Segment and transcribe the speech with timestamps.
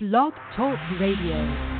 [0.00, 1.77] Blog Talk Radio.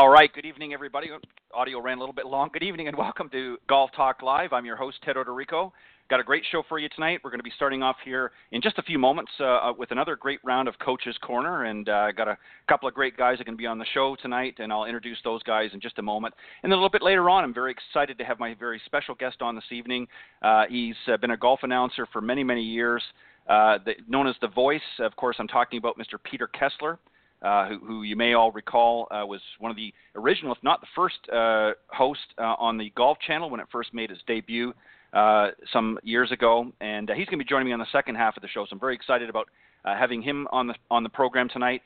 [0.00, 0.32] All right.
[0.32, 1.08] Good evening, everybody.
[1.52, 2.48] Audio ran a little bit long.
[2.50, 4.50] Good evening and welcome to Golf Talk Live.
[4.54, 5.72] I'm your host, Ted Oderico.
[6.08, 7.20] Got a great show for you tonight.
[7.22, 9.90] We're going to be starting off here in just a few moments uh, uh with
[9.90, 11.64] another great round of Coach's Corner.
[11.64, 13.84] And uh, got a couple of great guys that are going to be on the
[13.92, 16.32] show tonight, and I'll introduce those guys in just a moment.
[16.62, 19.14] And then a little bit later on, I'm very excited to have my very special
[19.14, 20.08] guest on this evening.
[20.40, 23.02] Uh, he's uh, been a golf announcer for many, many years.
[23.46, 26.16] Uh, the, known as the voice, of course, I'm talking about Mr.
[26.24, 26.98] Peter Kessler.
[27.42, 30.80] Uh, who, who, you may all recall uh, was one of the original, if not
[30.82, 34.74] the first, uh, host uh, on the Golf Channel when it first made its debut
[35.14, 36.70] uh, some years ago.
[36.82, 38.70] And he's going to be joining me on the second half of the show, so
[38.72, 39.48] I'm very excited about
[39.84, 41.80] having him on the on the program tonight.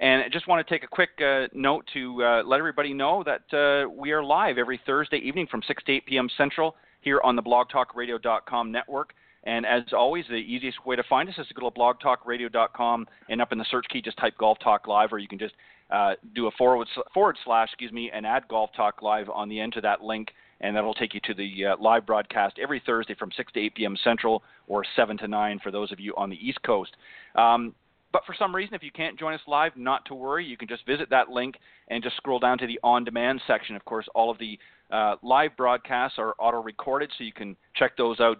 [0.00, 1.10] And I just want to take a quick
[1.54, 5.92] note to let everybody know that we are live every Thursday evening from 6 to
[5.92, 6.28] 8 p.m.
[6.36, 9.14] Central here on the BlogTalkRadio.com network.
[9.46, 13.40] And as always, the easiest way to find us is to go to blogtalkradio.com and
[13.40, 15.54] up in the search key, just type Golf Talk Live, or you can just
[15.90, 19.60] uh, do a forward, forward slash, excuse me, and add Golf Talk Live on the
[19.60, 20.30] end to that link,
[20.60, 23.74] and that'll take you to the uh, live broadcast every Thursday from 6 to 8
[23.76, 23.96] p.m.
[24.02, 26.96] Central or 7 to 9 for those of you on the East Coast.
[27.36, 27.72] Um,
[28.12, 30.44] but for some reason, if you can't join us live, not to worry.
[30.44, 31.56] You can just visit that link
[31.88, 33.76] and just scroll down to the on demand section.
[33.76, 34.58] Of course, all of the
[34.90, 38.38] uh, live broadcasts are auto recorded, so you can check those out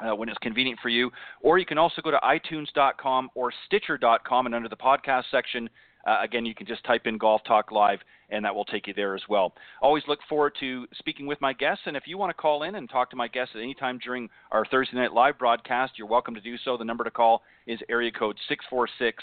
[0.00, 1.10] uh, when it's convenient for you.
[1.40, 5.68] Or you can also go to iTunes.com or Stitcher.com, and under the podcast section,
[6.06, 7.98] uh, again, you can just type in Golf Talk Live,
[8.30, 9.52] and that will take you there as well.
[9.82, 12.76] Always look forward to speaking with my guests, and if you want to call in
[12.76, 16.08] and talk to my guests at any time during our Thursday night live broadcast, you're
[16.08, 16.76] welcome to do so.
[16.76, 19.22] The number to call is area code 646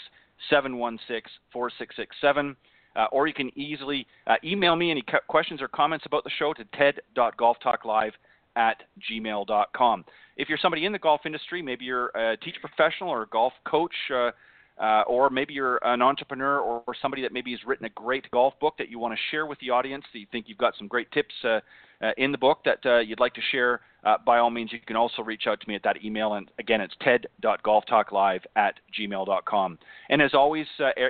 [0.50, 2.56] 716 4667.
[2.94, 6.54] Uh, or you can easily uh, email me any questions or comments about the show
[6.54, 8.12] to ted.golftalklive
[8.56, 10.04] at gmail.com.
[10.36, 13.54] If you're somebody in the golf industry, maybe you're a teacher professional or a golf
[13.64, 14.30] coach, uh,
[14.78, 18.30] uh, or maybe you're an entrepreneur or, or, somebody that maybe has written a great
[18.30, 20.74] golf book that you want to share with the audience, that you think you've got
[20.76, 21.60] some great tips uh,
[22.02, 24.78] uh in the book that uh, you'd like to share, uh, by all means, you
[24.86, 26.34] can also reach out to me at that email.
[26.34, 29.78] And again, it's ted.golftalklive at gmail.com.
[30.10, 30.66] And as always,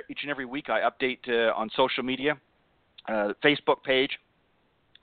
[0.09, 2.37] each and every week I update on social media,
[3.09, 4.11] Facebook page,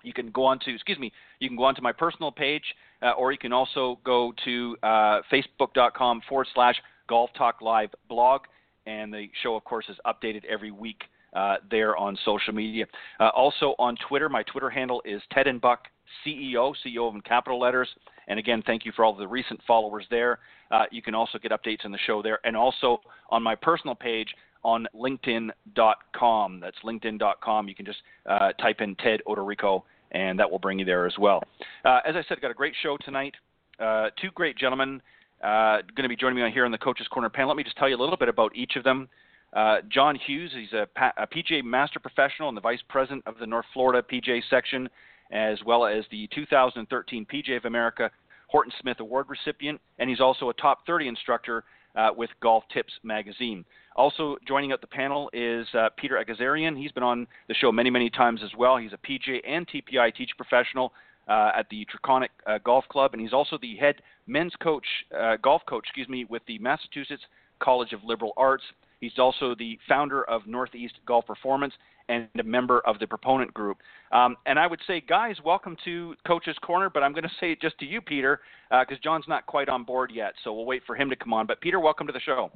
[0.04, 2.64] you can go on to excuse me you can go on to my personal page
[3.02, 6.76] uh, or you can also go to uh, facebook.com forward slash
[7.08, 8.42] golf talk live blog.
[8.86, 11.02] And the show of course is updated every week
[11.34, 12.86] uh, there on social media.
[13.18, 15.86] Uh, also on twitter my twitter handle is ted and buck
[16.24, 17.88] ceo ceo in capital letters.
[18.28, 20.38] And again thank you for all the recent followers there.
[20.70, 22.38] Uh, you can also get updates on the show there.
[22.44, 23.00] And also
[23.30, 24.28] on my personal page
[24.62, 29.82] on linkedin.com that's linkedin.com you can just uh, type in ted oderico
[30.14, 31.42] and that will bring you there as well.
[31.84, 33.34] Uh, as I said, got a great show tonight.
[33.78, 35.02] Uh, two great gentlemen
[35.42, 37.48] uh, going to be joining me on here on the Coaches Corner panel.
[37.48, 39.08] Let me just tell you a little bit about each of them.
[39.52, 40.86] Uh, John Hughes, he's a,
[41.18, 44.88] a Master Professional and the Vice President of the North Florida PGA Section,
[45.30, 48.10] as well as the 2013 PGA of America
[48.48, 52.92] Horton Smith Award recipient, and he's also a top 30 instructor uh, with Golf Tips
[53.02, 53.64] magazine.
[53.96, 56.76] Also joining at the panel is uh, Peter Egazarian.
[56.76, 58.76] He's been on the show many, many times as well.
[58.76, 60.92] He's a PGA and TPI teach professional
[61.28, 63.96] uh, at the Traconic uh, Golf Club, and he's also the head
[64.26, 64.86] men's coach,
[65.16, 67.22] uh, golf coach, excuse me, with the Massachusetts
[67.60, 68.64] College of Liberal Arts.
[69.00, 71.74] He's also the founder of Northeast Golf Performance
[72.08, 73.78] and a member of the proponent group.
[74.12, 77.52] Um, and I would say, guys, welcome to Coach's Corner, but I'm going to say
[77.52, 78.40] it just to you, Peter,
[78.70, 81.32] because uh, John's not quite on board yet, so we'll wait for him to come
[81.32, 81.46] on.
[81.46, 82.50] But Peter, welcome to the show.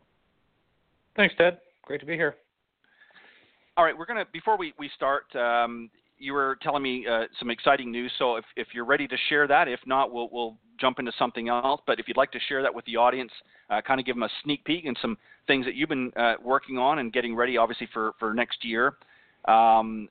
[1.17, 1.59] Thanks, Ted.
[1.83, 2.37] Great to be here.
[3.77, 7.25] All right, we're going to, before we, we start, um, you were telling me uh,
[7.39, 8.13] some exciting news.
[8.19, 11.49] So if, if you're ready to share that, if not, we'll, we'll jump into something
[11.49, 11.81] else.
[11.87, 13.31] But if you'd like to share that with the audience,
[13.71, 15.17] uh, kind of give them a sneak peek and some
[15.47, 18.97] things that you've been uh, working on and getting ready, obviously, for, for next year.
[19.47, 20.09] Um,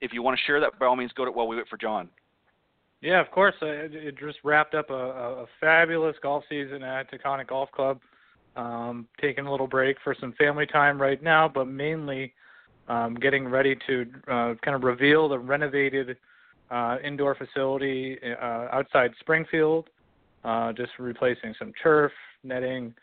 [0.00, 1.30] if you want to share that, by all means, go to.
[1.30, 2.08] Well, we wait for John.
[3.00, 3.54] Yeah, of course.
[3.62, 8.00] Uh, it just wrapped up a, a fabulous golf season at Taconic Golf Club.
[8.56, 12.32] Um, taking a little break for some family time right now, but mainly
[12.88, 16.16] um, getting ready to uh, kind of reveal the renovated
[16.70, 19.90] uh, indoor facility uh, outside Springfield.
[20.44, 22.12] Uh, just replacing some turf,
[22.44, 22.94] netting,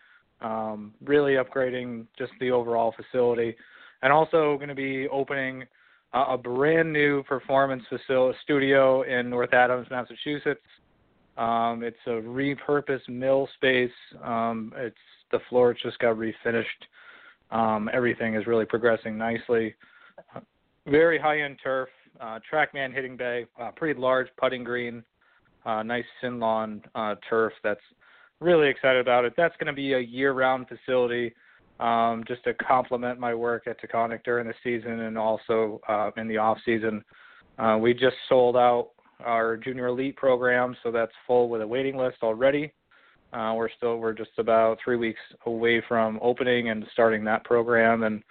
[0.42, 3.56] um, really upgrading just the overall facility,
[4.04, 5.64] and also going to be opening
[6.14, 10.62] uh, a brand new performance facility studio in North Adams, Massachusetts.
[11.38, 13.90] Um, it's a repurposed mill space.
[14.24, 14.96] Um, it's
[15.32, 16.66] the floor just got refinished.
[17.50, 19.74] Um, everything is really progressing nicely.
[20.86, 21.90] Very high-end turf,
[22.20, 25.02] uh, TrackMan hitting bay, uh, pretty large putting green,
[25.66, 27.54] uh, nice SYNLawn uh, turf.
[27.64, 27.80] That's
[28.42, 29.34] really excited about it.
[29.38, 31.34] That's going to be a year-round facility
[31.80, 36.28] um, just to complement my work at Taconic during the season and also uh, in
[36.28, 37.04] the off season.
[37.58, 38.90] Uh, we just sold out
[39.24, 42.74] our junior elite program, so that's full with a waiting list already.
[43.32, 48.04] Uh, we're still we're just about three weeks away from opening and starting that program,
[48.04, 48.24] and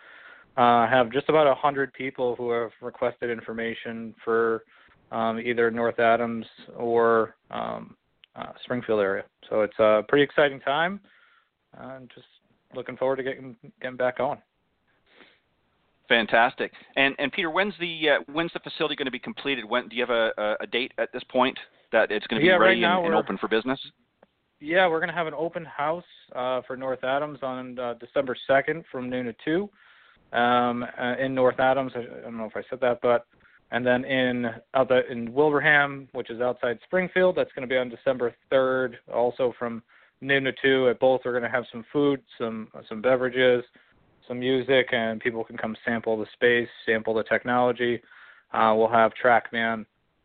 [0.57, 4.63] uh, have just about a hundred people who have requested information for
[5.11, 6.47] um, either North Adams
[6.77, 7.97] or um,
[8.37, 9.25] uh, Springfield area.
[9.51, 11.01] So it's a pretty exciting time,
[11.79, 12.27] and just
[12.75, 14.39] looking forward to getting getting back on.
[16.09, 16.73] Fantastic.
[16.97, 19.65] And and Peter, when's the uh, when's the facility going to be completed?
[19.65, 21.59] When do you have a, a date at this point
[21.93, 23.81] that it's going to be yeah, ready right and, and, open for business?
[24.61, 26.05] Yeah, we're going to have an open house
[26.37, 31.35] uh, for North Adams on uh, December 2nd from noon to 2 um, uh, in
[31.35, 31.93] North Adams.
[31.97, 33.27] I, I, don't know if I said that, but
[33.73, 37.79] and then in out the, in Wilbraham, which is outside Springfield, that's going to be
[37.79, 39.83] on December 3rd, also from
[40.23, 40.89] noon to two.
[40.89, 43.65] At both, we're going to have some food, some some beverages,
[44.27, 48.01] some music, and people can come sample the space, sample the technology.
[48.53, 49.85] Uh, we'll have TrackMan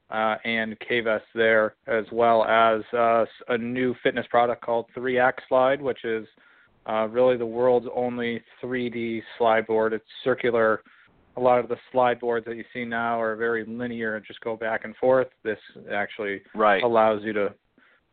[0.10, 5.82] uh, and KVS there, as well as uh, a new fitness product called 3X Slide,
[5.82, 6.26] which is
[6.88, 9.94] uh, really the world's only 3D slide board.
[9.94, 10.82] It's circular.
[11.36, 14.42] A lot of the slide boards that you see now are very linear and just
[14.42, 15.28] go back and forth.
[15.44, 15.60] This
[15.92, 16.82] actually right.
[16.82, 17.54] allows you to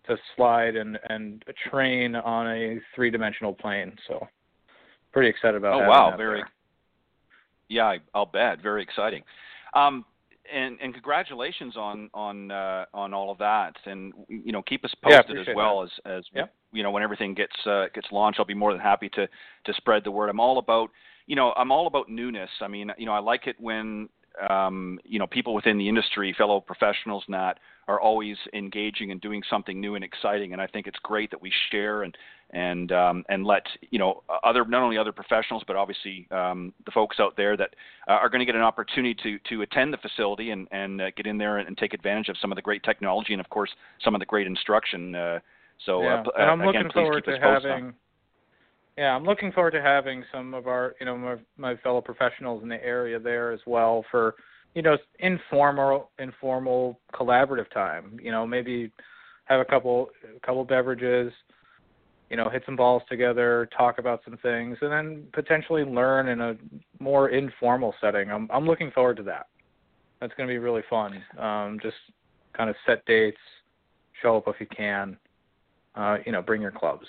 [0.06, 3.96] to slide and and train on a three dimensional plane.
[4.06, 4.26] So
[5.12, 5.82] pretty excited about.
[5.82, 6.40] Oh wow, very.
[6.40, 6.50] There.
[7.68, 8.62] Yeah, I'll bet.
[8.62, 9.22] Very exciting.
[9.74, 10.04] Um,
[10.52, 14.94] and and congratulations on on uh, on all of that, and you know keep us
[15.02, 16.10] posted yeah, as well that.
[16.10, 16.54] as as yep.
[16.72, 18.38] you know when everything gets uh, gets launched.
[18.38, 20.28] I'll be more than happy to to spread the word.
[20.28, 20.90] I'm all about
[21.26, 22.50] you know I'm all about newness.
[22.60, 24.08] I mean you know I like it when
[24.48, 29.42] um, you know people within the industry, fellow professionals, that are always engaging and doing
[29.48, 30.52] something new and exciting.
[30.52, 32.16] And I think it's great that we share and
[32.50, 36.92] and um, and let you know other not only other professionals but obviously um, the
[36.92, 37.74] folks out there that
[38.08, 41.10] uh, are going to get an opportunity to to attend the facility and and uh,
[41.16, 43.48] get in there and, and, take advantage of some of the great technology and of
[43.50, 43.70] course
[44.02, 45.14] some of the great instruction.
[45.14, 45.38] Uh,
[45.84, 46.22] so yeah.
[46.22, 47.94] Uh, and I'm again, looking forward to having.
[48.96, 52.62] Yeah, I'm looking forward to having some of our, you know, my, my fellow professionals
[52.62, 54.36] in the area there as well for
[54.74, 58.18] you know informal informal collaborative time.
[58.22, 58.92] You know maybe
[59.44, 61.32] have a couple a couple beverages
[62.30, 66.40] you know hit some balls together talk about some things and then potentially learn in
[66.40, 66.54] a
[66.98, 68.30] more informal setting.
[68.30, 69.46] I'm i'm looking forward to that.
[70.20, 71.22] That's going to be really fun.
[71.38, 71.96] Um just
[72.56, 73.38] kind of set dates
[74.22, 75.16] show up if you can
[75.94, 77.06] uh you know bring your clubs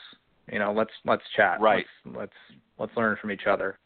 [0.51, 2.33] you know let's let's chat right let's let's,
[2.79, 3.77] let's learn from each other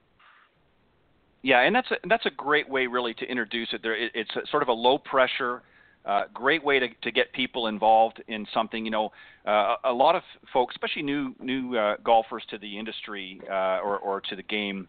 [1.42, 3.82] yeah, and that's a, that's a great way really to introduce it.
[3.82, 5.62] There, it, it's a, sort of a low pressure,
[6.06, 8.84] uh, great way to, to get people involved in something.
[8.84, 9.12] You know,
[9.46, 14.00] uh, a lot of folks, especially new new uh, golfers to the industry uh, or
[14.00, 14.88] or to the game,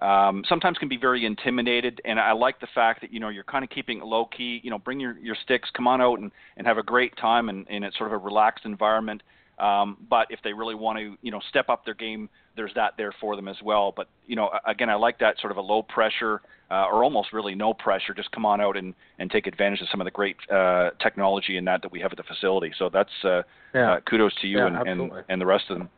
[0.00, 2.00] um, sometimes can be very intimidated.
[2.04, 4.60] And I like the fact that you know you're kind of keeping it low key.
[4.64, 7.48] You know, bring your your sticks, come on out and and have a great time
[7.50, 9.22] and in, in sort of a relaxed environment.
[9.58, 12.94] Um, but if they really want to, you know, step up their game, there's that
[12.96, 13.92] there for them as well.
[13.94, 17.32] But you know, again, I like that sort of a low pressure uh, or almost
[17.32, 18.14] really no pressure.
[18.14, 21.56] Just come on out and, and take advantage of some of the great uh, technology
[21.56, 22.72] and that that we have at the facility.
[22.78, 23.42] So that's uh,
[23.74, 23.94] yeah.
[23.94, 25.88] uh, kudos to you yeah, and, and, and the rest of them.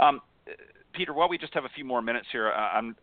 [0.00, 0.20] Um,
[0.92, 2.96] Peter, while we just have a few more minutes here, I'm,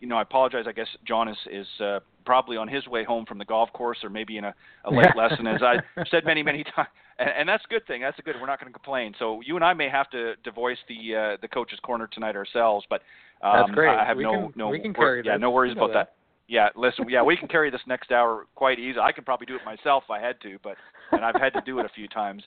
[0.00, 0.64] you know, I apologize.
[0.66, 3.98] I guess John is is uh, probably on his way home from the golf course,
[4.02, 5.76] or maybe in a, a late lesson, as I
[6.10, 6.88] said many many times.
[7.22, 8.02] And, and that's a good thing.
[8.02, 8.34] That's a good.
[8.40, 9.14] We're not going to complain.
[9.18, 12.34] So you and I may have to, to voice the uh, the coach's corner tonight
[12.34, 13.02] ourselves, but
[13.42, 13.88] um, that's great.
[13.88, 15.40] I have we no can, no we can carry yeah this.
[15.40, 15.94] no worries about that.
[15.94, 16.14] that.
[16.48, 18.98] Yeah, listen, yeah, we can carry this next hour quite easy.
[18.98, 20.76] I could probably do it myself if I had to, but
[21.12, 22.42] and I've had to do it a few times.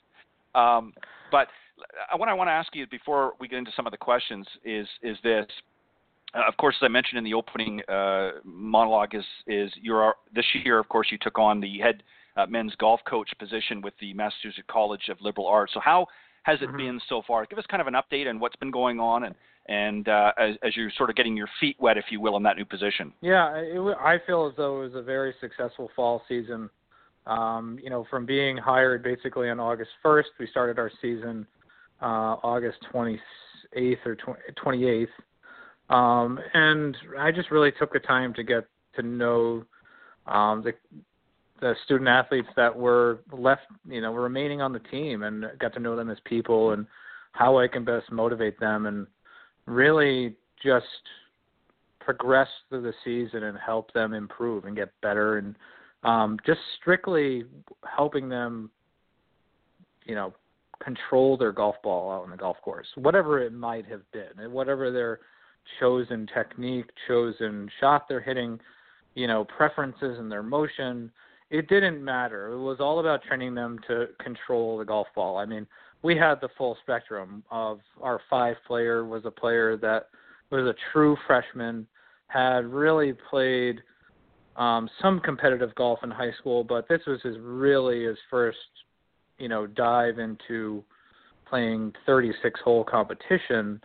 [0.54, 0.92] Um,
[1.32, 1.48] but
[2.16, 4.86] what I want to ask you before we get into some of the questions is
[5.02, 5.46] is this.
[6.34, 10.44] Uh, of course, as I mentioned in the opening uh, monologue, is is you're this
[10.64, 10.78] year.
[10.78, 12.02] Of course, you took on the head
[12.36, 15.72] uh, men's golf coach position with the Massachusetts College of Liberal Arts.
[15.74, 16.06] So how
[16.44, 16.76] has it Mhm.
[16.76, 17.44] been so far?
[17.46, 19.34] Give us kind of an update on what's been going on and
[19.68, 22.42] and uh, as, as you're sort of getting your feet wet, if you will, in
[22.44, 23.12] that new position.
[23.20, 26.70] Yeah, it, I feel as though it was a very successful fall season.
[27.26, 31.48] Um, you know, from being hired basically on August 1st, we started our season
[32.00, 33.18] uh, August 28th
[34.06, 35.08] or 20, 28th,
[35.92, 39.64] um, and I just really took the time to get to know
[40.26, 40.74] um, the
[41.60, 45.80] the student athletes that were left, you know, remaining on the team, and got to
[45.80, 46.86] know them as people and
[47.32, 49.06] how I can best motivate them, and
[49.66, 50.86] really just
[52.00, 55.56] progress through the season and help them improve and get better and
[56.04, 57.44] um, just strictly
[57.84, 58.70] helping them,
[60.04, 60.32] you know,
[60.82, 64.52] control their golf ball out on the golf course, whatever it might have been, and
[64.52, 65.20] whatever their
[65.80, 68.60] chosen technique, chosen shot they're hitting,
[69.14, 71.10] you know, preferences in their motion.
[71.50, 72.52] It didn't matter.
[72.52, 75.38] It was all about training them to control the golf ball.
[75.38, 75.66] I mean,
[76.02, 80.08] we had the full spectrum of our five player was a player that
[80.50, 81.86] was a true freshman,
[82.28, 83.80] had really played
[84.56, 88.58] um, some competitive golf in high school, but this was his really his first,
[89.38, 90.82] you know, dive into
[91.48, 93.80] playing 36 hole competition.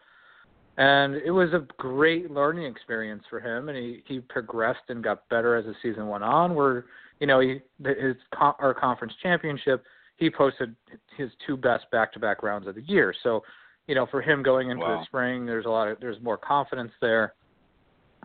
[0.77, 5.27] And it was a great learning experience for him, and he he progressed and got
[5.29, 6.55] better as the season went on.
[6.55, 6.85] Where
[7.21, 9.85] you know he his our conference championship,
[10.17, 10.75] he posted
[11.15, 13.13] his two best back-to-back rounds of the year.
[13.23, 13.41] So,
[13.87, 14.99] you know, for him going into Wow.
[14.99, 17.35] the spring, there's a lot of there's more confidence there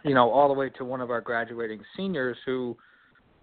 [0.05, 2.76] you know, all the way to one of our graduating seniors who,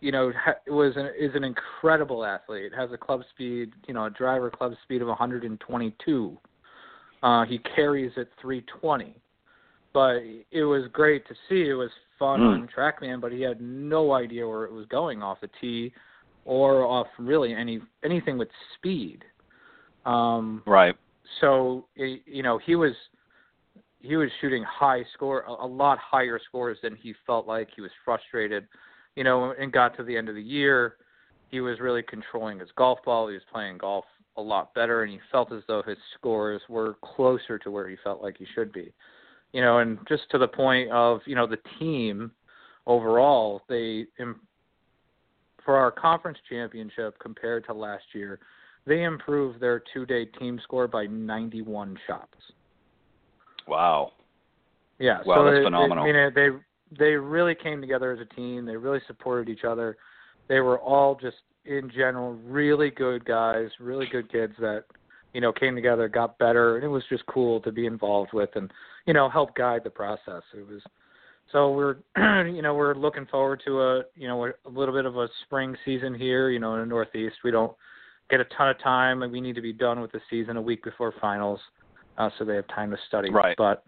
[0.01, 2.71] you know, ha- was an, is an incredible athlete.
[2.75, 6.37] Has a club speed, you know, a driver club speed of 122.
[7.21, 9.15] Uh, he carries at 320.
[9.93, 11.69] But it was great to see.
[11.69, 11.91] It was
[12.23, 12.53] fun Mm.
[12.53, 15.91] on TrackMan, but he had no idea where it was going off the tee
[16.45, 19.25] or off really any anything with speed.
[20.05, 20.95] Um, Right.
[21.39, 22.93] so you know he was
[23.99, 27.81] he was shooting high score a, a lot higher scores than he felt like he
[27.81, 28.67] was frustrated
[29.15, 30.97] you know and got to the end of the year
[31.47, 35.11] he was really controlling his golf ball he was playing golf a lot better and
[35.13, 38.71] he felt as though his scores were closer to where he felt like he should
[38.73, 38.93] be
[39.53, 42.31] you know and just to the point of you know the team
[42.85, 44.05] overall they
[45.63, 48.39] for our conference championship compared to last year
[48.85, 52.35] they improved their two-day team score by 91 shots.
[53.67, 54.11] Wow.
[54.99, 56.03] Yeah, Wow, so that's it- it- phenomenal.
[56.03, 56.49] I mean, it- they
[56.91, 58.65] they really came together as a team.
[58.65, 59.97] They really supported each other.
[60.47, 64.85] They were all just in general really good guys, really good kids that
[65.33, 68.49] you know came together, got better, and it was just cool to be involved with
[68.55, 68.71] and
[69.05, 70.43] you know help guide the process.
[70.55, 70.81] It was
[71.51, 71.97] so we're
[72.47, 75.75] you know we're looking forward to a you know a little bit of a spring
[75.83, 76.49] season here.
[76.49, 77.73] You know in the Northeast we don't
[78.29, 80.61] get a ton of time, and we need to be done with the season a
[80.61, 81.59] week before finals,
[82.17, 83.29] uh, so they have time to study.
[83.31, 83.55] Right.
[83.57, 83.83] But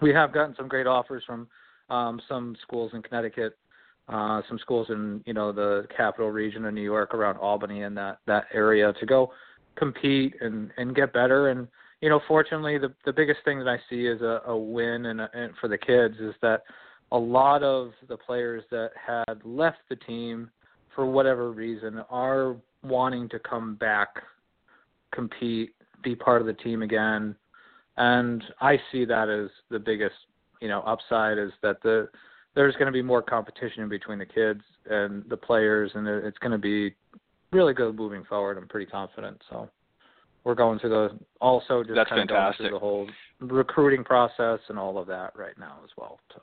[0.00, 1.48] we have gotten some great offers from
[1.90, 3.56] um, some schools in Connecticut,
[4.08, 7.96] uh, some schools in you know the capital region of New York, around Albany and
[7.96, 9.32] that that area to go
[9.76, 11.48] compete and and get better.
[11.48, 11.68] And
[12.00, 15.20] you know, fortunately, the the biggest thing that I see is a, a win and,
[15.20, 16.62] a, and for the kids is that
[17.12, 20.50] a lot of the players that had left the team
[20.94, 24.08] for whatever reason are wanting to come back,
[25.12, 27.36] compete, be part of the team again,
[27.96, 30.14] and I see that as the biggest,
[30.60, 32.08] you know, upside is that the
[32.54, 34.60] there's going to be more competition between the kids
[34.90, 36.94] and the players, and it's going to be
[37.52, 38.58] really good moving forward.
[38.58, 39.40] I'm pretty confident.
[39.50, 39.68] So
[40.44, 43.08] we're going through the also just That's kind of going through the whole
[43.40, 46.18] recruiting process and all of that right now as well.
[46.34, 46.42] So.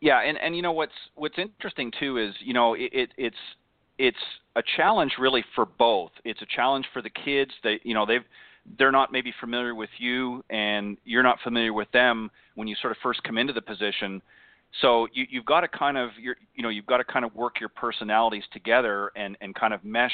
[0.00, 3.36] Yeah, and and you know what's what's interesting too is you know it, it it's
[3.98, 4.16] it's
[4.54, 6.12] a challenge really for both.
[6.24, 8.24] It's a challenge for the kids that you know they've
[8.78, 12.90] they're not maybe familiar with you and you're not familiar with them when you sort
[12.90, 14.20] of first come into the position.
[14.82, 17.34] So you you've got to kind of you're, you know you've got to kind of
[17.34, 20.12] work your personalities together and and kind of mesh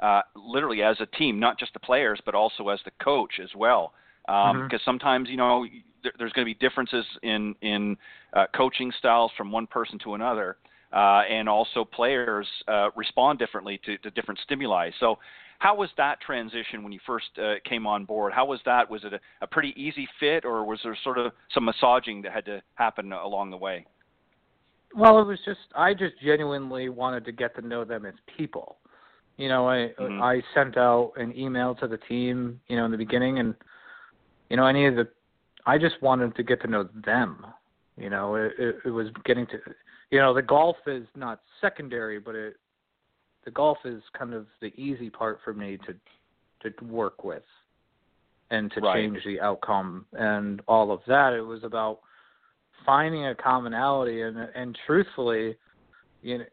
[0.00, 3.50] uh, literally as a team, not just the players but also as the coach as
[3.56, 3.92] well.
[4.26, 4.80] Because um, Mhm.
[4.84, 5.66] sometimes you know
[6.02, 7.96] there, there's going to be differences in in
[8.34, 10.56] uh, coaching styles from one person to another,
[10.92, 14.90] uh, and also players uh, respond differently to, to different stimuli.
[15.00, 15.18] So,
[15.58, 18.32] how was that transition when you first uh, came on board?
[18.32, 18.88] How was that?
[18.88, 22.32] Was it a, a pretty easy fit, or was there sort of some massaging that
[22.32, 23.84] had to happen along the way?
[24.94, 28.78] Well, it was just I just genuinely wanted to get to know them as people.
[29.36, 30.20] You know, I Mhm.
[30.20, 33.54] I sent out an email to the team, you know, in the beginning, and
[34.48, 35.08] you know, any of the
[35.66, 37.46] I just wanted to get to know them.
[37.96, 39.60] You know, it, it, it was getting to
[40.10, 42.56] you know the golf is not secondary, but it
[43.48, 45.94] the golf is kind of the easy part for me to
[46.70, 47.42] to work with
[48.50, 48.96] and to right.
[48.96, 51.32] change the outcome and all of that.
[51.32, 52.00] It was about
[52.84, 55.56] finding a commonality and and truthfully,
[56.20, 56.44] you know,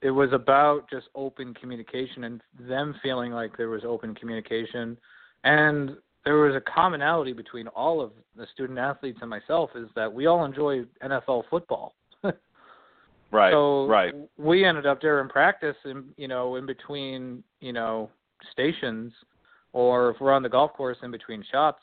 [0.00, 4.96] it was about just open communication and them feeling like there was open communication
[5.42, 10.12] and there was a commonality between all of the student athletes and myself is that
[10.12, 11.96] we all enjoy NFL football.
[13.32, 13.52] Right.
[13.52, 14.14] So right.
[14.38, 18.10] we ended up there in practice and you know, in between, you know,
[18.52, 19.12] stations
[19.72, 21.78] or if we're on the golf course in between shots,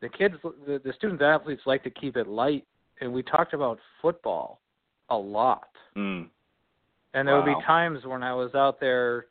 [0.00, 0.34] the kids
[0.66, 2.66] the, the student athletes like to keep it light
[3.00, 4.60] and we talked about football
[5.08, 5.68] a lot.
[5.96, 6.28] Mm.
[7.14, 7.44] And there wow.
[7.44, 9.26] would be times when I was out there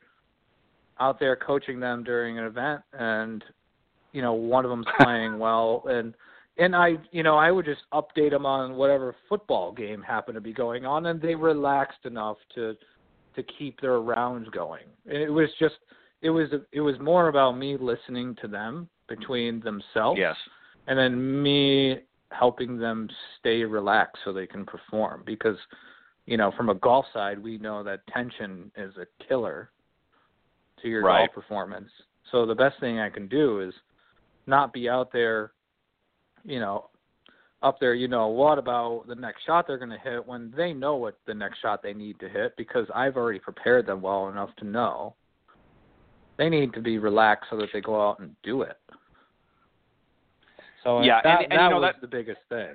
[0.98, 3.42] out there coaching them during an event and
[4.12, 6.14] you know one of them's playing well and
[6.60, 10.40] and I you know I would just update them on whatever football game happened to
[10.40, 12.76] be going on and they relaxed enough to
[13.34, 14.84] to keep their rounds going.
[15.06, 15.76] And it was just
[16.22, 20.18] it was it was more about me listening to them between themselves.
[20.18, 20.36] Yes.
[20.86, 22.00] And then me
[22.30, 25.56] helping them stay relaxed so they can perform because
[26.26, 29.70] you know from a golf side we know that tension is a killer
[30.80, 31.26] to your right.
[31.26, 31.90] golf performance
[32.30, 33.74] so the best thing i can do is
[34.46, 35.50] not be out there
[36.44, 36.88] you know
[37.62, 40.72] up there you know what about the next shot they're going to hit when they
[40.72, 44.28] know what the next shot they need to hit because i've already prepared them well
[44.28, 45.14] enough to know
[46.38, 48.78] they need to be relaxed so that they go out and do it
[50.82, 52.74] so yeah, that, and, and that you know was that, the biggest thing.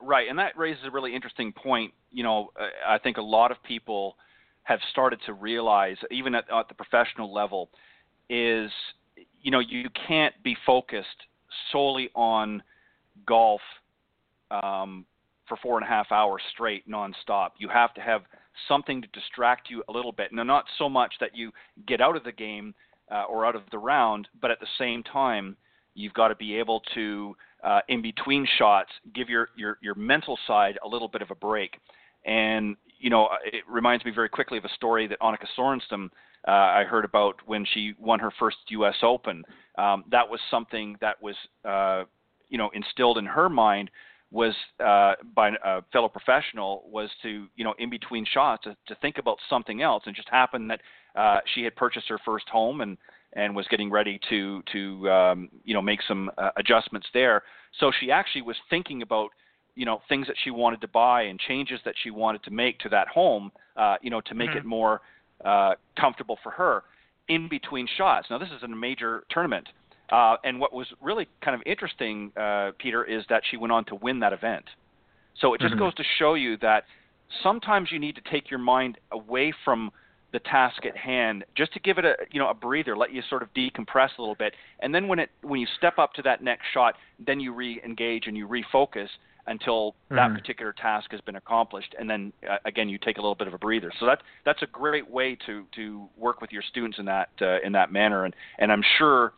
[0.00, 1.92] Right, and that raises a really interesting point.
[2.10, 2.50] You know,
[2.86, 4.16] I think a lot of people
[4.64, 7.70] have started to realize, even at, at the professional level,
[8.28, 8.70] is
[9.40, 11.06] you know you can't be focused
[11.70, 12.62] solely on
[13.26, 13.60] golf
[14.50, 15.04] um,
[15.48, 17.50] for four and a half hours straight, nonstop.
[17.58, 18.22] You have to have
[18.68, 20.32] something to distract you a little bit.
[20.32, 21.50] Now, not so much that you
[21.86, 22.74] get out of the game
[23.10, 25.56] uh, or out of the round, but at the same time,
[25.94, 30.38] you've got to be able to uh, in between shots give your, your your mental
[30.46, 31.78] side a little bit of a break
[32.24, 36.10] and you know it reminds me very quickly of a story that Annika Sorenstam
[36.46, 38.96] uh, I heard about when she won her first U.S.
[39.02, 39.44] Open.
[39.78, 42.04] Um, that was something that was uh,
[42.48, 43.90] you know instilled in her mind
[44.30, 48.94] was uh, by a fellow professional was to you know in between shots to, to
[49.00, 50.80] think about something else and just happened that
[51.14, 52.96] uh, she had purchased her first home and
[53.34, 57.42] and was getting ready to to um, you know make some uh, adjustments there.
[57.78, 59.30] So she actually was thinking about
[59.74, 62.78] you know things that she wanted to buy and changes that she wanted to make
[62.80, 64.58] to that home, uh, you know, to make mm-hmm.
[64.58, 65.02] it more
[65.44, 66.84] uh, comfortable for her
[67.28, 68.28] in between shots.
[68.30, 69.68] Now this is a major tournament,
[70.10, 73.84] uh, and what was really kind of interesting, uh, Peter, is that she went on
[73.86, 74.64] to win that event.
[75.40, 75.84] So it just mm-hmm.
[75.84, 76.84] goes to show you that
[77.42, 79.90] sometimes you need to take your mind away from
[80.32, 83.22] the task at hand just to give it a you know a breather let you
[83.28, 86.22] sort of decompress a little bit and then when it when you step up to
[86.22, 89.08] that next shot then you re-engage and you refocus
[89.46, 90.16] until mm-hmm.
[90.16, 93.48] that particular task has been accomplished and then uh, again you take a little bit
[93.48, 96.98] of a breather so that that's a great way to to work with your students
[96.98, 99.32] in that uh, in that manner and and I'm sure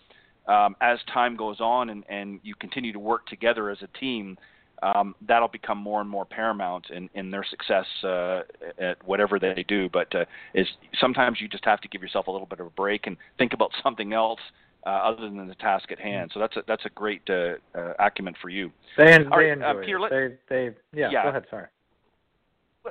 [0.46, 4.36] um, as time goes on and and you continue to work together as a team
[4.82, 8.40] um, that'll become more and more paramount in, in their success uh,
[8.78, 9.88] at whatever they do.
[9.88, 10.66] But uh, is
[11.00, 13.54] sometimes you just have to give yourself a little bit of a break and think
[13.54, 14.40] about something else
[14.86, 16.30] uh, other than the task at hand.
[16.34, 18.70] So that's a, that's a great uh, uh, acumen for you.
[18.96, 20.00] They, they right, enjoy uh, Peter, it.
[20.00, 21.22] let- They they yeah, Yeah.
[21.24, 21.44] Go ahead.
[21.50, 21.66] Sorry.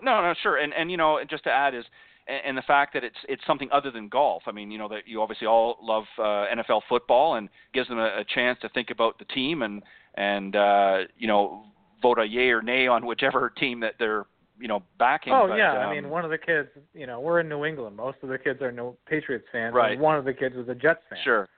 [0.01, 0.57] No, no, sure.
[0.57, 1.85] And and you know, just to add is
[2.27, 4.43] and the fact that it's it's something other than golf.
[4.47, 7.99] I mean, you know that you obviously all love uh, NFL football and gives them
[7.99, 9.83] a, a chance to think about the team and
[10.15, 11.65] and uh, you know
[12.01, 14.25] vote a yay or nay on whichever team that they're
[14.59, 15.33] you know backing.
[15.33, 17.65] Oh but, yeah, um, I mean one of the kids, you know, we're in New
[17.65, 17.95] England.
[17.97, 19.73] Most of the kids are no Patriots fans.
[19.73, 19.93] Right.
[19.93, 21.19] And one of the kids was a Jets fan.
[21.23, 21.49] Sure.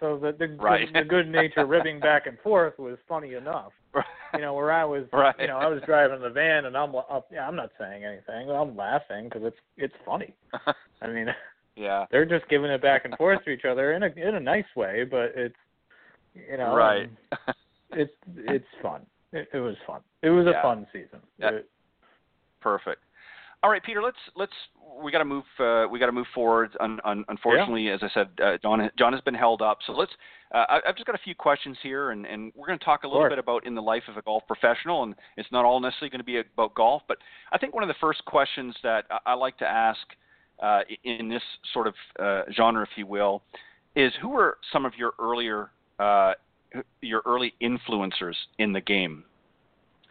[0.00, 0.92] So the the, Right.
[0.92, 3.72] the, the good nature ribbing back and forth was funny enough.
[4.32, 5.34] You know, where I was, Right.
[5.40, 8.48] you know, I was driving the van and I'm, up, yeah, I'm not saying anything.
[8.48, 10.32] I'm laughing because it's it's funny.
[11.02, 11.26] I mean,
[11.74, 12.06] yeah.
[12.12, 14.70] they're just giving it back and forth to each other in a in a nice
[14.76, 15.56] way, but it's
[16.48, 17.10] you know, Right.
[17.32, 17.54] Um,
[17.90, 19.04] it's it's fun.
[19.32, 20.00] It, it was fun.
[20.22, 21.18] It was a fun season.
[21.38, 21.50] Yeah.
[21.54, 21.70] It-
[22.60, 23.00] Perfect.
[23.62, 24.02] All right, Peter.
[24.02, 24.52] Let's let's
[25.02, 26.76] we got to move uh, we got to move forward.
[26.80, 29.78] Un, un, unfortunately, as I said, uh, John John has been held up.
[29.86, 30.12] So let's.
[30.52, 33.04] Uh, I, I've just got a few questions here, and, and we're going to talk
[33.04, 33.28] a little Sure.
[33.30, 36.20] bit about in the life of a golf professional, and it's not all necessarily going
[36.20, 37.02] to be about golf.
[37.06, 37.18] But
[37.52, 40.00] I think one of the first questions that I, I like to ask
[40.60, 41.42] uh, in this
[41.72, 43.42] sort of uh, genre, if you will,
[43.94, 46.32] is who were some of your earlier uh,
[47.00, 49.24] your early influencers in the game?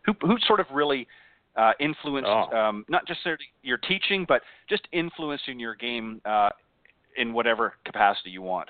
[0.05, 1.07] Who who sort of really
[1.55, 2.55] uh, influenced Oh.
[2.57, 3.19] um, not just
[3.63, 6.49] your teaching, but just influencing your game uh,
[7.17, 8.69] in whatever capacity you want?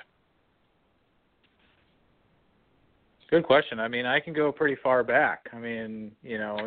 [3.30, 3.80] Good question.
[3.80, 5.48] I mean, I can go pretty far back.
[5.54, 6.58] I mean, you know,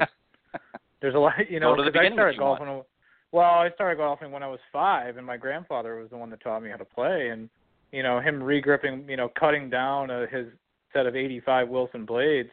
[1.01, 1.33] there's a lot.
[1.51, 2.69] You know, Go the I started golfing.
[2.69, 2.83] when-
[3.33, 6.41] Well, I started golfing when I was five, and my grandfather was the one that
[6.41, 7.31] taught me how to play.
[7.31, 7.49] And
[7.91, 10.47] you know, him regripping, you know, cutting down uh, his
[10.93, 12.51] set of 85 Wilson blades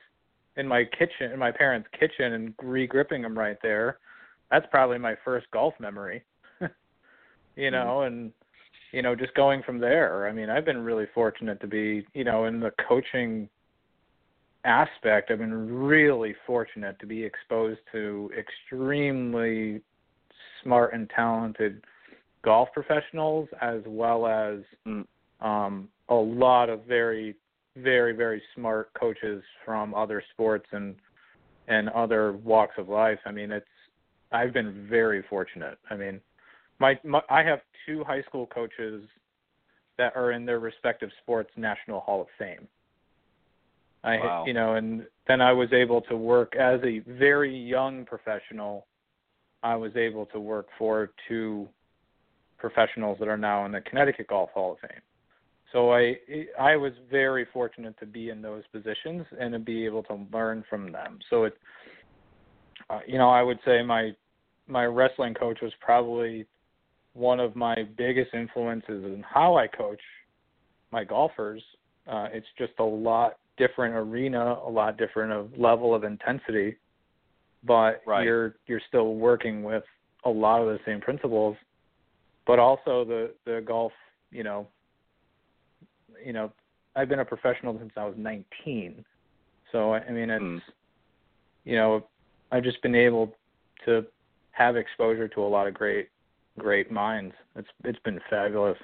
[0.58, 4.00] in my kitchen, in my parents' kitchen, and regripping them right there.
[4.52, 6.24] That's probably my first golf memory.
[7.56, 8.32] you know, and
[8.92, 10.28] you know, just going from there.
[10.28, 13.48] I mean, I've been really fortunate to be, you know, in the coaching
[14.66, 19.82] aspect, I've been really fortunate to be exposed to extremely
[20.64, 21.84] smart and talented
[22.44, 25.06] golf professionals as well as Mm.
[25.42, 27.36] um a lot of very
[27.78, 30.96] very very smart coaches from other sports and
[31.68, 33.20] and other walks of life.
[33.26, 33.66] I mean, it's
[34.32, 35.78] I've been very fortunate.
[35.90, 36.20] I mean,
[36.80, 39.04] my, my I have two high school coaches
[39.98, 42.68] that are in their respective sports national hall of fame.
[44.04, 44.46] I Wow.
[44.46, 48.88] you know, and then I was able to work as a very young professional.
[49.62, 51.68] I was able to work for two
[52.58, 55.02] professionals that are now in the Connecticut Golf Hall of Fame.
[55.72, 56.16] So I
[56.60, 60.64] I was very fortunate to be in those positions and to be able to learn
[60.70, 61.20] from them.
[61.30, 61.58] So it
[62.90, 64.12] uh, you know, I would say my
[64.68, 66.46] my wrestling coach was probably
[67.14, 70.02] one of my biggest influences in how I coach
[70.92, 71.64] my golfers.
[72.08, 76.78] Uh, it's just a lot different arena, a lot different of level of intensity,
[77.64, 78.24] but Right.
[78.24, 79.84] you're you're still working with
[80.26, 81.58] a lot of the same principles,
[82.46, 83.92] but also the the golf,
[84.32, 84.68] you know,
[86.26, 86.52] you know,
[86.96, 89.06] I've been a professional since I was 19.
[89.72, 90.62] So I mean it's Mm.
[91.66, 92.08] you know,
[92.52, 93.36] I've just been able
[93.86, 94.06] to
[94.52, 96.10] have exposure to a lot of great
[96.58, 97.34] great minds.
[97.56, 98.78] It's it's been fabulous.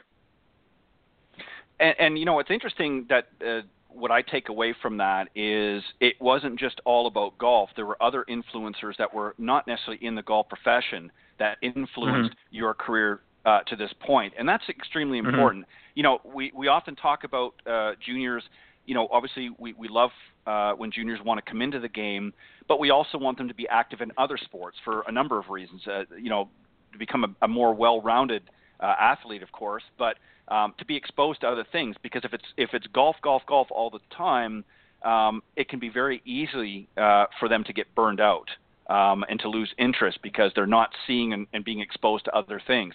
[1.79, 5.83] And, and you know, it's interesting that uh, what I take away from that is
[5.99, 7.69] it wasn't just all about golf.
[7.75, 12.73] There were other influencers that were not necessarily in the golf profession that influenced your
[12.73, 15.29] career uh, to this point, and that's extremely Mhm.
[15.29, 15.65] important.
[15.93, 18.43] You know, we we often talk about uh, juniors.
[18.85, 20.11] You know, obviously we we love
[20.45, 22.33] uh, when juniors want to come into the game,
[22.67, 25.49] but we also want them to be active in other sports for a number of
[25.49, 25.87] reasons.
[25.87, 26.49] Uh, you know,
[26.91, 28.43] to become a, a more well-rounded
[28.79, 30.17] uh, athlete, of course, but
[30.49, 31.95] um, to be exposed to other things.
[32.01, 34.63] Because if it's if it's golf, golf, golf all the time,
[35.03, 38.49] um, it can be very easy uh, for them to get burned out
[38.89, 42.61] um, and to lose interest because they're not seeing and, and being exposed to other
[42.65, 42.93] things.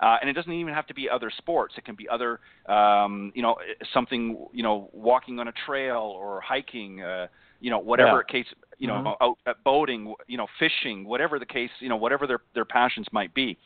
[0.00, 1.74] Uh, and it doesn't even have to be other sports.
[1.78, 3.56] It can be other, um, you know,
[3.92, 7.28] something, you know, walking on a trail or hiking, uh,
[7.60, 8.42] you know, whatever Yeah.
[8.42, 8.46] case,
[8.78, 9.16] you know, Mhm.
[9.20, 13.06] out at boating, you know, fishing, whatever the case, you know, whatever their their passions
[13.12, 13.56] might be.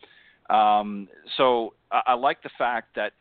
[0.50, 3.14] Um, so I, I like the fact that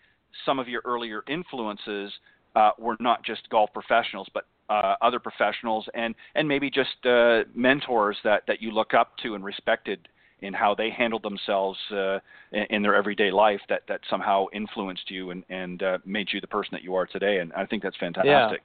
[0.45, 2.11] some of your earlier influences
[2.55, 7.43] uh, were not just golf professionals, but uh, other professionals and and maybe just uh,
[7.55, 10.07] mentors that that you look up to and respected
[10.41, 12.19] in how they handled themselves uh,
[12.51, 16.39] in, in their everyday life that that somehow influenced you and and uh, made you
[16.41, 17.39] the person that you are today.
[17.39, 18.61] And I think that's fantastic.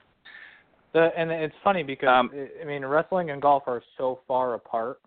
[0.92, 4.54] The, and it's funny because Um, I- I mean wrestling and golf are so far
[4.54, 5.00] apart,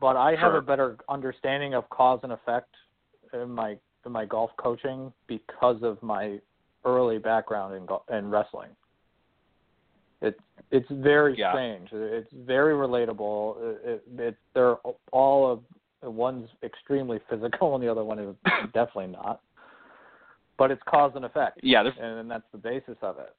[0.00, 2.74] but I have a better understanding of cause and effect
[3.32, 6.40] in my in my golf coaching because of my
[6.84, 8.70] early background in gol- in wrestling.
[10.20, 10.38] It
[10.70, 11.52] it's very Yeah.
[11.52, 11.88] strange.
[11.92, 13.56] It's very relatable.
[13.60, 14.76] It, it, it they're
[15.12, 18.34] all of one's extremely physical and the other one is
[18.74, 19.40] definitely not.
[20.58, 23.34] But it's cause and effect, Yeah, they're and that's the basis of it.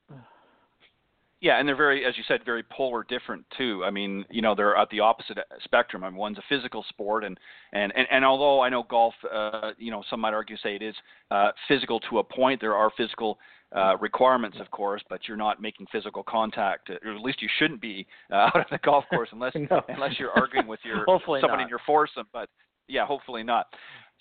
[1.39, 3.83] Yeah, and they're very, as you said, very polar different too.
[3.83, 6.03] I mean, you know, they're at the opposite spectrum.
[6.03, 7.35] I mean, one's a physical sport, and
[7.73, 10.83] and and, and although I know golf, uh, you know, some might argue say it
[10.83, 10.93] is
[11.31, 12.61] uh, physical to a point.
[12.61, 13.39] There are physical
[13.75, 17.81] uh, requirements, of course, but you're not making physical contact, or at least you shouldn't
[17.81, 19.81] be uh, out on the golf course unless No.
[19.87, 21.67] unless you're arguing with your Hopefully somebody not.
[21.67, 22.27] in your foursome.
[22.33, 22.49] But
[22.87, 23.67] yeah, hopefully not.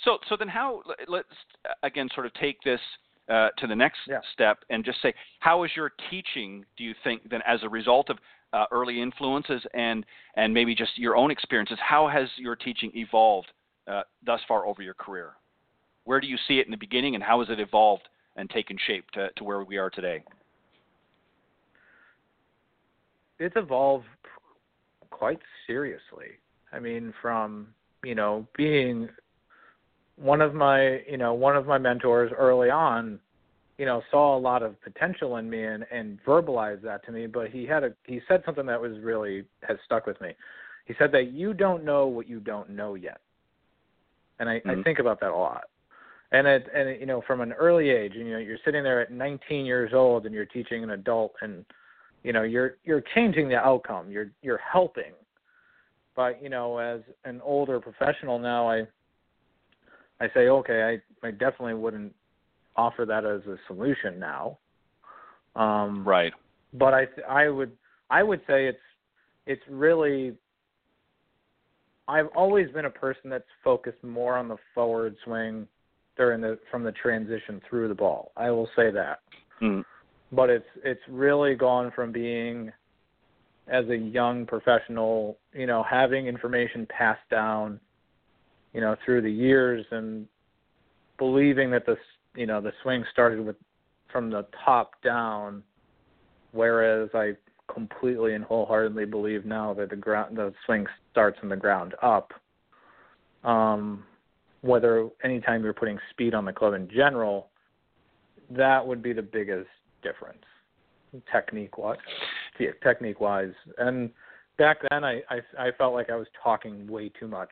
[0.05, 0.83] So so then how?
[1.09, 1.29] Let's
[1.83, 2.81] again sort of take this
[3.29, 4.21] uh, to the next Yeah.
[4.33, 6.65] step and just say, how is your teaching?
[6.77, 8.19] Do you think then, as a result of
[8.53, 10.05] uh, early influences and
[10.37, 13.49] and maybe just your own experiences, how has your teaching evolved
[13.91, 15.33] uh, thus far over your career?
[16.05, 18.09] Where do you see it in the beginning, and how has it evolved
[18.41, 20.25] and taken shape to, to where we are today?
[23.41, 24.05] it's evolved
[25.11, 26.39] quite seriously.
[26.73, 27.69] I mean, from
[28.05, 29.09] you know being
[30.17, 33.19] one of my you know one of my mentors early on,
[33.79, 37.27] you know saw a lot of potential in me and and verbalized that to me.
[37.27, 40.35] But he had a he said something that was really has stuck with me.
[40.85, 43.21] he said that you don't know what you don't know yet,
[44.39, 44.81] and I, mm-hmm.
[44.81, 45.65] I think about that a lot.
[46.33, 49.01] And it, and it, you know, from an early age, you know, you're sitting there
[49.01, 51.65] at 19 years old and you're teaching an adult, and
[52.23, 54.11] you know, you're you're changing the outcome.
[54.11, 55.13] You're you're helping.
[56.15, 58.87] But you know, as an older professional now, I
[60.21, 62.15] I say, okay, I I definitely wouldn't
[62.77, 64.59] offer that as a solution now.
[65.57, 66.33] Um, right.
[66.75, 67.73] But I I would
[68.11, 68.79] I would say it's
[69.47, 70.35] it's really
[72.07, 75.67] I've always been a person that's focused more on the forward swing
[76.21, 78.31] during the from the transition through the ball.
[78.37, 79.21] I will say that.
[79.63, 79.83] Mm.
[80.31, 82.71] But it's it's really gone from being
[83.69, 87.81] as a young professional, you know, having information passed down,
[88.75, 90.27] you know, through the years and
[91.17, 91.97] believing that the
[92.37, 93.57] you know the swing started with
[94.13, 95.63] from the top down,
[96.53, 97.33] whereas I
[97.73, 102.33] completely and wholeheartedly believe now that the ground the swing starts from the ground up.
[103.43, 104.05] Um,
[104.63, 107.49] whether anytime you're putting speed on the club in general,
[108.51, 109.69] that would be the biggest
[110.03, 110.45] difference,
[111.33, 111.99] technique wise.
[112.83, 114.11] Technique wise, and
[114.59, 117.49] back then I, I I felt like I was talking way too much.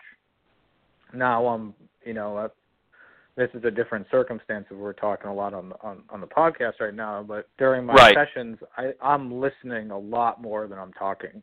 [1.15, 2.49] Now I'm you know uh,
[3.37, 6.95] this is a different circumstance we're talking a lot on on on the podcast right
[6.95, 8.15] now, but during my right.
[8.15, 11.43] sessions I I'm listening a lot more than I'm talking.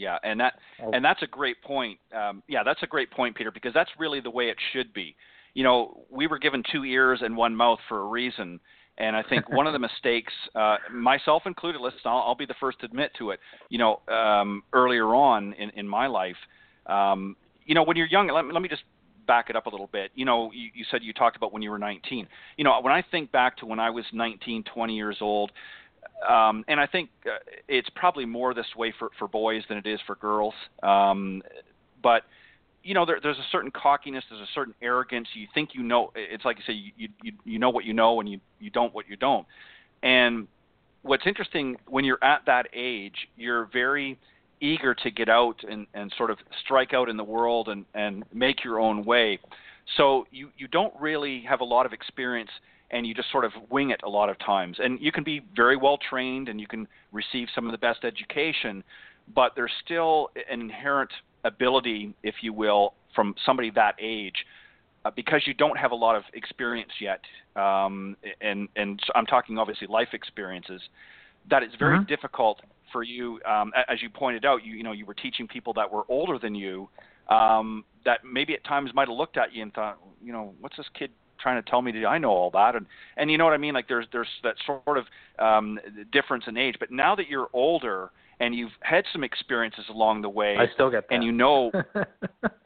[0.00, 0.92] Yeah, and that oh.
[0.92, 1.98] and that's a great point.
[2.16, 5.14] Um, yeah, that's a great point, Peter, because that's really the way it should be.
[5.52, 8.60] You know, we were given two ears and one mouth for a reason,
[8.96, 12.54] and I think one of the mistakes, uh, myself included, listen, I'll, I'll be the
[12.58, 13.40] first to admit to it.
[13.68, 16.36] You know, um, earlier on in in my life,
[16.86, 17.36] um,
[17.66, 18.84] you know, when you're young, let me, let me just
[19.26, 20.12] back it up a little bit.
[20.14, 22.26] You know, you, you said you talked about when you were 19.
[22.56, 25.52] You know, when I think back to when I was 19, 20 years old,
[26.28, 29.86] um, and I think uh, it's probably more this way for, for boys than it
[29.86, 30.54] is for girls.
[30.82, 31.42] Um,
[32.02, 32.22] but
[32.82, 35.28] you know, there, there's a certain cockiness, there's a certain arrogance.
[35.34, 36.12] You think you know.
[36.14, 38.94] It's like you say, you you, you know what you know, and you you don't
[38.94, 39.46] what you don't.
[40.02, 40.48] And
[41.02, 44.18] what's interesting when you're at that age, you're very
[44.60, 48.24] eager to get out and, and sort of strike out in the world and, and
[48.32, 49.38] make your own way.
[49.96, 52.50] So you, you don't really have a lot of experience
[52.90, 54.78] and you just sort of wing it a lot of times.
[54.82, 58.04] And you can be very well trained and you can receive some of the best
[58.04, 58.82] education,
[59.34, 61.10] but there's still an inherent
[61.44, 64.46] ability, if you will, from somebody that age.
[65.02, 67.20] Uh, because you don't have a lot of experience yet,
[67.56, 70.82] um, and and I'm talking obviously life experiences,
[71.48, 72.06] that it's very mm-hmm.
[72.06, 72.60] difficult
[72.92, 73.40] for you.
[73.48, 76.38] Um, as you pointed out, you you know you were teaching people that were older
[76.38, 76.90] than you,
[77.30, 80.76] um, that maybe at times might have looked at you and thought, you know, what's
[80.76, 82.76] this kid trying to tell me that I know all that.
[82.76, 83.74] And and you know what I mean?
[83.74, 85.04] Like there's there's that sort of
[85.38, 85.78] um
[86.12, 86.76] difference in age.
[86.78, 90.90] But now that you're older and you've had some experiences along the way I still
[90.90, 91.14] get that.
[91.14, 91.70] and you know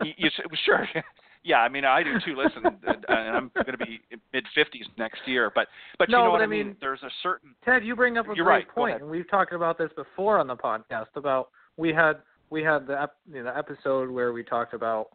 [0.02, 0.30] you, you
[0.64, 0.88] sure.
[1.46, 2.36] Yeah I mean I do too.
[2.36, 4.00] Listen and I'm going to be
[4.32, 5.52] mid 50s next year.
[5.54, 6.76] But but no, you know but what I mean, mean?
[6.80, 8.74] There's a certain Ted you bring up a you're great right.
[8.74, 12.14] point and we've talked about this before on the podcast about we had
[12.48, 15.08] we had the you know, the episode where we talked about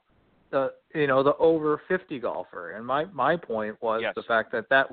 [0.52, 4.14] the you know the over 50 golfer and my my point was yes.
[4.16, 4.88] the fact that that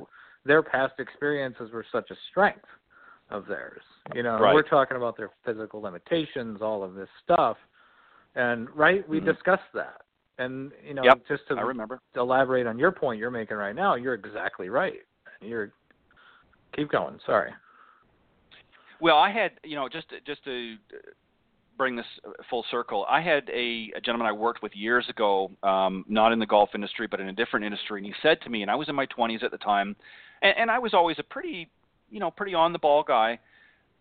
[0.45, 2.65] their past experiences were such a strength
[3.31, 3.83] of theirs
[4.15, 4.55] you know right.
[4.55, 7.57] we're talking about their physical limitations all of this stuff
[8.35, 9.31] and right we mm-hmm.
[9.31, 10.03] discussed that
[10.39, 11.21] and you know yep.
[11.29, 12.01] just to, I remember.
[12.15, 15.01] to elaborate on your point you're making right now you're exactly right
[15.41, 15.73] you're
[16.75, 17.51] keep going sorry
[19.01, 20.77] well i had you know just just to
[21.77, 22.07] bring this
[22.49, 23.07] full circle.
[23.09, 26.71] I had a, a gentleman I worked with years ago, um, not in the golf
[26.75, 28.95] industry, but in a different industry, and he said to me, and I was in
[28.95, 29.97] my 20s at the time,
[30.43, 31.69] and, and I was always a pretty,
[32.11, 33.39] you know, pretty on the ball guy,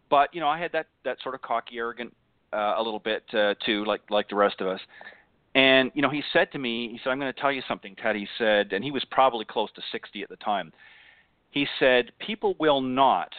[0.10, 2.16] but you know, I had that that sort of cocky, arrogant,
[2.54, 4.80] uh, a little bit uh, too, like like the rest of us.
[5.56, 7.96] And you know, he said to me, he said, "I'm going to tell you something,
[7.96, 10.72] Ted." He said, and he was probably close to 60 at the time.
[11.52, 13.32] He said, "People will not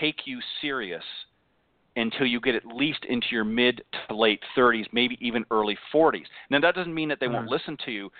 [0.00, 1.04] take you serious
[1.96, 6.24] until you get at least into your mid to late 30s, maybe even early 40s.
[6.50, 8.10] Now, that doesn't mean that they won't listen to you,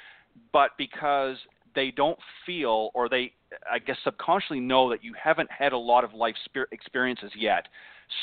[0.53, 1.37] but because
[1.75, 3.33] they don't feel or they,
[3.71, 6.35] I guess, subconsciously know that you haven't had a lot of life
[6.71, 7.67] experiences yet.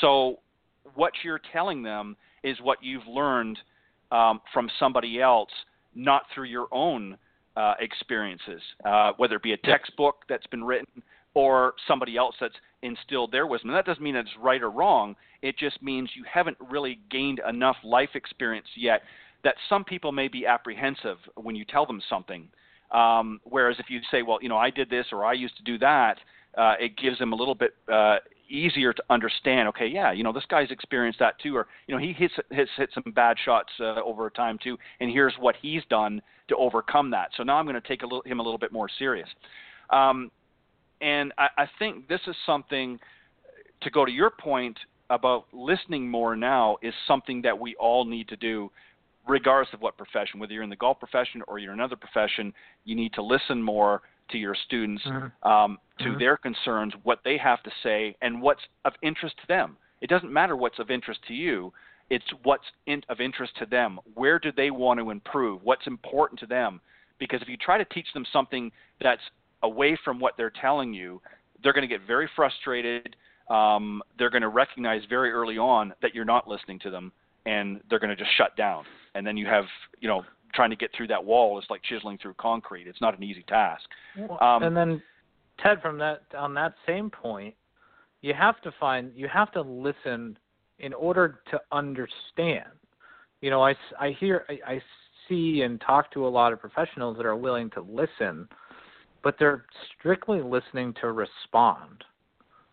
[0.00, 0.38] So,
[0.94, 3.58] what you're telling them is what you've learned
[4.12, 5.50] um, from somebody else,
[5.94, 7.16] not through your own
[7.56, 11.02] uh, experiences, uh, whether it be a textbook that's been written
[11.34, 13.70] or somebody else that's instilled their wisdom.
[13.70, 15.14] And that doesn't mean it's right or wrong.
[15.42, 19.02] It just means you haven't really gained enough life experience yet
[19.44, 22.48] that some people may be apprehensive when you tell them something.
[22.90, 25.62] Um, whereas if you say, well, you know, I did this or I used to
[25.62, 26.18] do that,
[26.58, 28.16] uh, it gives them a little bit uh,
[28.48, 29.68] easier to understand.
[29.68, 32.70] Okay, yeah, you know this guy's experienced that too, or you know he hits hits
[32.76, 37.10] hit some bad shots uh, over time too, and here's what he's done to overcome
[37.12, 37.30] that.
[37.36, 39.28] So now I'm going to take a little, him a little bit more serious.
[39.90, 40.30] Um,
[41.00, 42.98] and I, I think this is something
[43.82, 48.28] to go to your point about listening more now is something that we all need
[48.28, 48.70] to do
[49.28, 52.52] regardless of what profession whether you're in the golf profession or you're in another profession
[52.84, 55.48] you need to listen more to your students mm-hmm.
[55.48, 56.18] um, to mm-hmm.
[56.18, 59.76] their concerns what they have to say and what's of interest to them.
[60.00, 61.72] It doesn't matter what's of interest to you.
[62.08, 64.00] It's what's in, of interest to them.
[64.14, 65.62] Where do they want to improve?
[65.62, 66.80] What's important to them?
[67.18, 69.20] Because if you try to teach them something that's
[69.62, 71.20] away from what they're telling you
[71.62, 73.16] they're going to get very frustrated
[73.50, 77.12] um, they're going to recognize very early on that you're not listening to them,
[77.44, 78.84] and they're going to just shut down.
[79.14, 79.64] And then you have,
[79.98, 82.86] you know, trying to get through that wall is like chiseling through concrete.
[82.86, 83.82] It's not an easy task.
[84.40, 85.02] Um, and then,
[85.60, 87.54] Ted, from that on that same point,
[88.22, 90.38] you have to find you have to listen
[90.78, 92.68] in order to understand.
[93.40, 94.82] You know, I, I hear I, I
[95.28, 98.48] see and talk to a lot of professionals that are willing to listen,
[99.22, 99.64] but they're
[99.98, 102.04] strictly listening to respond.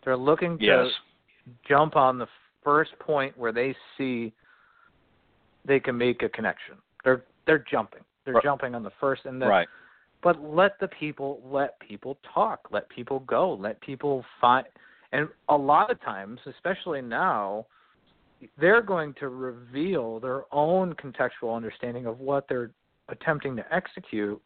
[0.04, 0.86] They're looking to yes.
[1.66, 2.28] jump on the
[2.64, 4.32] first point where they see
[5.64, 6.76] they can make a connection.
[7.04, 8.00] They're they're jumping.
[8.24, 8.44] They're right.
[8.44, 9.68] jumping on the first and then right.
[10.22, 14.66] but let the people let people talk, let people go, let people find
[15.12, 17.66] and a lot of times, especially now,
[18.60, 22.70] they're going to reveal their own contextual understanding of what they're
[23.08, 24.40] attempting to execute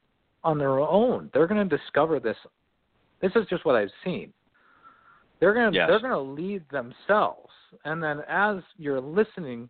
[0.45, 1.31] on their own.
[1.33, 2.37] They're going to discover this.
[3.21, 4.33] This is just what I've seen.
[5.43, 5.89] They're gonna yes.
[5.89, 7.51] they're gonna lead themselves,
[7.85, 9.69] and then as you're listening,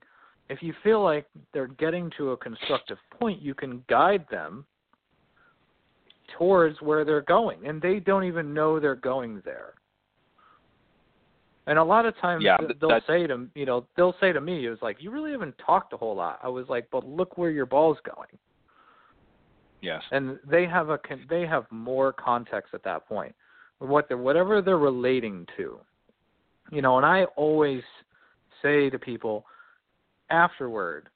[0.50, 4.66] if you feel like they're getting to a constructive point, you can guide them
[6.36, 9.72] towards where they're going, and they don't even know they're going there.
[11.66, 13.06] And a lot of times yeah, they'll that's...
[13.06, 15.94] say to you know they'll say to me, "It was like you really haven't talked
[15.94, 18.28] a whole lot." I was like, "But look where your ball's going."
[19.82, 20.02] Yes.
[20.12, 23.34] And they have a they have more context at that point
[23.82, 25.78] what they're whatever they're relating to.
[26.70, 27.82] You know, and I always
[28.62, 29.44] say to people
[30.30, 31.08] afterward,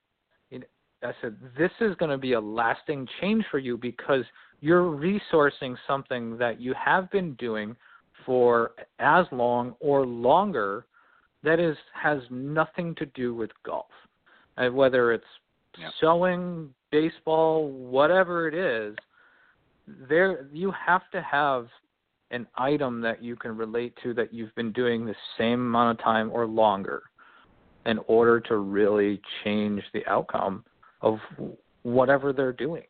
[0.50, 0.66] you know,
[1.02, 4.24] I said, this is going to be a lasting change for you because
[4.60, 7.76] you're resourcing something that you have been doing
[8.24, 10.86] for as long or longer
[11.44, 13.86] that is has nothing to do with golf.
[14.56, 15.24] And whether it's
[15.78, 15.92] yep.
[16.00, 18.96] sewing, baseball, whatever it is,
[20.08, 21.66] there you have to have
[22.30, 26.02] an item that you can relate to that you've been doing the same amount of
[26.02, 27.02] time or longer
[27.84, 30.64] in order to really change the outcome
[31.02, 31.18] of
[31.82, 32.86] whatever they're doing.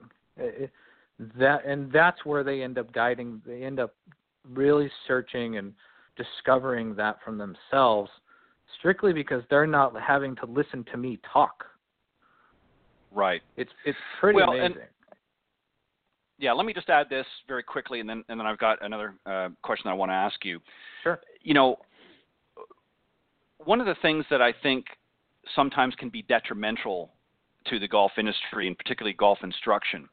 [1.38, 3.42] That and that's where they end up guiding.
[3.44, 3.92] They end up
[4.48, 5.72] really searching and
[6.16, 8.10] discovering that from themselves,
[8.78, 11.64] strictly because they're not having to listen to me talk.
[13.16, 13.40] Right.
[13.57, 14.76] It's it's pretty well, amazing.
[14.76, 14.87] And-
[16.38, 19.14] yeah, let me just add this very quickly, and then and then I've got another
[19.24, 20.61] uh, question I want to ask you.
[21.02, 21.18] Sure.
[21.42, 21.76] You know,
[23.64, 24.85] one of the things that I think
[25.55, 27.11] sometimes can be detrimental
[27.70, 30.09] to the golf industry, and particularly golf instruction,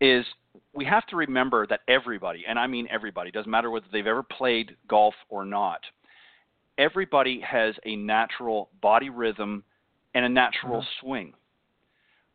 [0.00, 0.24] is
[0.72, 4.22] we have to remember that everybody, and I mean everybody, doesn't matter whether they've ever
[4.22, 5.80] played golf or not,
[6.78, 9.64] everybody has a natural body rhythm
[10.14, 11.06] and a natural mm-hmm.
[11.06, 11.32] swing.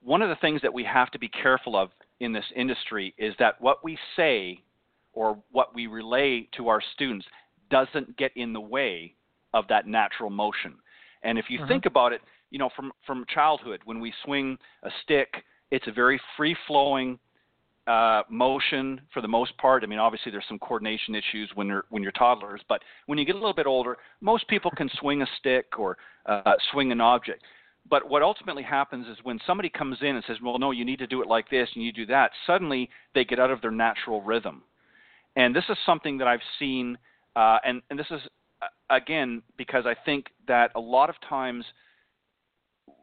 [0.03, 3.33] One of the things that we have to be careful of in this industry is
[3.39, 4.61] that what we say
[5.13, 7.25] or what we relay to our students
[7.69, 9.13] doesn't get in the way
[9.53, 10.75] of that natural motion.
[11.23, 11.67] And if you mm-hmm.
[11.67, 15.33] think about it, you know, from from childhood, when we swing a stick,
[15.71, 17.17] it's a very free flowing
[17.87, 19.83] uh, motion for the most part.
[19.83, 23.25] I mean, obviously there's some coordination issues when you're when you're toddlers, but when you
[23.25, 27.01] get a little bit older, most people can swing a stick or uh, swing an
[27.01, 27.43] object.
[27.89, 30.99] But what ultimately happens is when somebody comes in and says, well, no, you need
[30.99, 33.71] to do it like this and you do that, suddenly they get out of their
[33.71, 34.63] natural rhythm.
[35.35, 36.97] And this is something that I've seen,
[37.35, 38.21] uh, and, and this is,
[38.61, 41.65] uh, again, because I think that a lot of times,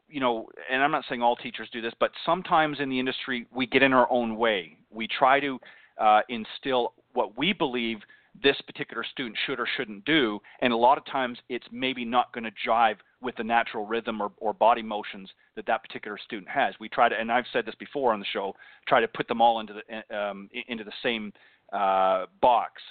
[0.08, 3.46] you know, and I'm not saying all teachers do this, but sometimes in the industry,
[3.54, 4.76] we get in our own way.
[4.90, 5.58] We try to
[6.00, 7.98] uh, instill what we believe
[8.42, 12.32] this particular student should or shouldn't do, and a lot of times it's maybe not
[12.32, 16.48] going to jive with the natural rhythm or, or body motions that that particular student
[16.48, 16.74] has.
[16.78, 18.54] We try to, and I've said this before on the show,
[18.86, 21.32] try to put them all into the um, into the same
[21.72, 22.82] uh, box,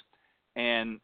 [0.56, 1.00] and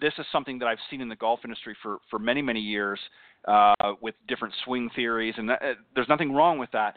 [0.00, 3.00] this is something that I've seen in the golf industry for for many many years
[3.46, 6.96] uh, with different swing theories, and that, uh, there's nothing wrong with that,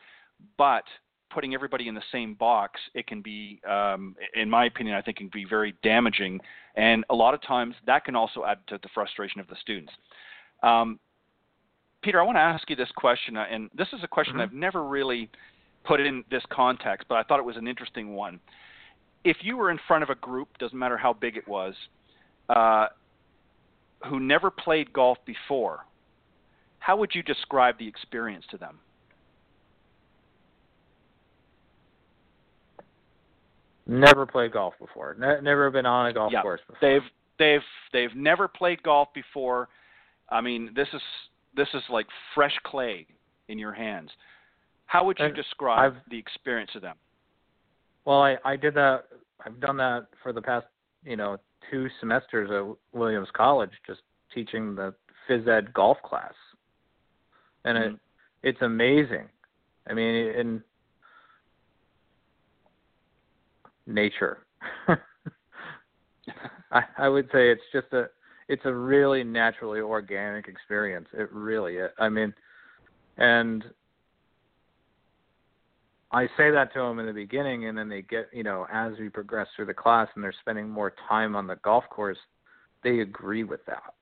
[0.57, 0.83] but
[1.29, 5.17] putting everybody in the same box, it can be, um, in my opinion, I think
[5.17, 6.39] it can be very damaging.
[6.75, 9.91] And a lot of times that can also add to the frustration of the students.
[10.63, 10.99] Um,
[12.01, 14.41] Peter, I want to ask you this question, uh, and this is a question mm-hmm.
[14.41, 15.29] I've never really
[15.83, 18.39] put in this context, but I thought it was an interesting one.
[19.23, 21.73] If you were in front of a group, doesn't matter how big it was,
[22.49, 22.87] uh,
[24.05, 25.85] who never played golf before,
[26.79, 28.79] how would you describe the experience to them?
[33.87, 35.15] Never played golf before.
[35.19, 36.41] Ne- never been on a golf yeah.
[36.41, 36.77] course before.
[36.81, 37.09] They've
[37.39, 37.61] they've
[37.93, 39.69] they've never played golf before.
[40.29, 41.01] I mean, this is
[41.55, 43.07] this is like fresh clay
[43.47, 44.09] in your hands.
[44.85, 46.95] How would you and describe I've, the experience of them?
[48.05, 49.05] Well, I I did that.
[49.45, 50.65] I've done that for the past
[51.03, 51.37] you know
[51.71, 54.01] two semesters at Williams College, just
[54.33, 54.93] teaching the
[55.29, 56.33] phys ed golf class,
[57.63, 57.93] and mm-hmm.
[57.93, 57.99] it
[58.43, 59.29] it's amazing.
[59.89, 60.63] I mean, in
[63.87, 64.45] nature.
[66.71, 68.09] I, I would say it's just a
[68.49, 71.07] it's a really naturally organic experience.
[71.13, 71.91] It really is.
[71.99, 72.33] I mean,
[73.17, 73.63] and
[76.11, 78.93] I say that to them in the beginning, and then they get, you know, as
[78.99, 82.17] we progress through the class and they're spending more time on the golf course,
[82.83, 83.93] they agree with that.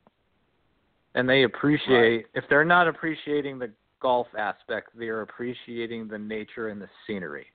[1.16, 2.26] And they appreciate, right.
[2.36, 3.72] if they're not appreciating the
[4.02, 7.48] golf aspect, they're appreciating the nature and the scenery.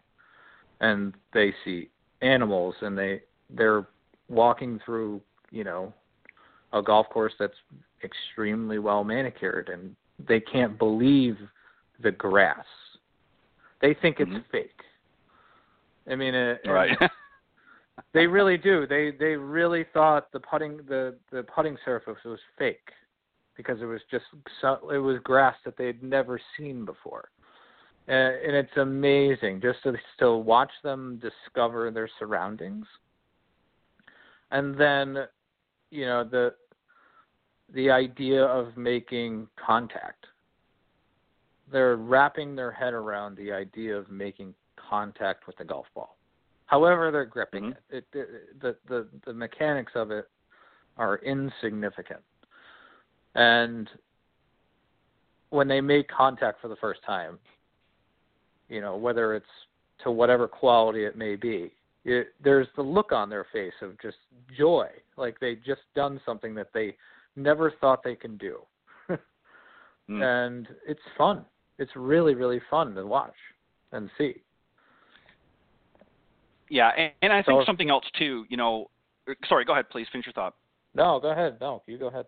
[0.80, 1.90] And they see
[2.22, 3.86] animals and they they're
[4.28, 5.92] walking through you know
[6.72, 7.54] a golf course that's
[8.04, 9.94] extremely well manicured and
[10.28, 11.36] they can't believe
[12.02, 12.64] the grass.
[13.80, 14.36] They think mm-hmm.
[14.36, 14.80] it's fake.
[16.10, 16.96] I mean uh, right.
[18.14, 18.86] they really do.
[18.86, 22.90] They they really thought the putting the the putting surface was fake
[23.56, 24.24] because it was just
[24.92, 27.28] it was grass that they'd never seen before
[28.08, 32.86] uh, and it's amazing just to to watch them discover their surroundings
[34.50, 35.16] and then
[35.90, 36.54] you know the
[37.74, 40.26] the idea of making contact
[41.70, 46.16] they're wrapping their head around the idea of making contact with the golf ball
[46.66, 47.96] however they're gripping mm-hmm.
[47.96, 48.04] it.
[48.12, 50.28] It, it the the the mechanics of it
[50.96, 52.20] are insignificant
[53.34, 53.88] and
[55.50, 57.38] when they make contact for the first time
[58.70, 59.44] you know, whether it's
[60.04, 61.72] to whatever quality it may be.
[62.04, 64.16] It, there's the look on their face of just
[64.56, 64.86] joy,
[65.18, 66.96] like they just done something that they
[67.36, 68.60] never thought they can do.
[69.10, 69.18] mm.
[70.48, 71.44] And it's fun.
[71.78, 73.34] It's really, really fun to watch
[73.92, 74.36] and see.
[76.70, 78.44] Yeah, and, and I think something else too.
[78.48, 78.90] You know,
[79.48, 80.54] sorry, go ahead, please finish your thought.
[80.94, 81.58] No, go ahead.
[81.60, 82.26] No, you go ahead.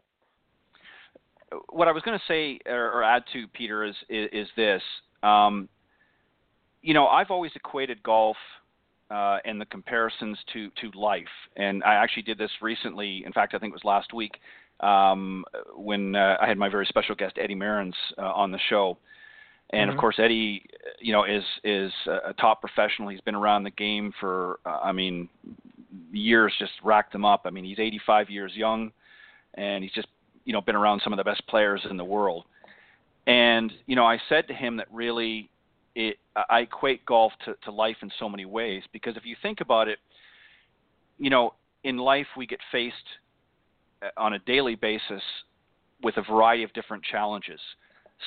[1.71, 4.83] What I was going to say or, or, add to Peter is is, is this.
[5.23, 5.69] Um,
[6.83, 8.37] you know, I've always equated golf
[9.11, 11.25] uh, and the comparisons to to life,
[11.57, 13.23] and I actually did this recently.
[13.25, 14.39] In fact, I think it was last week
[14.81, 15.45] um,
[15.77, 18.99] when uh, I had my very special guest Eddie Merrins uh, on the show.
[19.71, 19.97] And mm-hmm.
[19.97, 20.67] of course, Eddie,
[21.01, 23.09] you know, is is a top professional.
[23.09, 25.29] He's been around the game for, uh, I mean,
[26.13, 26.53] years.
[26.59, 27.43] Just racked them up.
[27.47, 28.93] I mean, he's 85 years young,
[29.55, 30.09] and he's just,
[30.45, 32.45] you know, been around some of the best players in the world.
[33.27, 35.49] And you know, I said to him that really,
[35.95, 36.17] it,
[36.49, 39.89] I equate golf to, to life in so many ways because if you think about
[39.89, 39.99] it,
[41.19, 42.97] you know, in life we get faced
[44.03, 45.23] uh, on a daily basis
[46.03, 47.61] with a variety of different challenges.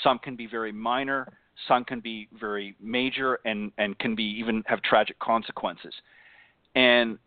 [0.03, 1.37] Some can be very minor,
[1.67, 5.93] some can be very major, and, and can be even have tragic consequences.
[6.75, 7.17] And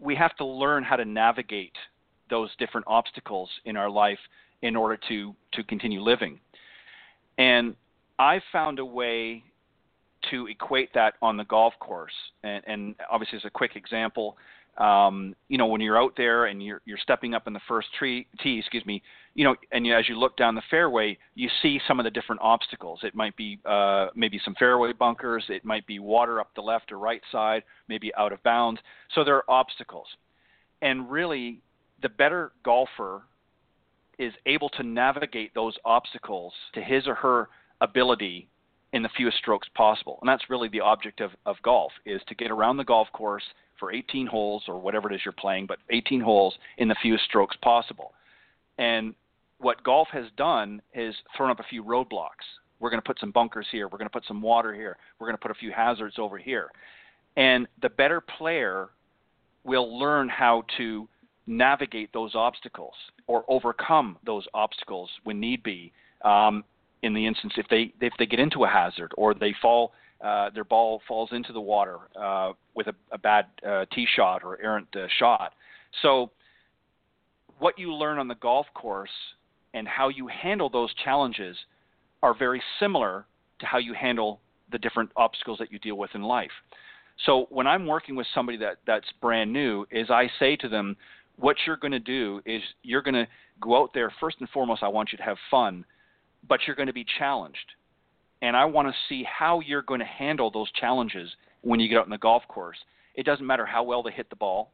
[0.00, 1.76] we have to learn how to navigate
[2.30, 4.18] those different obstacles in our life
[4.62, 6.38] in order to, to continue living.
[7.38, 7.74] And
[8.18, 9.44] I've found a way
[10.30, 12.12] to equate that on the golf course.
[12.42, 14.36] And, and obviously, as a quick example,
[14.78, 17.88] um, you know, when you're out there and you're you're stepping up in the first
[17.98, 19.02] tree, tee, excuse me,
[19.34, 22.10] you know, and you, as you look down the fairway, you see some of the
[22.10, 23.00] different obstacles.
[23.02, 25.44] It might be uh, maybe some fairway bunkers.
[25.48, 28.80] It might be water up the left or right side, maybe out of bounds.
[29.14, 30.06] So there are obstacles,
[30.80, 31.60] and really,
[32.00, 33.22] the better golfer
[34.18, 37.48] is able to navigate those obstacles to his or her
[37.80, 38.48] ability
[38.92, 40.18] in the fewest strokes possible.
[40.20, 43.42] And that's really the object of, of golf is to get around the golf course
[43.78, 47.24] for 18 holes or whatever it is you're playing, but 18 holes in the fewest
[47.24, 48.12] strokes possible.
[48.78, 49.14] And
[49.58, 52.46] what golf has done is thrown up a few roadblocks.
[52.80, 53.88] We're going to put some bunkers here.
[53.88, 54.96] We're going to put some water here.
[55.18, 56.70] We're going to put a few hazards over here.
[57.36, 58.88] And the better player
[59.64, 61.08] will learn how to
[61.46, 62.94] navigate those obstacles
[63.26, 65.92] or overcome those obstacles when need be
[66.24, 66.64] um,
[67.02, 69.92] in the instance if they if they get into a hazard or they fall
[70.24, 74.42] uh, their ball falls into the water uh, with a, a bad uh, tee shot
[74.42, 75.52] or errant uh, shot.
[76.02, 76.30] So,
[77.60, 79.10] what you learn on the golf course
[79.74, 81.56] and how you handle those challenges
[82.22, 83.26] are very similar
[83.60, 84.40] to how you handle
[84.70, 86.50] the different obstacles that you deal with in life.
[87.26, 90.96] So when I'm working with somebody that that's brand new, is I say to them,
[91.36, 93.26] what you're going to do is you're going to
[93.60, 94.82] go out there first and foremost.
[94.82, 95.84] I want you to have fun,
[96.46, 97.58] but you're going to be challenged,
[98.42, 101.30] and I want to see how you're going to handle those challenges
[101.62, 102.78] when you get out in the golf course.
[103.14, 104.70] It doesn't matter how well they hit the ball.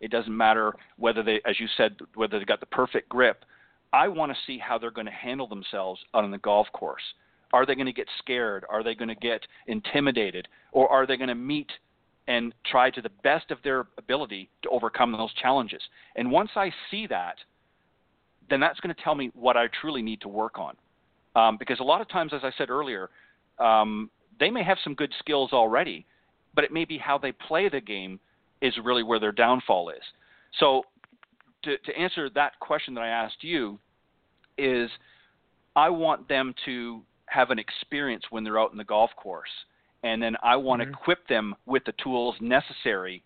[0.00, 3.44] It doesn't matter whether they, as you said, whether they got the perfect grip.
[3.92, 7.02] I want to see how they're going to handle themselves out on the golf course.
[7.52, 8.64] Are they going to get scared?
[8.68, 10.46] Are they going to get intimidated?
[10.72, 11.70] Or are they going to meet
[12.28, 15.80] and try to the best of their ability to overcome those challenges?
[16.14, 17.36] And once I see that,
[18.50, 20.76] then that's going to tell me what I truly need to work on.
[21.36, 23.10] Um, because a lot of times, as I said earlier,
[23.58, 24.10] um,
[24.40, 26.06] they may have some good skills already,
[26.54, 28.18] but it may be how they play the game
[28.60, 30.02] is really where their downfall is.
[30.58, 30.82] So,
[31.64, 33.78] to, to answer that question that I asked you,
[34.56, 34.90] is
[35.76, 39.50] I want them to have an experience when they're out in the golf course.
[40.02, 40.92] And then I want mm-hmm.
[40.92, 43.22] to equip them with the tools necessary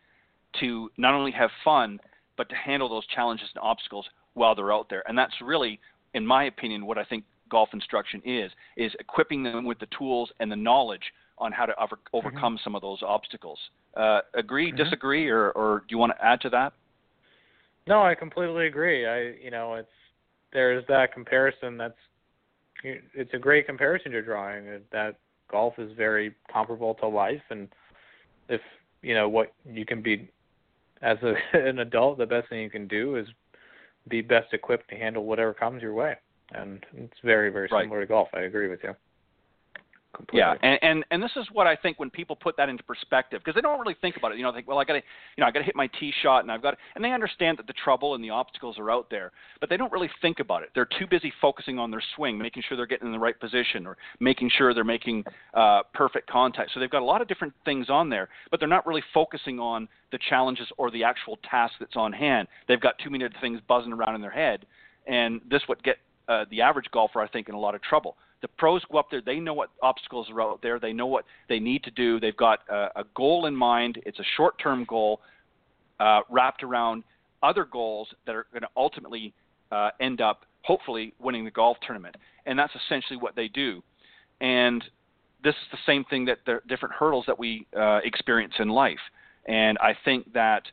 [0.61, 1.99] to not only have fun,
[2.37, 5.03] but to handle those challenges and obstacles while they're out there.
[5.09, 5.81] And that's really,
[6.15, 10.33] in my opinion, what I think golf instruction is, is equipping them with the tools
[10.41, 12.17] and the knowledge on how to over, mm-hmm.
[12.17, 12.65] overcome mm-hmm.
[12.65, 13.59] some of those obstacles.
[13.97, 14.83] Uh, agree, mm-hmm.
[14.83, 16.73] disagree, or, or do you want to add to that?
[17.87, 19.07] No, I completely agree.
[19.07, 19.89] I, you know, it's
[20.53, 21.95] there's that comparison that's
[22.85, 24.65] it's a great comparison you're drawing.
[24.91, 25.17] That
[25.51, 27.69] golf is very comparable to life, and
[28.49, 28.61] if
[29.03, 30.31] you know what you can be
[31.03, 31.35] as a,
[31.69, 33.27] an adult, the best thing you can do is
[34.09, 36.15] be best equipped to handle whatever comes your way,
[36.55, 38.01] and it's very very similar right.
[38.01, 38.29] to golf.
[38.35, 38.95] I agree with you.
[40.15, 40.41] Completely.
[40.41, 43.41] Yeah, and, and and this is what I think when people put that into perspective,
[43.43, 44.37] because they don't really think about it.
[44.37, 45.03] You know, they think, well, I got to,
[45.37, 47.57] you know, I got to hit my tee shot, and I've got, and they understand
[47.57, 50.63] that the trouble and the obstacles are out there, but they don't really think about
[50.63, 50.69] it.
[50.75, 53.87] They're too busy focusing on their swing, making sure they're getting in the right position,
[53.87, 55.25] or making sure they're making
[55.55, 56.73] uh, perfect contact.
[56.75, 59.59] So they've got a lot of different things on there, but they're not really focusing
[59.59, 62.49] on the challenges or the actual task that's on hand.
[62.69, 64.67] They've got too many other things buzzing around in their head,
[65.07, 65.97] and this would get
[66.29, 69.07] uh, the average golfer, I think, in a lot of trouble the pros go up
[69.11, 69.23] there.
[69.25, 70.79] They know what obstacles are out there.
[70.79, 72.21] They know what they need to do.
[72.21, 74.03] They've got a, a goal in mind.
[74.05, 75.21] It's a short-term goal
[76.01, 77.05] uh, wrapped around
[77.43, 79.33] other goals that are going to ultimately
[79.71, 82.17] uh, end up, hopefully, winning the golf tournament.
[82.45, 83.81] And that's essentially what they do.
[84.41, 84.83] And
[85.45, 88.99] this is the same thing that the different hurdles that we uh, experience in life.
[89.47, 90.65] And I think that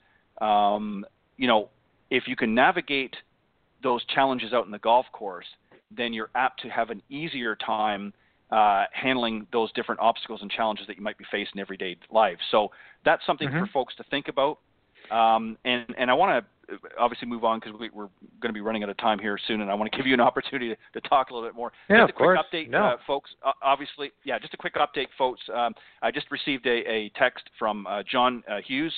[0.43, 1.05] um,
[1.37, 1.69] you know
[2.09, 3.15] if you can navigate
[3.81, 5.45] those challenges out in the golf course
[5.95, 8.13] then you're apt to have an easier time
[8.51, 12.37] uh, handling those different obstacles and challenges that you might be facing in everyday life.
[12.51, 12.69] So
[13.05, 13.59] that's something mm-hmm.
[13.59, 14.59] for folks to think about.
[15.11, 18.09] Um, and and I want to obviously move on because we, are
[18.39, 20.13] going to be running out of time here soon, and I want to give you
[20.13, 21.71] an opportunity to, to talk a little bit more.
[21.89, 22.39] Yeah, just a of quick course.
[22.53, 22.85] update, no.
[22.85, 23.31] uh, folks.
[23.43, 25.41] Uh, obviously, yeah, just a quick update, folks.
[25.53, 25.73] Um,
[26.03, 28.93] I just received a, a text from uh, John uh, Hughes.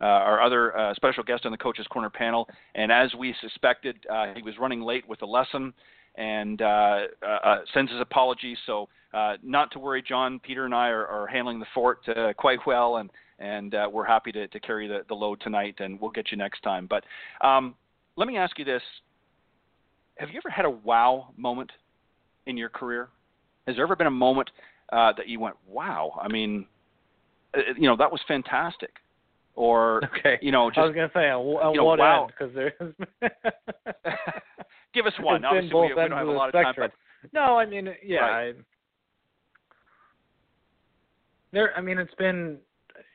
[0.00, 2.48] Uh, our other uh, special guest on the Coaches Corner panel.
[2.74, 5.74] And as we suspected, uh, he was running late with a lesson
[6.14, 8.56] and uh, uh, sends his apologies.
[8.64, 8.88] So
[9.42, 11.98] not to worry, John, Peter, and I are, are handling the fort
[12.38, 16.10] quite well, and and we're happy to, to carry the, the load tonight, and we'll
[16.10, 16.86] get you next time.
[16.88, 17.04] But
[17.46, 17.74] um,
[18.16, 18.82] let me ask you this:
[20.16, 21.72] Have you ever had a wow moment
[22.46, 23.08] in your career?
[23.66, 24.50] Has there ever been a moment
[24.92, 26.18] uh, that you went, "Wow"?
[26.20, 26.66] I mean,
[27.76, 28.92] you know, that was fantastic
[29.54, 30.38] or okay.
[30.40, 32.28] you know, just I was gonna say a, a you know, what wow.
[32.28, 32.72] because there's
[34.92, 35.44] Give us one.
[35.44, 36.70] Obviously, we, we don't have a lot spectrum.
[36.70, 36.90] of time.
[37.22, 38.18] But, no, I mean, yeah.
[38.18, 38.48] Right.
[38.48, 38.52] I,
[41.52, 42.58] there, I mean, it's been,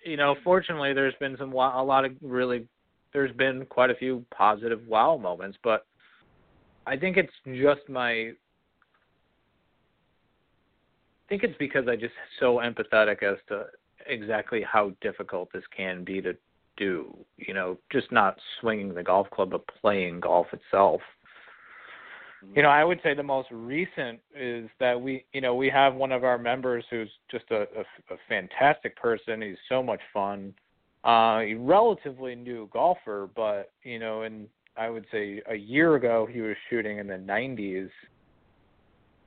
[0.06, 2.68] you know, fortunately, there's been some a lot of really,
[3.14, 5.86] there's been quite a few positive wow moments, but
[6.86, 8.12] I think it's just my.
[8.12, 8.34] I
[11.28, 13.66] think it's because I just so empathetic as to
[14.08, 16.36] exactly how difficult this can be to
[16.78, 17.16] do.
[17.38, 21.02] You know, just not swinging the golf club, but playing golf itself.
[22.54, 25.96] You know, I would say the most recent is that we, you know, we have
[25.96, 29.42] one of our members who's just a, a, a fantastic person.
[29.42, 30.54] He's so much fun.
[31.06, 34.48] Uh, a relatively new golfer, but you know, and
[34.78, 37.90] I would say a year ago he was shooting in the 90s.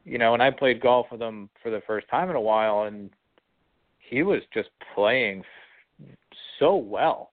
[0.04, 2.84] You know, and I played golf with him for the first time in a while,
[2.84, 3.10] and
[4.09, 5.42] he was just playing
[6.59, 7.30] so well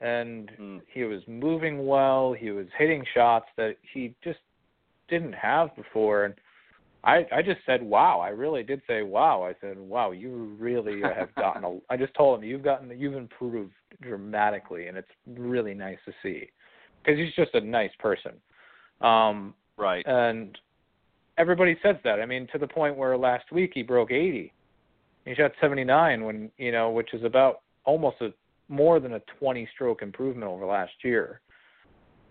[0.00, 0.80] and mm.
[0.92, 4.38] he was moving well he was hitting shots that he just
[5.08, 6.34] didn't have before and
[7.06, 8.18] I I just said wow.
[8.18, 9.44] I really did say wow.
[9.44, 10.10] I said wow.
[10.10, 11.64] You really have gotten.
[11.64, 13.72] A, I just told him you've gotten you've improved
[14.02, 16.50] dramatically, and it's really nice to see
[17.02, 18.32] because he's just a nice person.
[19.00, 20.04] Um, right.
[20.06, 20.58] And
[21.38, 22.20] everybody says that.
[22.20, 24.52] I mean, to the point where last week he broke 80.
[25.26, 28.32] He shot 79 when you know, which is about almost a
[28.68, 31.40] more than a 20 stroke improvement over last year.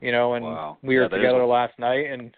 [0.01, 0.77] You know, and wow.
[0.81, 2.35] we were yeah, together last night, and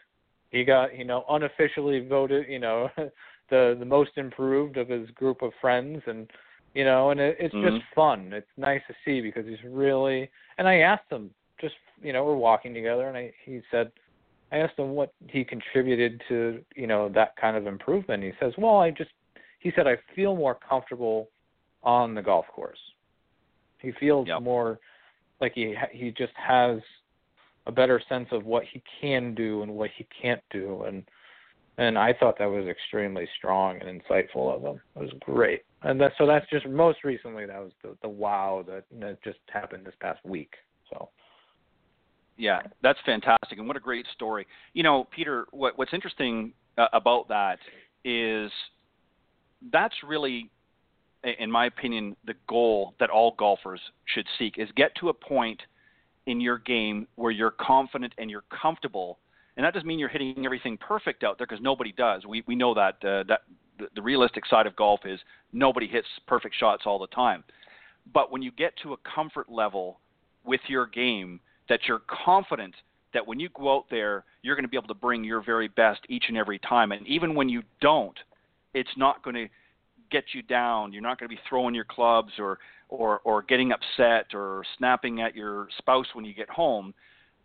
[0.52, 2.90] he got you know unofficially voted you know
[3.50, 6.30] the the most improved of his group of friends, and
[6.74, 7.78] you know, and it, it's mm-hmm.
[7.78, 8.32] just fun.
[8.34, 10.30] It's nice to see because he's really.
[10.58, 11.30] And I asked him
[11.62, 13.92] just you know we're walking together, and I he said.
[14.50, 18.24] I asked him what he contributed to, you know, that kind of improvement.
[18.24, 19.10] He says, "Well, I just,"
[19.60, 21.30] he said, "I feel more comfortable
[21.84, 22.80] on the golf course.
[23.80, 24.42] He feels yep.
[24.42, 24.80] more
[25.40, 26.80] like he he just has
[27.66, 31.04] a better sense of what he can do and what he can't do and
[31.80, 34.82] and I thought that was extremely strong and insightful of him.
[34.96, 35.62] It was great.
[35.84, 39.40] And that so that's just most recently that was the the wow that that just
[39.48, 40.54] happened this past week.
[40.92, 41.10] So
[42.38, 44.46] yeah, that's fantastic, and what a great story.
[44.74, 47.58] You know, Peter, what, what's interesting uh, about that
[48.06, 48.52] is
[49.72, 50.50] that's really,
[51.40, 55.62] in my opinion, the goal that all golfers should seek is get to a point
[56.26, 59.20] in your game where you're confident and you're comfortable.
[59.56, 62.26] And that doesn't mean you're hitting everything perfect out there because nobody does.
[62.26, 63.42] We we know that uh, that
[63.80, 65.20] the, the realistic side of golf is
[65.54, 67.44] nobody hits perfect shots all the time.
[68.14, 70.00] But when you get to a comfort level
[70.46, 71.40] with your game
[71.70, 72.76] that you're confident
[73.14, 75.68] that when you go out there, you're going to be able to bring your very
[75.68, 76.92] best each and every time.
[76.92, 78.18] And even when you don't,
[78.74, 79.48] it's not going to
[80.12, 80.94] get you down.
[80.94, 82.60] You're not going to be throwing your clubs or,
[82.90, 86.94] or, or getting upset or snapping at your spouse when you get home.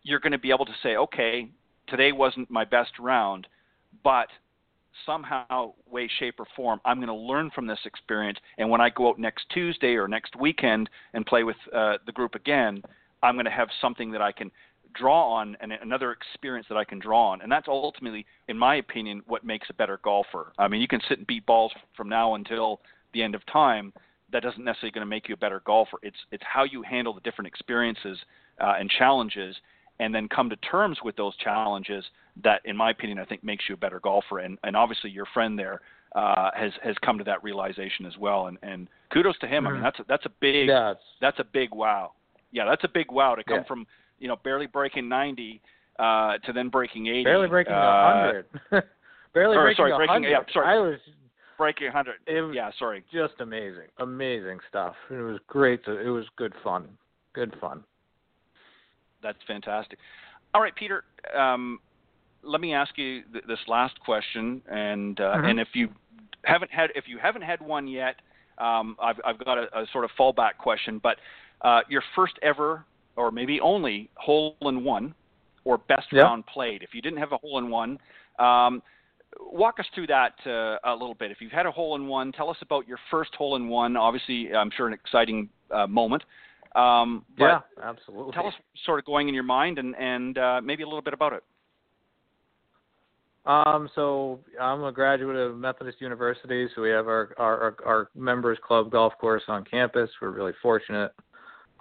[0.02, 1.48] You're going to be able to say, okay,
[1.88, 3.46] today wasn't my best round,
[4.04, 4.28] but
[5.06, 8.38] somehow, way, shape, or form, I'm going to learn from this experience.
[8.58, 12.12] And when I go out next Tuesday or next weekend and play with uh, the
[12.12, 12.82] group again,
[13.22, 14.50] I'm going to have something that I can
[14.94, 17.42] draw on and another experience that I can draw on.
[17.42, 20.52] And that's ultimately, in my opinion, what makes a better golfer.
[20.58, 22.80] I mean, you can sit and beat balls from now until
[23.14, 23.92] the end of time.
[24.32, 25.98] That doesn't necessarily going to make you a better golfer.
[26.02, 28.18] It's it's how you handle the different experiences
[28.60, 29.56] uh, and challenges,
[30.00, 32.04] and then come to terms with those challenges.
[32.42, 34.38] That, in my opinion, I think makes you a better golfer.
[34.38, 35.82] And and obviously, your friend there
[36.16, 38.46] uh, has has come to that realization as well.
[38.46, 39.66] And and kudos to him.
[39.66, 39.84] I mean, mm-hmm.
[39.84, 42.12] that's a, that's a big yeah, that's a big wow
[42.52, 43.64] yeah, that's a big wow to come yeah.
[43.64, 43.86] from
[44.22, 45.60] you know barely breaking 90
[45.98, 47.24] uh, to then breaking 80.
[47.24, 48.84] Barely breaking uh, 100.
[49.34, 50.06] barely or, breaking sorry, 100.
[50.06, 50.66] breaking, yeah, sorry.
[50.66, 50.98] I was
[51.58, 52.14] breaking 100.
[52.26, 53.04] It was yeah, sorry.
[53.12, 54.94] Just amazing, amazing stuff.
[55.10, 55.84] It was great.
[55.84, 56.88] To, it was good fun.
[57.34, 57.82] Good fun.
[59.22, 59.98] That's fantastic.
[60.54, 61.04] All right, Peter.
[61.36, 61.80] Um,
[62.44, 65.46] let me ask you th- this last question, and uh, mm-hmm.
[65.46, 65.88] and if you
[66.44, 68.16] haven't had if you haven't had one yet,
[68.58, 71.16] um, I've I've got a, a sort of fallback question, but
[71.62, 72.84] uh, your first ever
[73.16, 75.14] or maybe only hole in one
[75.64, 76.24] or best yep.
[76.24, 76.82] round played.
[76.82, 77.98] If you didn't have a hole in one,
[78.38, 78.82] um,
[79.40, 81.30] walk us through that uh, a little bit.
[81.30, 83.96] If you've had a hole in one, tell us about your first hole in one.
[83.96, 86.22] Obviously, I'm sure an exciting uh, moment.
[86.74, 88.32] Um, yeah, absolutely.
[88.32, 88.54] Tell us
[88.86, 91.44] sort of going in your mind and, and uh, maybe a little bit about it.
[93.44, 98.56] Um, so I'm a graduate of Methodist University, so we have our, our, our members
[98.64, 100.08] club golf course on campus.
[100.20, 101.12] We're really fortunate.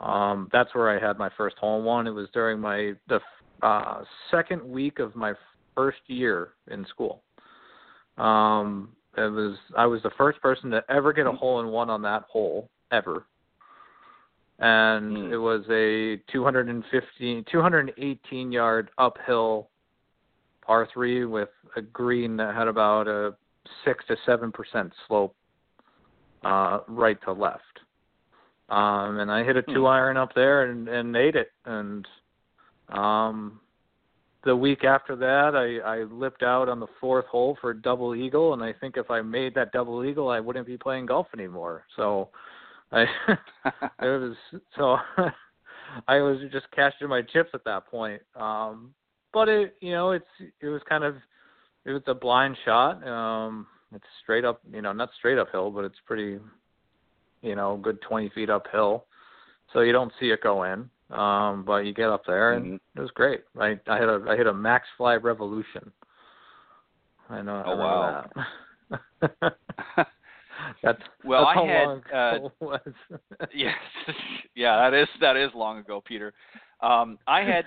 [0.02, 2.08] Um, that's where I had my first hole in one.
[2.08, 3.20] It was during my the
[3.62, 5.34] uh, second week of my
[5.76, 7.22] first year in school.
[8.18, 11.90] Um, it was I was the first person to ever get a hole in one
[11.90, 13.26] on that hole ever,
[14.60, 15.32] and mm.
[15.32, 19.70] it was a 215 218 yard uphill
[20.66, 23.36] par three with a green that had about a
[23.86, 25.36] six to seven percent slope
[26.44, 27.71] uh, right to left.
[28.72, 29.88] Um, and I hit a two hmm.
[29.88, 31.52] iron up there and, and made it.
[31.66, 32.08] And
[32.88, 33.60] um,
[34.46, 38.16] the week after that, I, I lipped out on the fourth hole for a double
[38.16, 38.54] eagle.
[38.54, 41.84] And I think if I made that double eagle, I wouldn't be playing golf anymore.
[41.98, 42.30] So
[42.94, 43.40] I it
[44.02, 44.36] was
[44.78, 44.98] so
[46.08, 48.22] I was just cashing my chips at that point.
[48.36, 48.94] Um,
[49.34, 50.26] but it you know it's
[50.62, 51.16] it was kind of
[51.86, 53.06] it was a blind shot.
[53.06, 56.40] Um, it's straight up, you know, not straight uphill, but it's pretty
[57.42, 59.06] you know, good 20 feet uphill.
[59.74, 63.00] So you don't see it go in, um, but you get up there and mm-hmm.
[63.00, 63.42] it was great.
[63.60, 65.92] I I hit a I hit a max fly revolution.
[67.30, 67.64] I know.
[67.66, 68.30] Oh I wow.
[68.36, 69.54] That.
[70.84, 72.80] that's well, that's I had long uh, was.
[73.56, 73.76] yes,
[74.56, 76.34] yeah, that is that is long ago, Peter.
[76.82, 77.66] Um, I had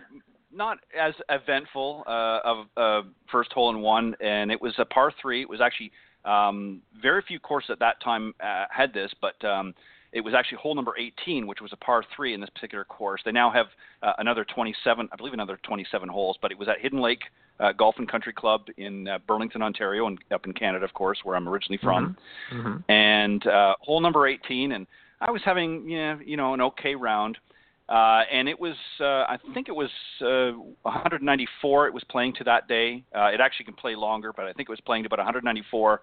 [0.52, 5.12] not as eventful uh, of uh, first hole in one, and it was a par
[5.20, 5.42] three.
[5.42, 5.92] It was actually
[6.24, 9.74] um, very few courses at that time uh, had this, but um,
[10.12, 13.20] it was actually hole number 18, which was a par three in this particular course.
[13.24, 13.66] They now have
[14.02, 17.22] uh, another 27, I believe, another 27 holes, but it was at Hidden Lake
[17.60, 21.18] uh, Golf and Country Club in uh, Burlington, Ontario, and up in Canada, of course,
[21.24, 22.16] where I'm originally from.
[22.52, 22.68] Mm-hmm.
[22.68, 22.92] Mm-hmm.
[22.92, 24.86] And uh, hole number 18, and
[25.20, 27.38] I was having, you know, you know, an okay round.
[27.88, 29.90] Uh, and it was, uh, I think it was
[30.22, 31.86] uh, 194.
[31.88, 33.04] It was playing to that day.
[33.14, 36.00] Uh, it actually can play longer, but I think it was playing to about 194.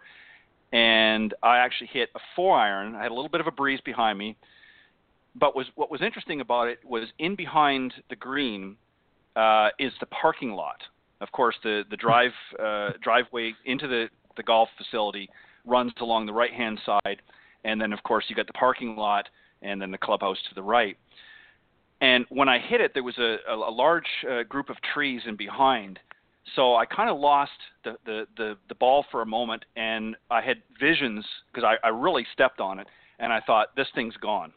[0.73, 2.95] And I actually hit a four iron.
[2.95, 4.37] I had a little bit of a breeze behind me,
[5.35, 8.77] but was what was interesting about it was in behind the green
[9.35, 10.77] uh, is the parking lot.
[11.19, 14.07] Of course, the the drive uh, driveway into the
[14.37, 15.29] the golf facility
[15.65, 17.21] runs along the right hand side,
[17.65, 19.27] and then of course you got the parking lot
[19.61, 20.97] and then the clubhouse to the right.
[22.01, 25.21] And when I hit it, there was a, a, a large uh, group of trees
[25.27, 25.99] in behind.
[26.55, 27.51] So I kind of lost
[27.83, 31.23] the, the, the, the ball for a moment, and I had visions
[31.53, 32.87] because I, I really stepped on it,
[33.19, 34.51] and I thought, this thing's gone.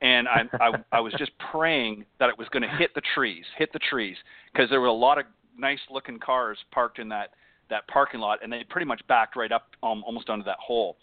[0.00, 3.44] And I, I, I was just praying that it was going to hit the trees,
[3.56, 4.16] hit the trees,
[4.52, 5.26] because there were a lot of
[5.56, 7.30] nice looking cars parked in that,
[7.70, 10.96] that parking lot, and they pretty much backed right up um, almost onto that hole.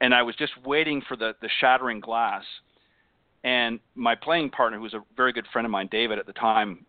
[0.00, 2.44] And I was just waiting for the, the shattering glass–
[3.44, 6.32] and my playing partner, who was a very good friend of mine, David, at the
[6.32, 6.84] time,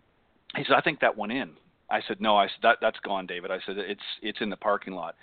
[0.55, 1.51] he said, "I think that went in."
[1.89, 4.57] I said, "No." I said, "That that's gone, David." I said, "It's it's in the
[4.57, 5.15] parking lot."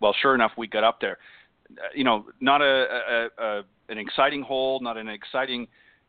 [0.00, 1.18] Well, sure enough, we got up there.
[1.94, 5.66] You know, not a, a, a an exciting hole, not an exciting,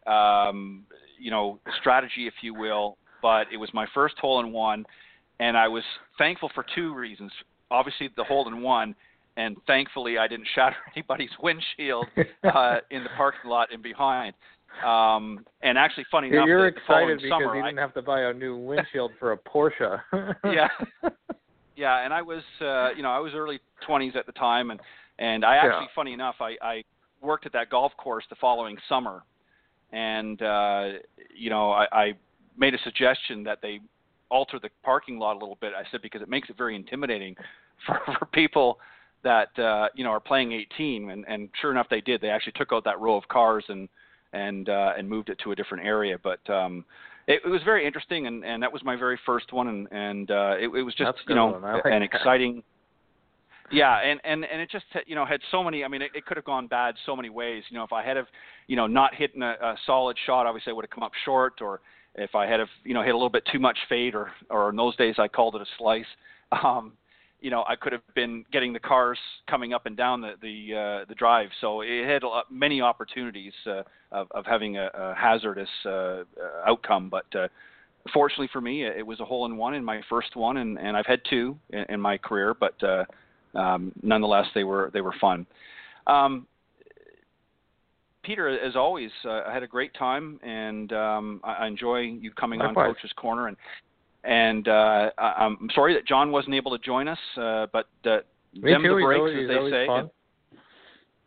[0.08, 0.86] um,
[1.20, 4.86] you know, strategy, if you will, but it was my first hole in one,
[5.40, 5.84] and I was
[6.18, 7.32] thankful for two reasons.
[7.72, 8.96] Obviously, the hole in one,
[9.38, 12.08] and thankfully, I didn't shatter anybody's windshield
[12.44, 14.34] uh, in the parking lot and behind.
[14.84, 18.24] Um, and actually, funny enough, you're excited because summer, you didn't I, have to buy
[18.24, 20.02] a new windshield for a Porsche.
[20.46, 20.68] yeah,
[21.76, 24.80] yeah, and I was, uh, you know, I was early 20s at the time, and
[25.20, 25.96] and I actually, Yeah.
[25.96, 26.84] funny enough, I, I
[27.22, 29.24] worked at that golf course the following summer,
[29.92, 30.90] and uh,
[31.34, 32.14] you know, I, I
[32.58, 33.80] made a suggestion that they
[34.30, 35.74] alter the parking lot a little bit.
[35.74, 37.36] I said because it makes it very intimidating
[37.86, 38.80] for for people
[39.24, 42.22] that uh, you know are playing 18, and and sure enough, they did.
[42.22, 43.90] They actually took out that row of cars and
[44.36, 46.18] and uh, and moved it to a different area.
[46.22, 46.86] But um,
[47.28, 50.32] it, it was very interesting, and, and that was my very first one, and and
[50.32, 52.02] uh, it, it was just you know like an that.
[52.04, 52.64] exciting.
[53.72, 55.84] Yeah, and and and it just you know had so many.
[55.84, 57.64] I mean, it, it could have gone bad so many ways.
[57.70, 58.28] You know, if I had have
[58.68, 61.62] you know not hitting a, a solid shot, obviously I would have come up short,
[61.62, 61.82] or
[62.14, 64.70] if I had have you know hit a little bit too much fade, or or
[64.70, 66.06] in those days I called it a slice.
[66.52, 66.94] Um,
[67.42, 69.20] you know, I could have been getting the cars
[69.50, 71.50] coming up and down the the uh, the drive.
[71.62, 75.90] So it had a lot, many opportunities uh, of of having a, a hazardous uh,
[75.90, 76.24] uh,
[76.68, 77.10] outcome.
[77.10, 77.48] But uh,
[78.14, 80.96] fortunately for me, it was a hole in one in my first one, and, and
[80.98, 82.54] I've had two in, in my career.
[82.54, 83.06] But uh,
[83.58, 85.46] um, nonetheless, they were they were fun.
[86.08, 86.48] Um,
[88.24, 92.32] Peter, as always, uh, I had a great time, and um, I, I enjoy you
[92.32, 92.88] coming Likewise.
[92.88, 93.48] on Coach's Corner.
[93.48, 93.58] And
[94.26, 98.20] and uh, I- I'm sorry that John wasn't able to join us, uh, but uh,
[98.54, 98.90] them too.
[98.90, 99.86] the breaks, always, as they say.
[99.90, 100.10] And,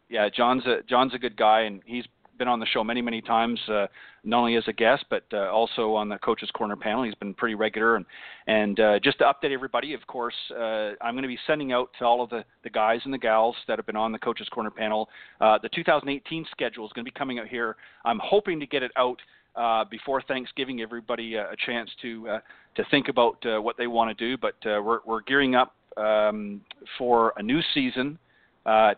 [0.08, 2.04] yeah, John's a John's a good guy, and he's
[2.38, 3.86] been on the show many many times, uh,
[4.24, 7.02] not only as a guest but uh, also on the Coaches Corner panel.
[7.02, 8.06] He's been pretty regular, and
[8.46, 11.90] and uh, just to update everybody, of course, uh, I'm going to be sending out
[11.98, 14.48] to all of the the guys and the gals that have been on the Coaches
[14.50, 15.08] Corner panel.
[15.40, 17.76] Uh, the 2018 schedule is going to be coming out here.
[18.04, 19.18] I'm hoping to get it out
[19.58, 20.80] uh, before Thanksgiving.
[20.80, 22.40] Everybody uh, a chance to uh,
[22.76, 26.60] to think about what they want to do, but we're we're gearing up um,
[26.96, 28.18] for a new season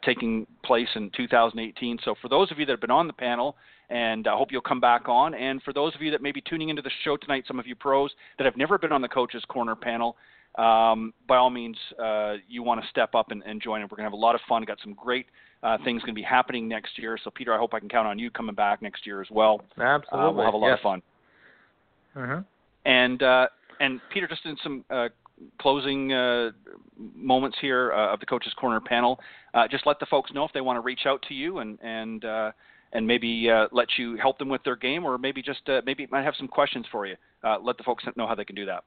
[0.04, 1.98] taking place in 2018.
[2.04, 3.56] So for those of you that have been on the panel,
[3.88, 6.42] and I hope you'll come back on, and for those of you that may be
[6.42, 9.08] tuning into the show tonight, some of you pros that have never been on the
[9.08, 10.16] Coaches Corner panel,
[10.58, 11.76] um, by all means,
[12.48, 13.80] you want to step up and, and join.
[13.80, 14.64] And we're going to have a lot of fun.
[14.64, 15.26] Got some great
[15.62, 17.18] uh, things going to be happening next year.
[17.22, 19.60] So Peter, I hope I can count on you coming back next year as well.
[19.78, 20.28] Absolutely.
[20.28, 20.78] Uh, we'll have a lot yes.
[20.78, 21.02] of fun.
[22.16, 22.44] Mhm.
[22.84, 23.46] And uh,
[23.80, 25.08] and Peter, just in some uh,
[25.60, 26.50] closing uh,
[27.14, 29.20] moments here uh, of the Coaches Corner panel,
[29.54, 31.78] uh, just let the folks know if they want to reach out to you and
[31.82, 32.52] and uh,
[32.92, 36.06] and maybe uh, let you help them with their game, or maybe just uh, maybe
[36.10, 37.16] might have some questions for you.
[37.44, 38.84] Uh, let the folks know how they can do that.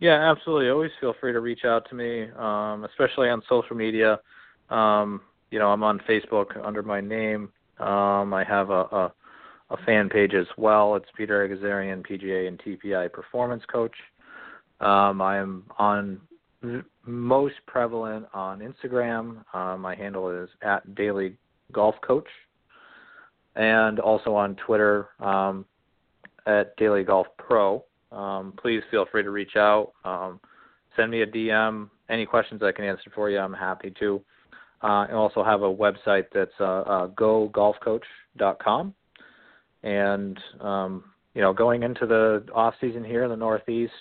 [0.00, 0.70] Yeah, absolutely.
[0.70, 4.18] Always feel free to reach out to me, um, especially on social media.
[4.70, 5.20] Um,
[5.54, 7.48] you know, I'm on Facebook under my name.
[7.78, 9.12] Um, I have a, a,
[9.70, 10.96] a fan page as well.
[10.96, 13.94] It's Peter Egazarian, PGA and TPI Performance Coach.
[14.80, 16.20] Um, I am on
[17.06, 19.44] most prevalent on Instagram.
[19.54, 21.36] Uh, my handle is at Daily
[21.70, 22.26] Golf Coach,
[23.54, 25.64] and also on Twitter um,
[26.48, 27.84] at Daily Golf Pro.
[28.10, 29.92] um, please feel free to reach out.
[30.04, 30.40] Um,
[30.96, 31.90] send me a DM.
[32.08, 34.20] Any questions I can answer for you, I'm happy to.
[34.84, 38.94] Uh, I also have a website that's uh, uh, gogolfcoach.com.
[39.82, 41.04] And, um,
[41.34, 43.92] you know, going into the off season here in the Northeast,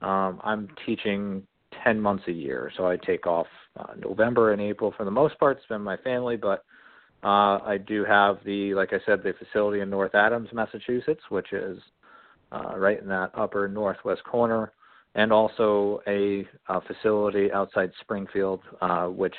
[0.00, 1.42] um, I'm teaching
[1.82, 2.70] 10 months a year.
[2.76, 6.36] So I take off uh, November and April for the most part, spend my family,
[6.36, 6.64] but
[7.24, 11.52] uh, I do have the, like I said, the facility in North Adams, Massachusetts, which
[11.52, 11.80] is
[12.52, 14.72] uh, right in that upper northwest corner,
[15.16, 19.34] and also a, a facility outside Springfield, uh, which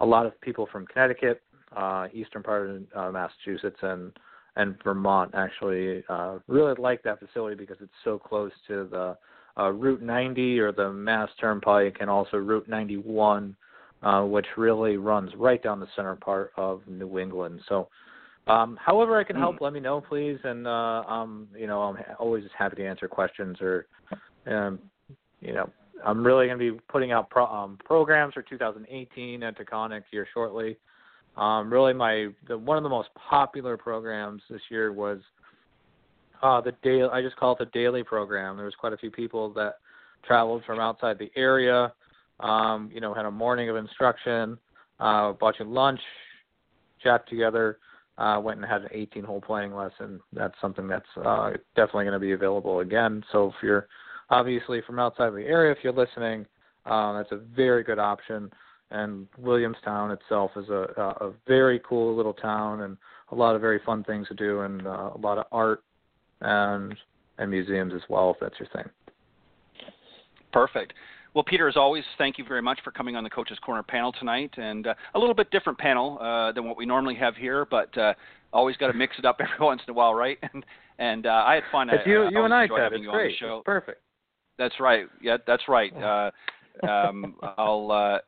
[0.00, 1.42] a lot of people from Connecticut,
[1.76, 4.12] uh, eastern part of uh, Massachusetts, and
[4.56, 9.16] and Vermont actually uh, really like that facility because it's so close to the
[9.58, 13.54] uh, Route 90 or the Mass Turnpike, and also Route 91
[14.02, 17.60] uh, which really runs right down the center part of New England.
[17.68, 17.88] So,
[18.46, 19.62] um, however I can help, mm.
[19.62, 20.38] let me know, please.
[20.44, 23.86] And uh, um, you know, I'm always happy to answer questions or,
[24.46, 24.78] um,
[25.40, 25.68] you know,
[26.04, 30.26] I'm really going to be putting out pro- um, programs for 2018 at Taconic here
[30.32, 30.76] shortly.
[31.36, 35.18] Um, really, my the, one of the most popular programs this year was
[36.42, 37.08] uh, the daily.
[37.12, 38.56] I just call it the daily program.
[38.56, 39.76] There was quite a few people that
[40.26, 41.92] traveled from outside the area
[42.40, 44.58] um, you know, had a morning of instruction,
[45.00, 46.00] uh, you lunch,
[47.02, 47.78] chat together,
[48.18, 50.20] uh, went and had an 18 hole playing lesson.
[50.32, 53.24] That's something that's uh, definitely going to be available again.
[53.32, 53.88] So if you're
[54.30, 56.46] obviously from outside of the area, if you're listening,
[56.84, 58.50] uh, that's a very good option.
[58.90, 62.96] And Williamstown itself is a, a very cool little town and
[63.32, 65.82] a lot of very fun things to do and uh, a lot of art
[66.40, 66.94] and
[67.38, 68.90] and museums as well if that's your thing.
[70.52, 70.94] Perfect.
[71.34, 74.10] Well, Peter, as always, thank you very much for coming on the Coaches Corner panel
[74.10, 77.66] tonight, and uh, a little bit different panel uh, than what we normally have here,
[77.66, 78.14] but uh,
[78.54, 80.38] always got to mix it up every once in a while, right?
[80.54, 80.64] And
[80.98, 81.90] and uh, I had fun.
[81.90, 82.94] It's you, I, you and I, Ted.
[82.94, 83.36] It's great.
[83.38, 84.00] It's perfect.
[84.58, 85.06] That's right.
[85.20, 85.92] Yeah, that's right.
[85.94, 86.30] Uh,
[86.86, 88.18] um, I'll uh,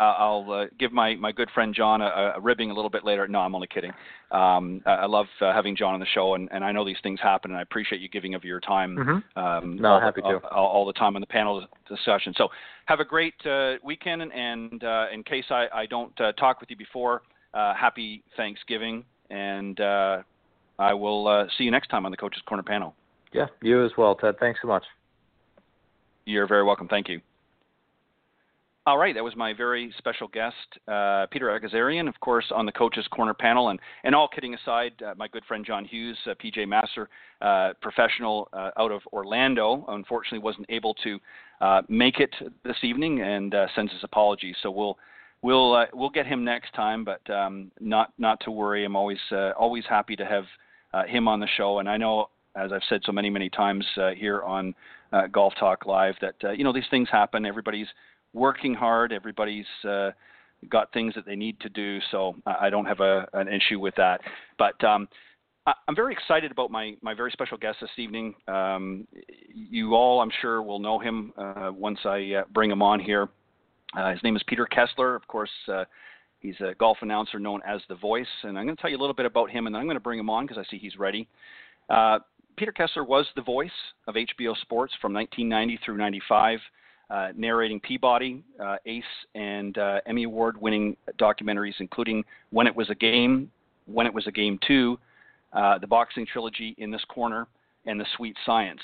[0.00, 3.28] I'll uh, give my, my good friend John a, a, ribbing a little bit later.
[3.28, 3.92] No, I'm only kidding.
[4.30, 7.20] Um, I love uh, having John on the show, and, and I know these things
[7.22, 8.96] happen, and I appreciate you giving of your time.
[8.96, 9.38] Mm-hmm.
[9.38, 10.40] Um, no, all, happy to.
[10.50, 12.32] All, all, the time on the panel discussion.
[12.36, 12.48] So
[12.86, 16.70] have a great uh, weekend, and uh, in case I, I don't uh, talk with
[16.70, 17.22] you before,
[17.52, 22.94] uh, happy Thanksgiving, and I will see you next time on the Coaches Corner panel.
[23.32, 24.36] Yeah, you as well, Ted.
[24.40, 24.84] Thanks so much.
[26.24, 26.88] You're very welcome.
[26.88, 27.20] Thank you.
[28.86, 30.56] All right, that was my very special guest,
[30.88, 33.68] uh, Peter Egazarian, of course, on the Coaches Corner panel.
[33.68, 37.10] And, and all kidding aside, uh, my good friend John Hughes, uh, PGA Master,
[37.42, 41.20] uh, professional uh, out of Orlando, unfortunately wasn't able to
[41.60, 44.56] uh, make it this evening and sends his apologies.
[44.62, 44.96] So we'll
[45.42, 48.86] we'll we'll get him next time, but um, not not to worry.
[48.86, 49.20] I'm always
[49.58, 53.12] always happy to have him on the show, and I know, as I've said so
[53.12, 53.86] many many times
[54.16, 54.74] here on
[55.32, 57.44] Golf Talk Live, that you know these things happen.
[57.44, 57.88] Everybody's
[58.32, 59.12] working hard.
[59.12, 60.10] Everybody's uh,
[60.68, 63.94] got things that they need to do, so I don't have a, an issue with
[63.96, 64.20] that.
[64.58, 65.08] But um,
[65.66, 68.34] I, am very excited about my, my very special guest this evening.
[68.48, 69.06] Um,
[69.54, 73.28] you all, I'm sure, will know him uh, once I uh, bring him on here.
[73.96, 75.14] Uh, his name is Peter Kessler.
[75.16, 75.84] Of course, uh,
[76.40, 79.00] he's a golf announcer known as The Voice, and I'm going to tell you a
[79.00, 80.78] little bit about him, and then I'm going to bring him on because I see
[80.78, 81.26] he's ready.
[81.88, 82.20] Uh,
[82.60, 83.70] Peter Kessler was the voice
[84.06, 86.58] of HBO Sports from 1990 through 95
[87.08, 89.02] uh, narrating Peabody, uh, Ace,
[89.34, 93.50] and uh, Emmy Award winning documentaries, including When It Was a Game,
[93.86, 94.98] When It Was a Game 2,
[95.54, 97.46] uh, the boxing trilogy In This Corner,
[97.86, 98.82] and The Sweet Science.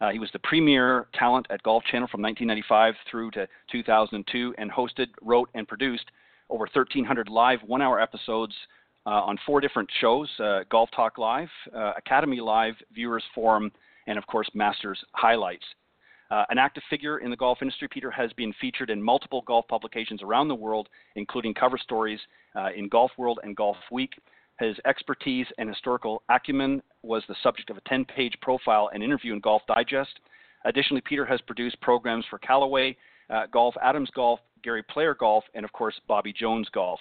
[0.00, 4.70] Uh, he was the premier talent at Golf Channel from 1995 through to 2002 and
[4.70, 6.06] hosted, wrote, and produced
[6.48, 8.54] over 1,300 live one hour episodes
[9.10, 10.28] on four different shows
[10.70, 11.48] Golf Talk Live,
[11.96, 13.70] Academy Live, Viewers Forum,
[14.06, 15.64] and of course, Masters Highlights.
[16.30, 19.66] Uh, an active figure in the golf industry, Peter has been featured in multiple golf
[19.66, 22.20] publications around the world, including cover stories
[22.54, 24.12] uh, in Golf World and Golf Week.
[24.60, 29.32] His expertise and historical acumen was the subject of a 10 page profile and interview
[29.32, 30.20] in Golf Digest.
[30.64, 32.96] Additionally, Peter has produced programs for Callaway
[33.30, 36.98] uh, Golf, Adams Golf, Gary Player Golf, and of course, Bobby Jones Golf.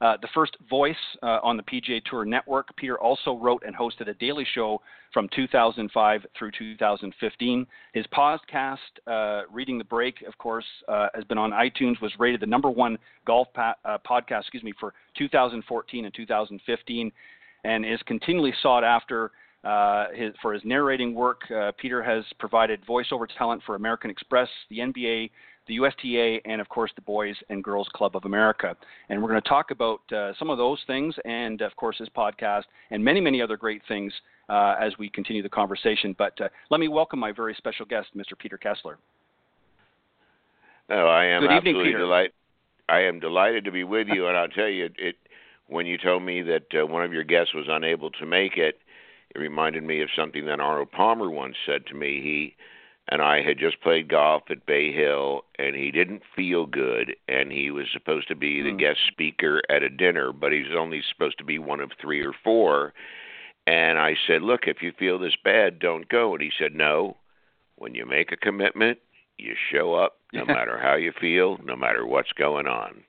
[0.00, 4.08] Uh, the first voice uh, on the PGA Tour network, Peter also wrote and hosted
[4.08, 4.80] a daily show
[5.12, 7.66] from 2005 through 2015.
[7.94, 8.76] His podcast,
[9.06, 12.68] uh, Reading the Break, of course, uh, has been on iTunes, was rated the number
[12.68, 17.12] one golf pa- uh, podcast, excuse me, for 2014 and 2015,
[17.64, 19.30] and is continually sought after.
[20.14, 21.40] His, for his narrating work,
[21.78, 25.30] Peter has provided voiceover talent for American Express, the NBA,
[25.66, 28.76] the USTA, and of course the Boys and Girls Club of America.
[29.08, 32.08] And we're going to talk about uh, some of those things, and of course this
[32.16, 34.12] podcast, and many, many other great things
[34.48, 36.14] uh, as we continue the conversation.
[36.16, 38.38] But uh, let me welcome my very special guest, Mr.
[38.38, 38.98] Peter Kessler.
[40.88, 42.32] Oh, I am Good absolutely evening, delighted.
[42.88, 45.16] I am delighted to be with you, and I'll tell you, it
[45.68, 48.78] when you told me that uh, one of your guests was unable to make it,
[49.34, 52.22] it reminded me of something that Arnold Palmer once said to me.
[52.22, 52.56] He
[53.08, 57.52] and I had just played golf at Bay Hill, and he didn't feel good, and
[57.52, 58.78] he was supposed to be the Mm.
[58.78, 62.32] guest speaker at a dinner, but he's only supposed to be one of three or
[62.32, 62.92] four.
[63.66, 67.16] And I said, "Look, if you feel this bad, don't go." And he said, "No.
[67.76, 68.98] When you make a commitment,
[69.36, 73.04] you show up, no matter how you feel, no matter what's going on."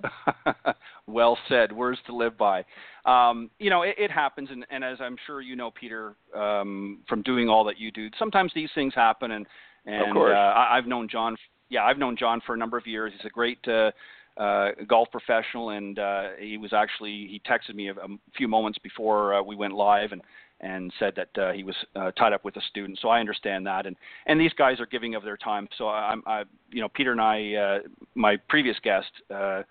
[1.06, 1.72] well said.
[1.72, 2.64] Words to live by.
[3.04, 7.00] Um, you know, it, it happens, and, and, as I'm sure you know, Peter, um,
[7.08, 9.32] from doing all that you do, sometimes these things happen.
[9.32, 9.46] And
[9.86, 10.32] and Of course.
[10.34, 11.36] Uh, I, I've known John.
[11.68, 13.12] Yeah, I've known John for a number of years.
[13.16, 13.90] He's a great uh,
[14.36, 18.78] uh, golf professional, and uh, he was actually he texted me a, a few moments
[18.78, 20.22] before uh, we went live, and
[20.62, 22.98] and said that uh, he was uh, tied up with a student.
[23.02, 23.96] So I understand that, and
[24.26, 25.68] and these guys are giving of their time.
[25.76, 27.78] So I'm, I, you know, Peter and I, uh,
[28.14, 29.62] my previous guest, uh,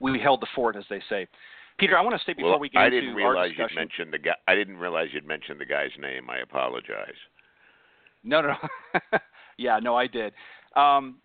[0.00, 1.26] we held the fort, as they say.
[1.78, 3.76] Peter, I want to say before well, we get I didn't our realize you'd discussion.
[3.76, 4.34] mentioned the guy.
[4.46, 6.28] I didn't realize you'd mentioned the guy's name.
[6.28, 7.14] I apologize.
[8.22, 9.18] No, no, no.
[9.56, 10.34] yeah, no, I did.
[10.76, 11.18] Um,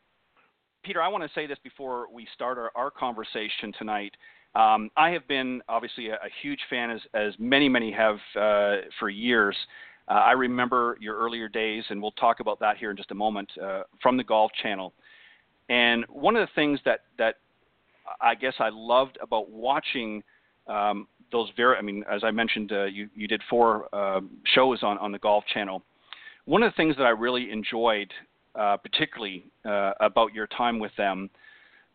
[0.83, 4.15] Peter, I want to say this before we start our, our conversation tonight.
[4.55, 8.87] Um, I have been obviously a, a huge fan, as, as many, many have uh,
[8.99, 9.55] for years.
[10.07, 13.15] Uh, I remember your earlier days, and we'll talk about that here in just a
[13.15, 14.93] moment, uh, from the Golf Channel.
[15.67, 17.35] And one of the things that, that
[18.21, 20.23] I guess I loved about watching
[20.67, 24.83] um, those very, I mean, as I mentioned, uh, you, you did four um shows
[24.83, 25.81] on, on the Golf Channel.
[26.45, 28.13] One of the things that I really enjoyed,
[28.53, 31.29] uh, particularly uh, about your time with them,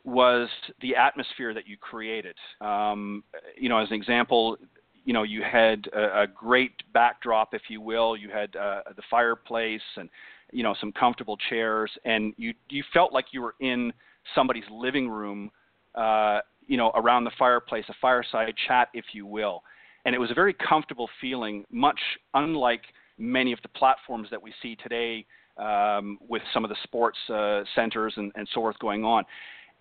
[0.04, 0.48] was
[0.80, 2.36] the atmosphere that you created.
[2.60, 3.24] Um,
[3.56, 4.56] you know, as an example,
[5.04, 8.16] you know, you had a, a great backdrop, if you will.
[8.16, 10.08] You had uh, the fireplace and
[10.52, 13.92] you know some comfortable chairs, and you you felt like you were in
[14.34, 15.50] somebody's living room.
[15.94, 19.62] Uh, you know, around the fireplace, a fireside chat, if you will.
[20.04, 21.98] And it was a very comfortable feeling, much
[22.34, 22.82] unlike
[23.18, 25.26] many of the platforms that we see today
[25.56, 29.24] um, with some of the sports uh, centers and, and so forth going on.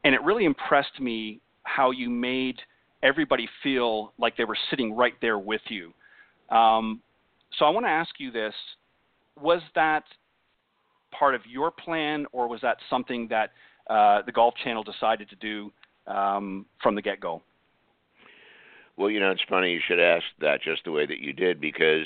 [0.03, 2.57] And it really impressed me how you made
[3.03, 5.93] everybody feel like they were sitting right there with you.
[6.55, 7.01] Um,
[7.57, 8.53] so I want to ask you this:
[9.41, 10.03] Was that
[11.11, 13.51] part of your plan, or was that something that
[13.89, 15.71] uh, the Golf Channel decided to do
[16.07, 17.41] um, from the get-go?
[18.97, 21.61] Well, you know, it's funny you should ask that just the way that you did
[21.61, 22.05] because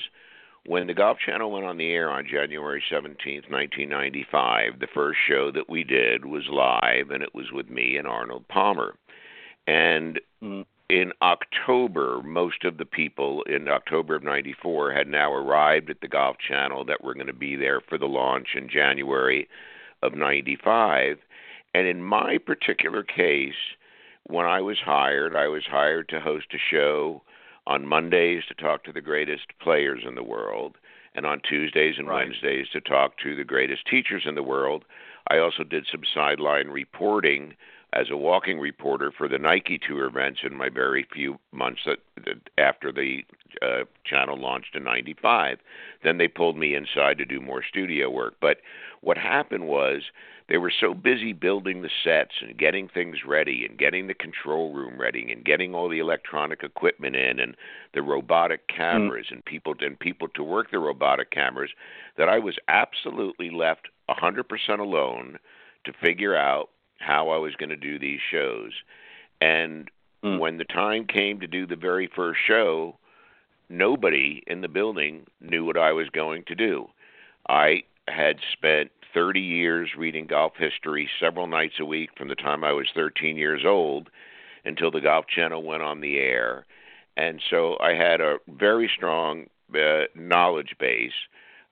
[0.66, 5.52] when the Golf Channel went on the air on January 17th, 1995, the first show
[5.52, 8.96] that we did was live and it was with me and Arnold Palmer.
[9.68, 10.66] And Mm.
[10.90, 16.08] in October, most of the people in October of 94 had now arrived at the
[16.08, 19.48] Golf Channel that were going to be there for the launch in January
[20.02, 21.20] of 95.
[21.74, 23.54] And in my particular case,
[24.28, 27.22] when I was hired, I was hired to host a show
[27.68, 30.78] on Mondays to talk to the greatest players in the world,
[31.16, 32.28] and on Tuesdays and Right.
[32.28, 34.86] Wednesdays to talk to the greatest teachers in the world.
[35.30, 37.56] I also did some sideline reporting
[37.94, 42.00] as a walking reporter for the Nike Tour events in my very few months that,
[42.26, 43.24] that after the
[43.62, 45.60] uh, channel launched in 95.
[46.04, 48.36] Then they pulled me inside to do more studio work.
[48.42, 48.58] But
[49.02, 50.04] what happened was
[50.50, 54.74] they were so busy building the sets and getting things ready and getting the control
[54.74, 57.56] room ready and getting all the electronic equipment in and
[57.94, 61.72] the robotic cameras and people and people to work the robotic cameras
[62.18, 65.38] that I was absolutely left 100% alone
[65.86, 66.70] to figure out
[67.06, 68.72] how I was going to do these shows.
[69.42, 69.90] And
[70.24, 70.40] Mm.
[70.40, 72.98] when the time came to do the very first show,
[73.70, 76.90] nobody in the building knew what I was going to do.
[77.50, 82.64] I had spent 30 years reading golf history several nights a week from the time
[82.64, 84.10] I was 13 years old
[84.66, 86.66] until the Golf Channel went on the air.
[87.18, 91.12] And so I had a very strong uh, knowledge base.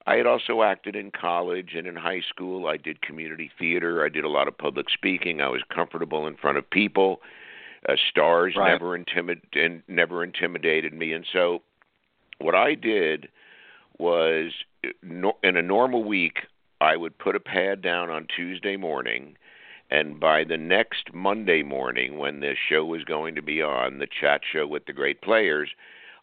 [0.07, 2.67] I had also acted in college and in high school.
[2.67, 4.03] I did community theater.
[4.03, 5.41] I did a lot of public speaking.
[5.41, 7.21] I was comfortable in front of people.
[7.87, 8.71] Uh, stars Right.
[8.71, 11.13] never intimid- and never intimidated me.
[11.13, 11.61] And so,
[12.39, 13.29] what I did
[13.97, 14.53] was,
[15.03, 16.45] in a normal week,
[16.79, 19.37] I would put a pad down on Tuesday morning,
[19.91, 24.07] and by the next Monday morning, when the show was going to be on, the
[24.07, 25.69] chat show with the great players,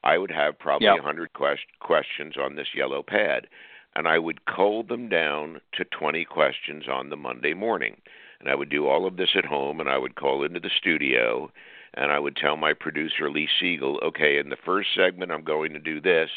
[0.05, 0.99] I would have probably a Yep.
[1.03, 3.49] 100 quest- questions on this yellow pad.
[3.97, 8.01] and I would cold them down to 20 questions on the Monday morning.
[8.39, 10.71] And I would do all of this at home, and I would call into the
[10.71, 11.51] studio,
[11.95, 15.73] and I would tell my producer, Lee Siegel, okay, in the first segment, I'm going
[15.73, 16.31] to do this.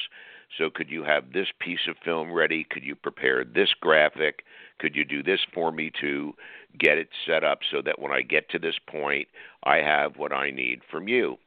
[0.58, 2.64] So could you have this piece of film ready?
[2.64, 4.44] Could you prepare this graphic?
[4.80, 6.36] Could you do this for me to
[6.80, 9.28] get it set up so that when I get to this point,
[9.64, 11.38] I have what I need from you?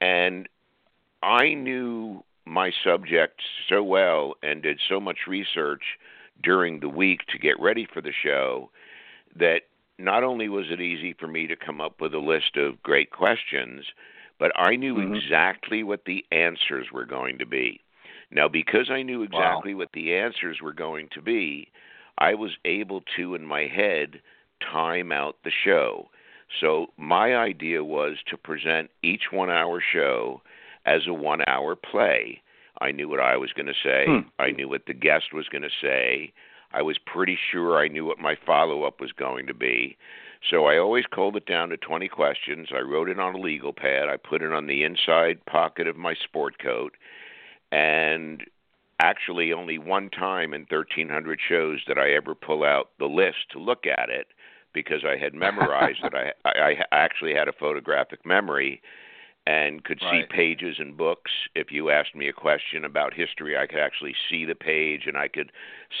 [0.00, 0.48] And
[1.22, 5.82] I knew my subject so well and did so much research
[6.42, 8.70] during the week to get ready for the show
[9.36, 9.62] that
[9.98, 13.10] not only was it easy for me to come up with a list of great
[13.10, 13.84] questions,
[14.38, 15.14] but I knew mm-hmm.
[15.14, 17.80] exactly what the answers were going to be.
[18.32, 19.80] Now, because I knew exactly wow.
[19.80, 21.68] what the answers were going to be,
[22.16, 24.20] I was able to, in my head,
[24.60, 26.08] time out the show.
[26.60, 30.42] So, my idea was to present each one hour show
[30.86, 32.42] as a one hour play.
[32.80, 34.28] I knew what I was going to say, hmm.
[34.38, 36.32] I knew what the guest was going to say.
[36.72, 39.96] I was pretty sure I knew what my follow up was going to be.
[40.48, 42.68] So I always culled it down to 20 questions.
[42.74, 44.08] I wrote it on a legal pad.
[44.08, 46.96] I put it on the inside pocket of my sport coat.
[47.72, 48.44] And
[49.00, 53.58] actually, only one time in 1,300 shows did I ever pull out the list to
[53.58, 54.28] look at it
[54.72, 56.14] because I had memorized it.
[56.44, 58.80] I, I actually had a photographic memory
[59.46, 60.24] and could right.
[60.28, 61.30] see pages and books.
[61.54, 65.16] If you asked me a question about history, I could actually see the page and
[65.16, 65.50] I could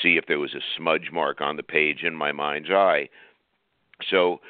[0.02, 3.08] see if there was a smudge mark on the page in my mind's eye.
[4.08, 4.40] So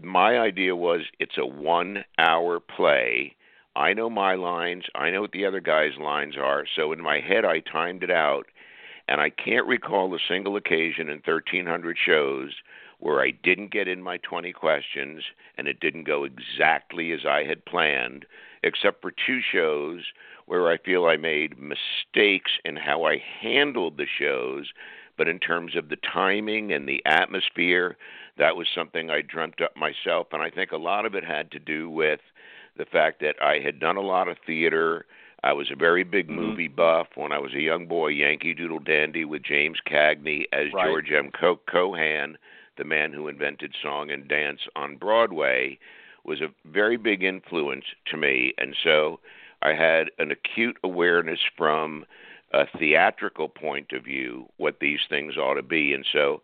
[0.00, 3.34] my idea was it's a one hour play.
[3.76, 6.64] I know my lines, I know what the other guy's lines are.
[6.76, 8.46] So in my head, I timed it out,
[9.08, 12.52] and I can't recall a single occasion in 1,300 shows
[13.04, 15.24] where I didn't get in my 20 questions
[15.58, 18.24] and it didn't go exactly as I had planned,
[18.62, 20.00] except for two shows
[20.46, 24.68] where I feel I made mistakes in how I handled the shows.
[25.18, 27.98] But in terms of the timing and the atmosphere,
[28.38, 30.28] that was something I dreamt up myself.
[30.32, 32.20] And I think a lot of it had to do with
[32.78, 35.04] the fact that I had done a lot of theater.
[35.42, 36.40] I was a very big mm-hmm.
[36.40, 40.72] movie buff when I was a young boy, Yankee Doodle Dandy with James Cagney as
[40.72, 40.86] right.
[40.86, 41.30] George M.
[41.38, 42.38] Co- Cohan
[42.76, 45.78] the man who invented song and dance on Broadway,
[46.24, 48.54] was a very big influence to me.
[48.58, 49.20] And so
[49.62, 52.04] I had an acute awareness from
[52.52, 55.92] a theatrical point of view what these things ought to be.
[55.92, 56.42] And so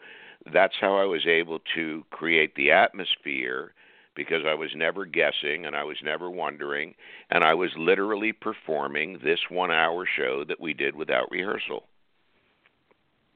[0.53, 3.72] that's how I was able to create the atmosphere
[4.14, 6.95] because I was never guessing and I was never wondering.
[7.31, 11.85] And I was literally performing this one hour show that we did without rehearsal.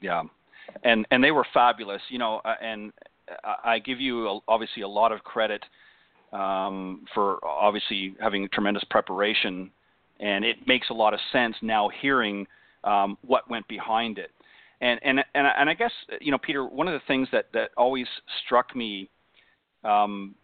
[0.00, 0.24] Yeah
[0.82, 2.02] and and they were fabulous.
[2.08, 2.92] You know, uh, and
[3.64, 5.64] I give you obviously a lot of credit
[6.32, 9.70] um, for obviously having tremendous preparation,
[10.20, 12.46] and it makes a lot of sense now hearing
[12.84, 14.30] um, what went behind it.
[14.80, 17.70] And and and and I guess you know, Peter, one of the things that that
[17.76, 18.06] always
[18.44, 19.08] struck me.
[19.84, 20.34] Um,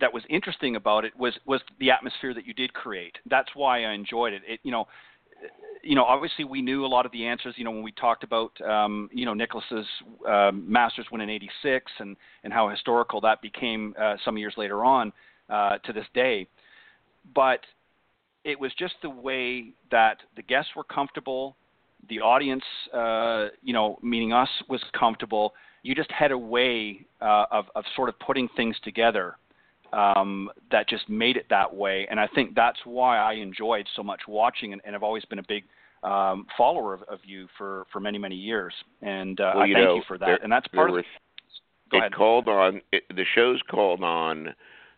[0.00, 3.16] that was interesting about it was was the atmosphere that you did create.
[3.28, 4.42] That's why I enjoyed it.
[4.46, 4.86] It you know
[5.82, 7.54] you know, obviously we knew a lot of the answers.
[7.56, 9.86] You know, when we talked about, um, you know, Nicklaus's
[10.28, 14.84] uh, Masters win in '86 and and how historical that became uh, some years later
[14.84, 15.12] on
[15.48, 16.46] uh, to this day.
[17.34, 17.60] But
[18.44, 21.56] it was just the way that the guests were comfortable,
[22.08, 22.64] the audience,
[22.94, 25.54] uh, you know, meaning us, was comfortable.
[25.82, 29.36] You just had a way uh, of of sort of putting things together
[29.92, 32.06] um, that just made it that way.
[32.10, 35.38] And I think that's why I enjoyed so much watching, and, and I've always been
[35.38, 35.64] a big
[36.02, 38.72] um, follower of, of you for, for many many years.
[39.02, 40.26] And uh, well, I thank know, you for that.
[40.26, 41.04] There, and that's part was, of.
[41.90, 42.14] Go it ahead.
[42.14, 44.54] called on it, the show's called on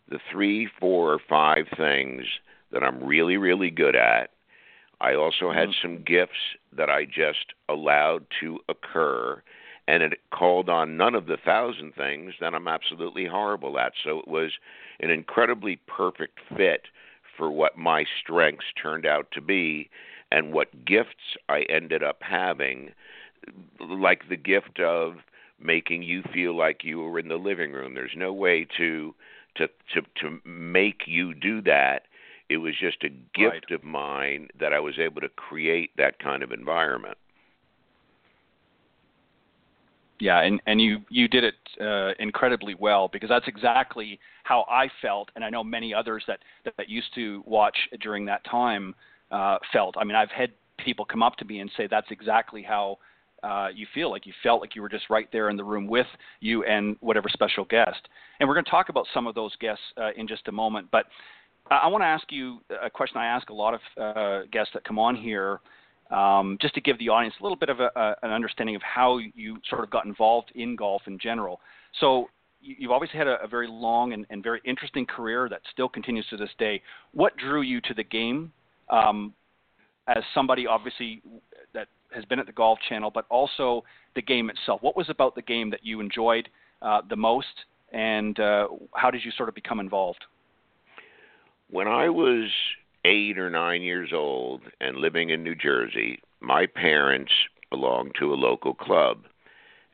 [0.08, 2.24] the three, four, or five things
[2.72, 4.30] that I'm really, really good at.
[5.00, 5.82] I also had mm-hmm.
[5.82, 6.32] some gifts
[6.76, 9.42] that I just allowed to occur,
[9.88, 13.92] and it called on none of the thousand things that I'm absolutely horrible at.
[14.04, 14.52] So it was
[15.00, 16.82] an incredibly perfect fit
[17.36, 19.90] for what my strengths turned out to be
[20.30, 22.92] and what gifts I ended up having,
[23.80, 25.14] like the gift of
[25.58, 27.94] making you feel like you were in the living room.
[27.94, 29.14] There's no way to
[29.56, 32.02] to to to make you do that.
[32.48, 33.72] It was just a gift right.
[33.72, 37.16] of mine that I was able to create that kind of environment.
[40.20, 44.88] Yeah, and and you you did it uh, incredibly well because that's exactly how I
[45.00, 46.40] felt, and I know many others that
[46.76, 48.94] that used to watch during that time
[49.30, 49.96] uh, felt.
[49.98, 52.98] I mean, I've had people come up to me and say that's exactly how
[53.42, 55.86] uh, you feel like you felt like you were just right there in the room
[55.86, 56.06] with
[56.40, 58.08] you and whatever special guest.
[58.38, 60.88] And we're going to talk about some of those guests uh, in just a moment.
[60.90, 61.06] But
[61.70, 64.72] I, I want to ask you a question I ask a lot of uh, guests
[64.74, 65.60] that come on here.
[66.10, 68.82] Um, just to give the audience a little bit of a, a, an understanding of
[68.82, 71.60] how you sort of got involved in golf in general.
[72.00, 72.28] So
[72.60, 76.26] you've obviously had a, a very long and, and, very interesting career that still continues
[76.30, 76.82] to this day.
[77.12, 78.52] What drew you to the game
[78.90, 79.32] um,
[80.08, 81.22] as somebody obviously
[81.74, 83.84] that has been at the Golf Channel, but also
[84.14, 84.82] the game itself?
[84.82, 86.48] What was about the game that you enjoyed
[86.82, 87.46] uh, the most,
[87.92, 90.24] and uh, how did you sort of become involved?
[91.70, 92.50] When I was
[93.04, 97.32] eight or nine years old and living in New Jersey, my parents
[97.70, 99.24] belonged to a local club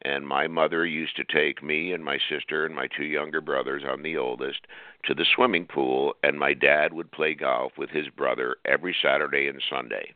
[0.03, 3.83] and my mother used to take me and my sister and my two younger brothers
[3.87, 4.61] I'm the oldest
[5.05, 9.49] to the swimming pool and my dad would play golf with his brother every Saturday
[9.49, 10.15] and Sunday.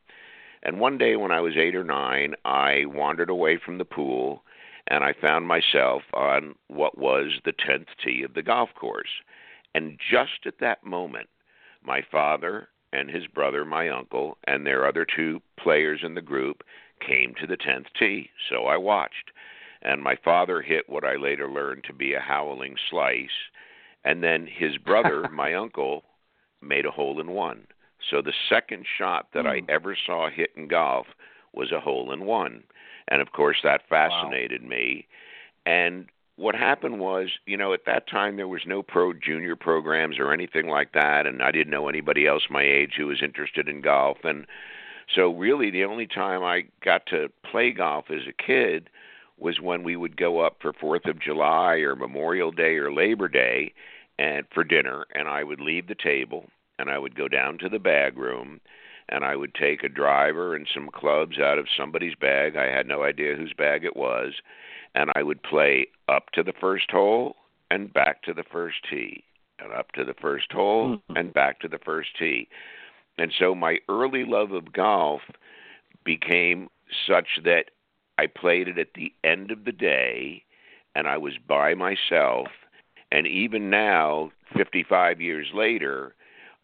[0.62, 4.42] And one day when I was 8 or 9, I wandered away from the pool
[4.86, 9.08] and I found myself on what was the 10th tee of the golf course.
[9.74, 11.28] And just at that moment,
[11.82, 16.62] my father and his brother, my uncle, and their other two players in the group
[17.06, 18.30] came to the 10th tee.
[18.48, 19.30] So I watched
[19.82, 23.28] and my father hit what I later learned to be a howling slice,
[24.04, 26.04] and then his brother, my uncle,
[26.60, 27.66] made a hole in one.
[28.10, 29.50] So the second shot that mm.
[29.50, 29.66] I hmm.
[29.68, 31.06] ever saw hit in golf
[31.52, 32.62] was a hole in one.
[33.08, 34.68] And of course that fascinated wow.
[34.68, 35.06] me.
[35.66, 36.06] And
[36.40, 40.32] what happened was, you know, at that time there was no pro junior programs or
[40.32, 43.82] anything like that and I didn't know anybody else my age who was interested in
[43.82, 44.46] golf and
[45.14, 48.88] so really the only time I got to play golf as a kid
[49.36, 53.28] was when we would go up for Fourth of July or Memorial Day or Labor
[53.28, 53.74] Day
[54.18, 56.46] and for dinner and I would leave the table
[56.78, 58.60] and I would go down to the bag room
[59.10, 62.56] and I would take a driver and some clubs out of somebody's bag.
[62.56, 64.34] I had no idea whose bag it was.
[64.94, 67.36] And I would play up to the first hole
[67.70, 69.22] and back to the first tee,
[69.58, 71.16] and up to the first hole mm-hmm.
[71.16, 72.48] and back to the first tee.
[73.18, 75.20] And so my early love of golf
[76.04, 76.68] became
[77.06, 77.66] such that
[78.18, 80.44] I played it at the end of the day,
[80.94, 82.48] and I was by myself.
[83.12, 86.14] And even now, 55 years later,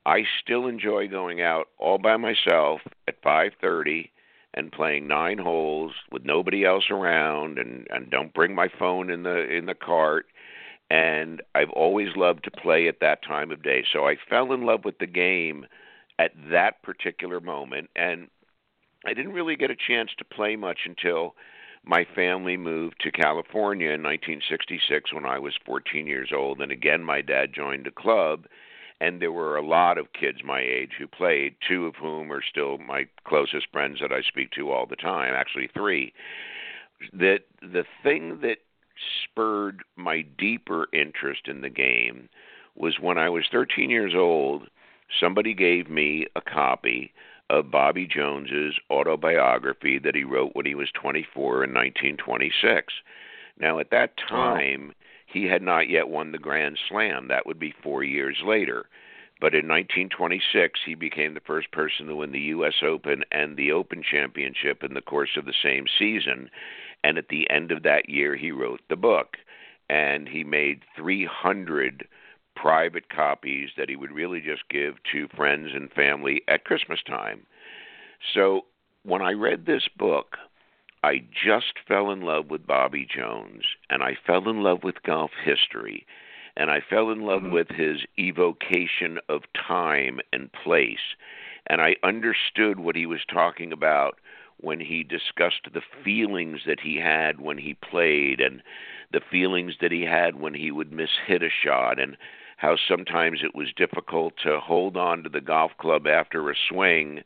[0.04, 4.10] I still enjoy going out all by myself at 5:30
[4.56, 9.22] and playing nine holes with nobody else around and and don't bring my phone in
[9.22, 10.26] the in the cart.
[10.88, 13.84] And I've always loved to play at that time of day.
[13.92, 15.66] So I fell in love with the game
[16.18, 17.90] at that particular moment.
[17.96, 18.28] And
[19.04, 21.34] I didn't really get a chance to play much until
[21.84, 27.04] my family moved to California in 1966 when I was 14 years old, and again
[27.04, 28.46] my dad joined a club,
[29.00, 32.42] and there were a lot of kids my age who played, two of whom are
[32.42, 36.12] still my closest friends that I speak to all the time, actually three.
[37.12, 38.58] That the thing that
[39.24, 42.28] spurred my deeper interest in the game
[42.74, 44.68] was when I was 13 years old,
[45.20, 47.12] somebody gave me a copy
[47.50, 52.92] of Bobby Jones's autobiography that he wrote when he was 24 in 1926.
[53.58, 54.92] Now, at that time,
[55.36, 57.28] he had not yet won the Grand Slam.
[57.28, 58.86] That would be four years later.
[59.38, 62.76] But in 1926, he became the first person to win the U.S.
[62.82, 66.48] Open and the Open Championship in the course of the same season.
[67.04, 69.36] And at the end of that year, he wrote the book.
[69.90, 72.08] And he made 300
[72.54, 77.46] private copies that he would really just give to friends and family at Christmas time.
[78.32, 78.62] So
[79.02, 80.38] when I read this book,
[81.06, 85.30] I just fell in love with Bobby Jones and I fell in love with golf
[85.44, 86.04] history
[86.56, 87.52] and I fell in love mm-hmm.
[87.52, 91.14] with his evocation of time and place
[91.68, 94.18] and I understood what he was talking about
[94.56, 98.60] when he discussed the feelings that he had when he played and
[99.12, 102.16] the feelings that he had when he would miss hit a shot and
[102.56, 107.22] how sometimes it was difficult to hold on to the golf club after a swing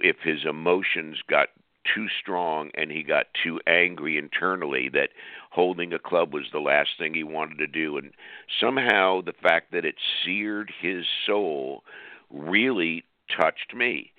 [0.00, 1.50] if his emotions got
[1.94, 5.10] too strong and he got too angry internally that
[5.50, 8.12] holding a club was the last thing he wanted to do and
[8.60, 11.84] somehow the fact that it seared his soul
[12.30, 13.04] really
[13.36, 14.12] touched me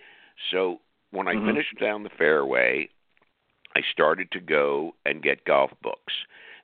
[0.51, 0.79] so
[1.11, 1.47] when i mm-hmm.
[1.47, 2.87] finished down the fairway
[3.75, 6.13] i started to go and get golf books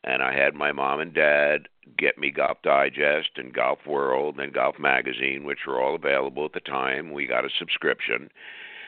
[0.04, 1.68] and I had my mom and dad
[1.98, 6.54] get me Golf Digest and Golf World and Golf Magazine, which were all available at
[6.54, 7.12] the time.
[7.12, 8.30] We got a subscription.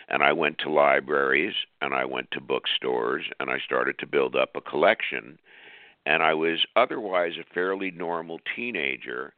[0.08, 4.36] And I went to libraries and I went to bookstores and I started to build
[4.36, 5.40] up a collection.
[6.06, 9.34] And I was otherwise a fairly normal teenager,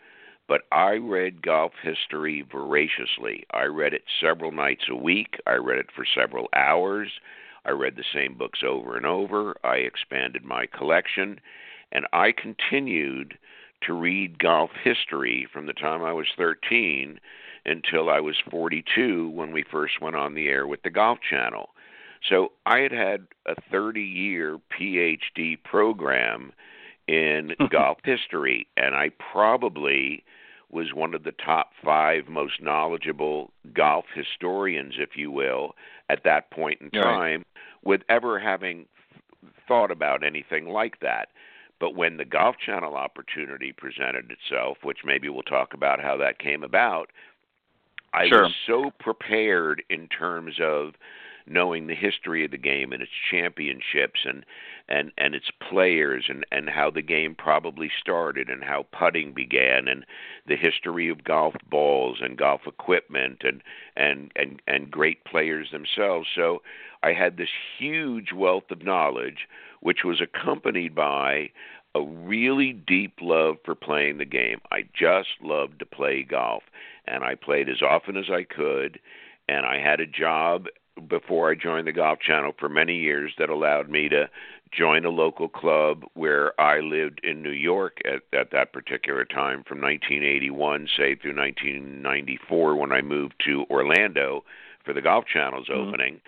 [0.48, 3.46] but I read golf history voraciously.
[3.52, 7.12] I read it several nights a week, I read it for several hours.
[7.68, 9.56] I read the same books over and over.
[9.64, 11.40] I expanded my collection
[11.92, 13.38] and I continued
[13.82, 17.20] to read golf history from the time I was 13
[17.66, 21.70] until I was 42 when we first went on the air with the Golf Channel.
[22.28, 26.54] So I had had a 30 year PhD program
[27.08, 30.24] in golf history, and I probably
[30.72, 35.76] was one of the top five most knowledgeable golf historians, if you will,
[36.10, 37.46] at that point in time, right.
[37.84, 38.86] with ever having
[39.68, 41.30] thought about anything like that.
[41.80, 46.40] But when the Golf Channel opportunity presented itself, which maybe we'll talk about how that
[46.40, 47.12] came about,
[48.16, 48.44] I sure.
[48.44, 50.94] was so prepared in terms of
[51.48, 54.46] knowing the history of the game and its championships and
[54.88, 59.88] and and its players and and how the game probably started and how putting began
[59.88, 60.06] and
[60.48, 63.62] the history of golf balls and golf equipment and
[63.96, 66.62] and and and great players themselves so
[67.04, 69.48] i had this huge wealth of knowledge
[69.82, 71.50] which was accompanied by
[71.96, 74.60] a really deep love for playing the game.
[74.70, 76.64] I just loved to play golf,
[77.08, 79.00] and I played as often as I could.
[79.48, 80.66] And I had a job
[81.08, 84.30] before I joined the Golf Channel for many years that allowed me to
[84.72, 89.64] join a local club where I lived in New York at, at that particular time
[89.68, 94.44] from 1981, say through 1994 when I moved to Orlando
[94.84, 95.88] for the Golf Channel's mm-hmm.
[95.88, 96.22] opening.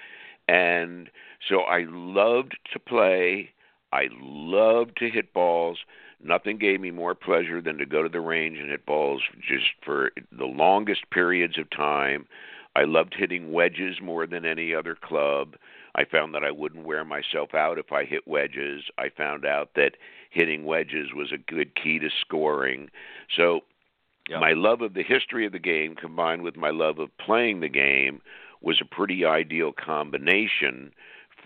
[0.48, 1.10] And
[1.48, 3.52] so I loved to play.
[3.92, 5.80] I loved to hit balls.
[6.24, 9.66] Nothing gave me more pleasure than to go to the range and hit balls just
[9.84, 12.28] for the longest periods of time.
[12.76, 15.56] I loved hitting wedges more than any other club.
[15.96, 18.84] I found that I wouldn't wear myself out if I hit wedges.
[18.98, 19.98] I found out that
[20.30, 22.90] hitting wedges was a good key to scoring.
[23.36, 23.62] So,
[24.30, 24.40] yep.
[24.40, 27.70] my love of the history of the game combined with my love of playing the
[27.70, 28.22] game
[28.62, 30.92] was a pretty ideal combination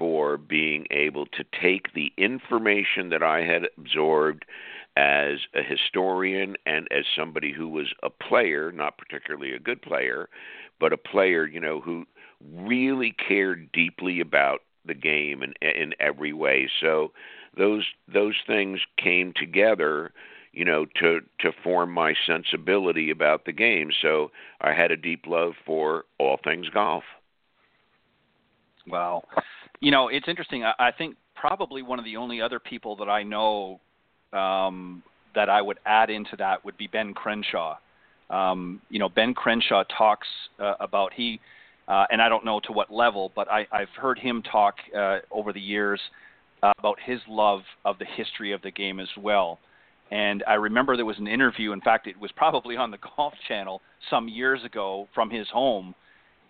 [0.02, 4.46] for being able to take the information that I had absorbed
[4.98, 10.28] as a historian and as somebody who was a player, not particularly a good player,
[10.80, 12.08] but a player, you know, who
[12.52, 16.68] really cared deeply about the game in in every way.
[16.82, 17.12] So
[17.56, 20.14] those those things came together
[20.52, 25.26] you know to to form my sensibility about the game so i had a deep
[25.28, 27.04] love for all things golf
[28.88, 29.24] Wow.
[29.82, 30.64] You know, it's interesting.
[30.64, 33.80] I, I think probably one of the only other people that I know
[34.32, 35.04] um,
[35.36, 37.78] that I would add into that would be Ben Crenshaw.
[38.30, 40.28] Um, you know, Ben Crenshaw talks
[40.60, 41.40] uh, about he,
[41.88, 45.20] uh, and I don't know to what level, but I, I've heard him talk uh,
[45.32, 46.00] over the years
[46.64, 49.60] uh, about his love of the history of the game as well.
[50.12, 51.72] And I remember there was an interview.
[51.72, 55.96] In fact, it was probably on the Golf Channel some years ago from his home,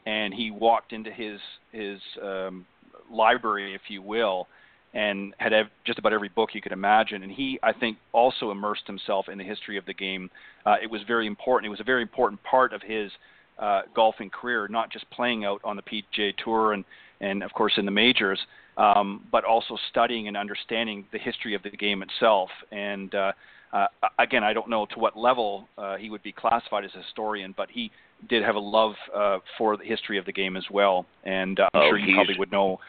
[0.05, 1.39] and he walked into his
[1.71, 2.65] his um,
[3.11, 4.47] library, if you will,
[4.93, 7.23] and had ev- just about every book you could imagine.
[7.23, 10.29] And he, I think, also immersed himself in the history of the game.
[10.65, 11.67] Uh, it was very important.
[11.67, 13.11] It was a very important part of his
[13.59, 16.83] uh, golfing career, not just playing out on the PGA Tour and
[17.21, 18.39] and of course in the majors,
[18.77, 22.49] um, but also studying and understanding the history of the game itself.
[22.71, 23.31] And uh,
[23.71, 23.85] uh,
[24.19, 27.53] again, I don't know to what level uh, he would be classified as a historian,
[27.55, 27.91] but he
[28.29, 31.69] did have a love uh, for the history of the game as well, and uh,
[31.73, 32.79] I'm oh, sure you probably would know.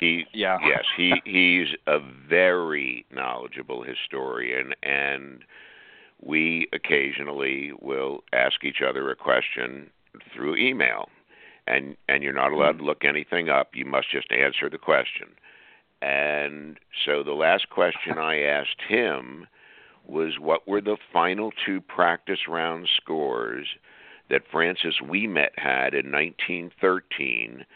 [0.00, 5.44] He, yeah, yes, he he's a very knowledgeable historian, and
[6.22, 9.90] we occasionally will ask each other a question
[10.34, 11.08] through email,
[11.66, 12.86] and and you're not allowed to hmm.
[12.86, 13.70] look anything up.
[13.74, 15.28] You must just answer the question.
[16.02, 19.46] And so the last question I asked him
[20.06, 23.68] was, "What were the final two practice round scores?"
[24.30, 27.66] that Francis Ouimet had in 1913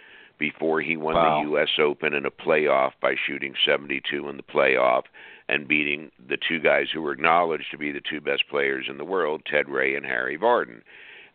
[0.50, 1.42] before he won wow.
[1.42, 1.70] the U.S.
[1.78, 5.04] Open in a playoff by shooting 72 in the playoff
[5.48, 8.98] and beating the two guys who were acknowledged to be the two best players in
[8.98, 10.82] the world, Ted Ray and Harry Vardon.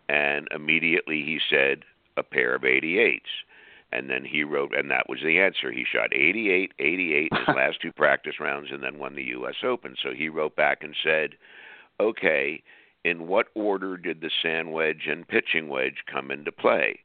[0.07, 1.85] And immediately he said,
[2.17, 3.21] a pair of 88s.
[3.91, 5.71] And then he wrote, and that was the answer.
[5.71, 9.55] He shot 88, 88 in his last two practice rounds and then won the U.S.
[9.63, 9.95] Open.
[10.03, 11.31] So he wrote back and said,
[11.99, 12.61] okay,
[13.03, 16.99] in what order did the sand wedge and pitching wedge come into play?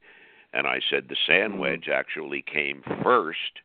[0.55, 1.61] And I said the sand mm-hmm.
[1.63, 3.61] wedge actually came first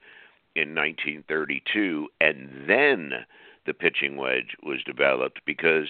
[0.56, 3.11] in 1932, and then
[3.66, 5.90] the pitching wedge was developed because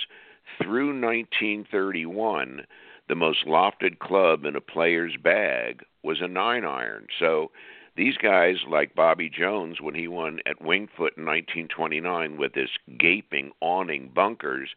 [0.61, 2.65] through 1931,
[3.07, 7.07] the most lofted club in a player's bag was a nine iron.
[7.17, 7.51] So
[7.95, 12.69] these guys, like Bobby Jones, when he won at Winged Foot in 1929 with his
[12.97, 14.69] gaping awning bunkers,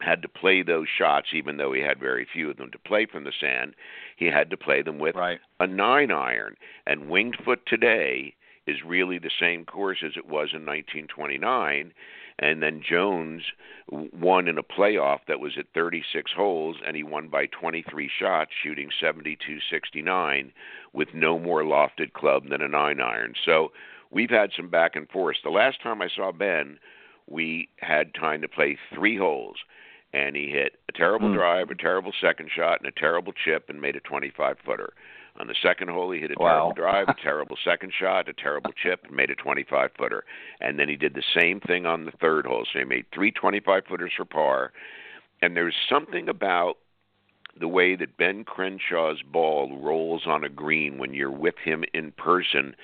[0.00, 3.06] had to play those shots, even though he had very few of them to play
[3.06, 3.74] from the sand.
[4.16, 5.40] He had to play them with right.
[5.60, 6.56] a nine iron.
[6.86, 8.34] And Winged Foot today
[8.66, 11.92] is really the same course as it was in 1929
[12.38, 13.42] and then Jones
[13.90, 18.52] won in a playoff that was at 36 holes and he won by 23 shots
[18.62, 20.52] shooting 72-69
[20.92, 23.34] with no more lofted club than a 9 iron.
[23.44, 23.72] So
[24.10, 25.36] we've had some back and forth.
[25.42, 26.78] The last time I saw Ben,
[27.26, 29.56] we had time to play 3 holes
[30.12, 31.34] and he hit a terrible mm.
[31.34, 34.92] drive, a terrible second shot and a terrible chip and made a 25 footer.
[35.38, 36.72] On the second hole, he hit a wow.
[36.72, 40.24] terrible drive, a terrible second shot, a terrible chip, and made a 25 footer.
[40.60, 42.66] And then he did the same thing on the third hole.
[42.72, 44.72] So he made three 25 footers for par.
[45.40, 46.78] And there's something about
[47.58, 52.12] the way that Ben Crenshaw's ball rolls on a green when you're with him in
[52.12, 52.74] person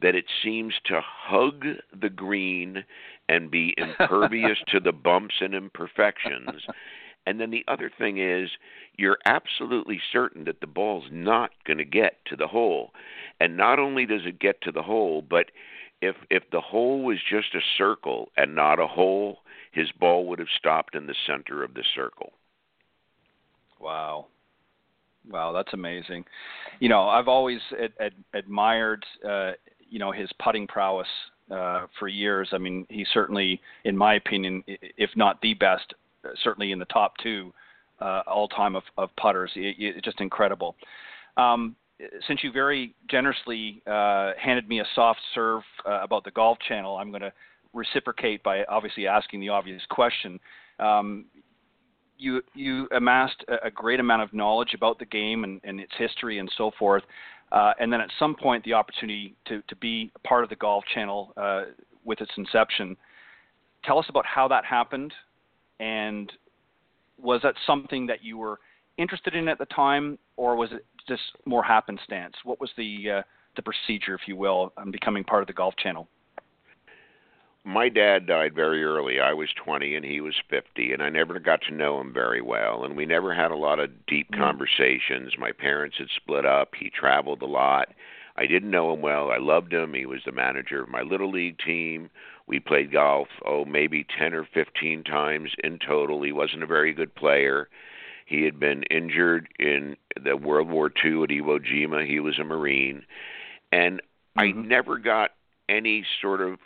[0.00, 1.64] that it seems to hug
[1.98, 2.84] the green
[3.32, 6.62] and be impervious to the bumps and imperfections.
[7.26, 8.50] And then the other thing is
[8.96, 12.90] you're absolutely certain that the ball's not going to get to the hole.
[13.40, 15.46] And not only does it get to the hole, but
[16.00, 19.38] if if the hole was just a circle and not a hole,
[19.70, 22.32] his ball would have stopped in the center of the circle.
[23.80, 24.26] Wow.
[25.30, 26.24] Wow, that's amazing.
[26.80, 29.52] You know, I've always ad- ad- admired uh,
[29.88, 31.06] you know his putting prowess
[31.50, 32.48] uh, for years.
[32.52, 35.94] I mean, he's certainly, in my opinion, if not the best,
[36.42, 37.52] certainly in the top two
[38.00, 39.50] uh, all time of, of putters.
[39.54, 40.76] It, it, just incredible.
[41.36, 41.76] Um,
[42.26, 46.96] since you very generously uh, handed me a soft serve uh, about the Golf Channel,
[46.96, 47.32] I'm going to
[47.72, 50.40] reciprocate by obviously asking the obvious question.
[50.78, 51.26] Um,
[52.18, 55.92] you you amassed a, a, great amount of knowledge about the game and, and its
[55.96, 57.02] history and so forth,
[57.52, 60.84] uh, and then at some point the opportunity to to be part of the Golf
[60.92, 61.62] Channel uh,
[62.04, 62.96] with its inception.
[63.84, 65.12] Tell us about how that happened,
[65.78, 66.32] and
[67.18, 68.58] was that something that you were
[68.96, 72.34] interested in at the time, or was it just more happenstance?
[72.44, 73.22] What was the uh,
[73.56, 76.08] the procedure, if you will, on becoming part of the Golf Channel?
[77.64, 79.20] My dad died very early.
[79.20, 82.40] I was 20 and he was 50, and I never got to know him very
[82.40, 82.84] well.
[82.84, 84.42] And we never had a lot of deep mm-hmm.
[84.42, 85.34] conversations.
[85.38, 86.70] My parents had split up.
[86.78, 87.88] He traveled a lot.
[88.36, 89.30] I didn't know him well.
[89.30, 89.94] I loved him.
[89.94, 92.10] He was the manager of my little league team.
[92.46, 96.22] We played golf, oh, maybe 10 or 15 times in total.
[96.22, 97.68] He wasn't a very good player.
[98.26, 102.06] He had been injured in the World War II at Iwo Jima.
[102.06, 103.04] He was a Marine.
[103.70, 104.00] And
[104.36, 104.40] mm-hmm.
[104.40, 105.30] I never got
[105.68, 106.58] any sort of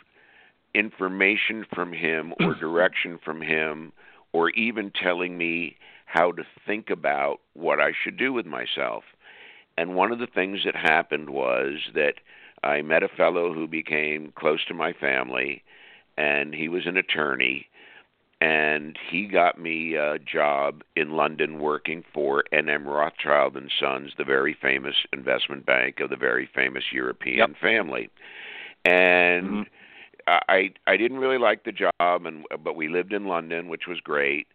[0.73, 3.91] information from him or direction from him
[4.33, 9.03] or even telling me how to think about what I should do with myself.
[9.77, 12.15] And one of the things that happened was that
[12.63, 15.63] I met a fellow who became close to my family,
[16.17, 17.67] and he was an attorney.
[18.39, 22.87] And he got me a job in London working for N.M.
[22.87, 27.57] Rothschild and Sons, the very famous investment bank of the very famous European yep.
[27.59, 28.09] family.
[28.85, 29.61] And mm-hmm.
[30.27, 33.99] I I didn't really like the job, and but we lived in London, which was
[33.99, 34.47] great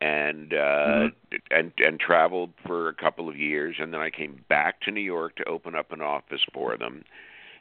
[0.00, 1.36] and uh mm-hmm.
[1.50, 5.00] and and traveled for a couple of years and then I came back to New
[5.00, 7.04] York to open up an office for them.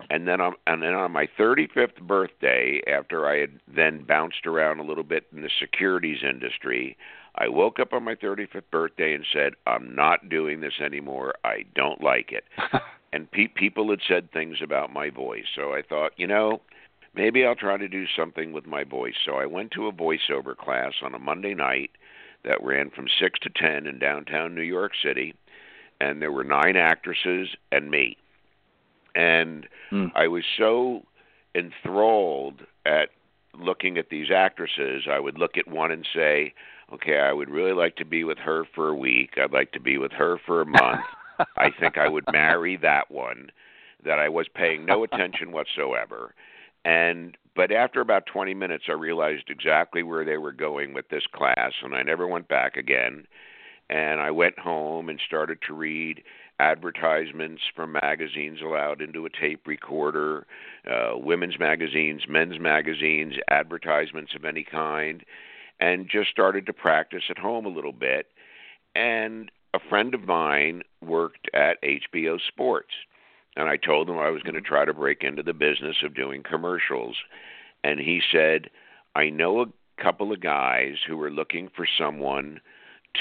[0.09, 4.79] And then on and then on my 35th birthday after I had then bounced around
[4.79, 6.97] a little bit in the securities industry
[7.37, 11.35] I woke up on my 35th birthday and said I'm not doing this anymore.
[11.45, 12.43] I don't like it.
[13.13, 16.59] And pe- people had said things about my voice so I thought you know
[17.15, 20.55] maybe I'll try to do something with my voice so I went to a voiceover
[20.55, 21.91] class on a Monday night
[22.43, 25.33] that ran from 6 to 10 in downtown New York City,
[25.99, 28.17] and there were nine actresses and me.
[29.15, 30.11] And mm.
[30.13, 31.03] I was so
[31.55, 33.09] enthralled at
[33.59, 36.53] looking at these actresses, I would look at one and say,
[36.93, 39.31] okay, I would really like to be with her for a week.
[39.37, 41.01] I'd like to be with her for a month.
[41.57, 43.49] I think I would marry that one
[44.03, 46.33] that I was paying no attention whatsoever.
[46.85, 51.23] And but after about 20 minutes, I realized exactly where they were going with this
[51.33, 53.25] class, and I never went back again.
[53.89, 56.23] And I went home and started to read
[56.59, 60.47] advertisements from magazines aloud into a tape recorder,
[60.89, 65.23] uh, women's magazines, men's magazines, advertisements of any kind,
[65.79, 68.27] and just started to practice at home a little bit.
[68.95, 72.93] And a friend of mine worked at HBO Sports
[73.55, 76.15] and I told him I was going to try to break into the business of
[76.15, 77.15] doing commercials.
[77.83, 78.69] And he said,
[79.15, 82.59] I know a couple of guys who are looking for someone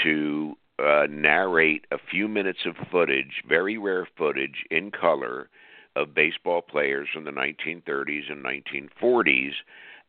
[0.02, 5.48] to uh, narrate a few minutes of footage, very rare footage in color
[5.94, 9.52] of baseball players from the 1930s and 1940s,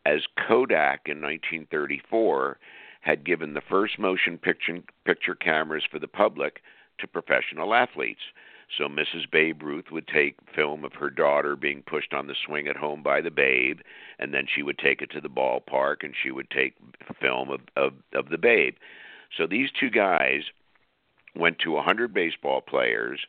[0.05, 2.57] as Kodak in 1934
[3.01, 6.61] had given the first motion picture, picture cameras for the public
[6.99, 8.21] to professional athletes.
[8.77, 9.29] So Mrs.
[9.31, 13.03] Babe Ruth would take film of her daughter being pushed on the swing at home
[13.03, 13.79] by the babe,
[14.19, 16.75] and then she would take it to the ballpark and she would take
[17.21, 18.75] film of of, of the babe.
[19.37, 20.43] So these two guys
[21.35, 23.19] went to a 100 baseball players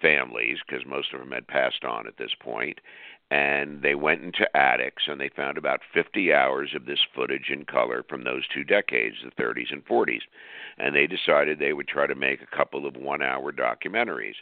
[0.00, 2.78] families because most of them had passed on at this point
[3.30, 7.64] and they went into attics and they found about 50 hours of this footage in
[7.64, 10.22] color from those two decades, the 30s and 40s.
[10.78, 14.36] And they decided they would try to make a couple of one hour documentaries.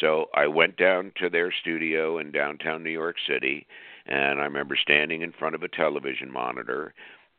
[0.00, 3.66] So I went down to their studio in downtown New York City,
[4.06, 6.92] and I remember standing in front of a television monitor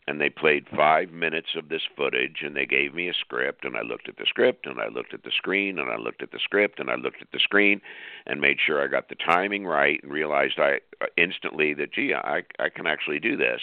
[0.08, 3.76] and they played five minutes of this footage and they gave me a script and
[3.76, 6.32] i looked at the script and i looked at the screen and i looked at
[6.32, 7.82] the script and i looked at the screen
[8.26, 12.14] and made sure i got the timing right and realized i uh, instantly that gee
[12.14, 13.62] i i can actually do this.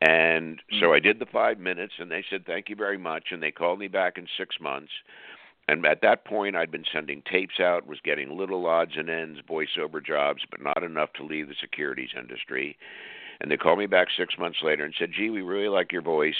[0.00, 0.96] And so mm.
[0.96, 3.78] i did the five minutes and they said thank you very much and they called
[3.78, 4.92] me back in six months.
[5.68, 9.40] And at that point i'd been sending tapes out was getting little odds and ends
[9.48, 12.76] voiceover jobs but not enough to leave the securities industry
[13.42, 16.00] and they called me back six months later and said, "Gee, we really like your
[16.00, 16.36] voice.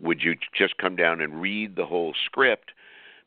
[0.00, 2.72] Would you just come down and read the whole script?"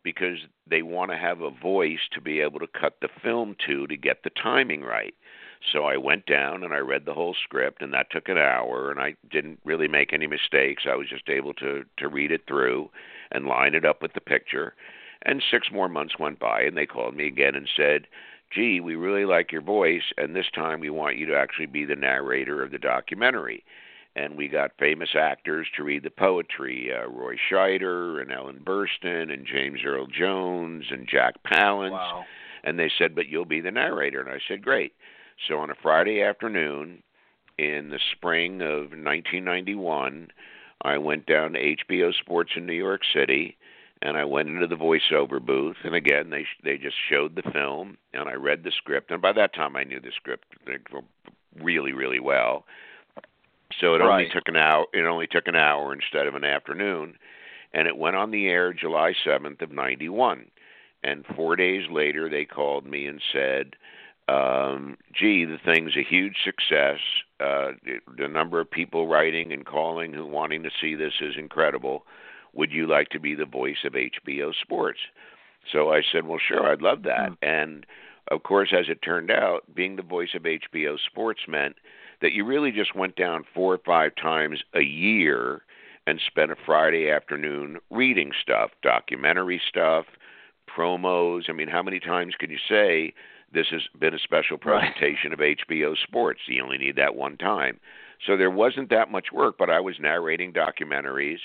[0.02, 3.88] Because they want to have a voice to be able to cut the film to
[3.88, 5.14] to get the timing right.
[5.72, 8.90] So I went down and I read the whole script, and that took an hour,
[8.92, 10.84] and I didn't really make any mistakes.
[10.90, 12.90] I was just able to to read it through
[13.32, 14.74] and line it up with the picture.
[15.22, 18.08] And six more months went by, and they called me again and said,
[18.54, 21.86] gee, we really like your voice, and this time we want you to actually be
[21.86, 23.64] the narrator of the documentary.
[24.16, 29.34] And we got famous actors to read the poetry uh, Roy Scheider and Ellen Burstyn
[29.34, 31.92] and James Earl Jones and Jack Palance.
[31.92, 32.24] Wow.
[32.64, 34.22] And they said, but you'll be the narrator.
[34.22, 34.94] And I said, great.
[35.48, 37.02] So on a Friday afternoon
[37.58, 40.28] in the spring of 1991,
[40.84, 43.58] I went down to HBO Sports in New York City
[44.04, 47.98] and I went into the voiceover booth, and again they they just showed the film,
[48.14, 50.46] and I read the script, and by that time I knew the script
[51.60, 52.66] really really well.
[53.80, 54.12] So it right.
[54.12, 54.86] only took an hour.
[54.94, 57.16] It only took an hour instead of an afternoon,
[57.74, 60.52] and it went on the air July seventh of ninety one.
[61.06, 63.76] And four days later, they called me and said,
[64.28, 67.00] um, "Gee, the thing's a huge success.
[67.40, 67.72] Uh,
[68.18, 72.06] the number of people writing and calling who wanting to see this is incredible."
[72.54, 75.00] Would you like to be the voice of HBO Sports?
[75.72, 77.32] So I said, well, sure, I'd love that.
[77.32, 77.38] Mm.
[77.42, 77.86] And
[78.32, 81.76] of course, as it turned out, being the voice of HBO Sports meant
[82.22, 85.62] that you really just went down four or five times a year
[86.08, 90.06] and spent a Friday afternoon reading stuff, documentary stuff,
[90.70, 91.50] promos.
[91.50, 93.14] I mean, how many times can you say
[93.54, 96.42] this has been a special presentation of HBO Sports?
[96.48, 97.80] You only need that one time.
[98.26, 101.40] So there wasn't that much work, but I was narrating documentaries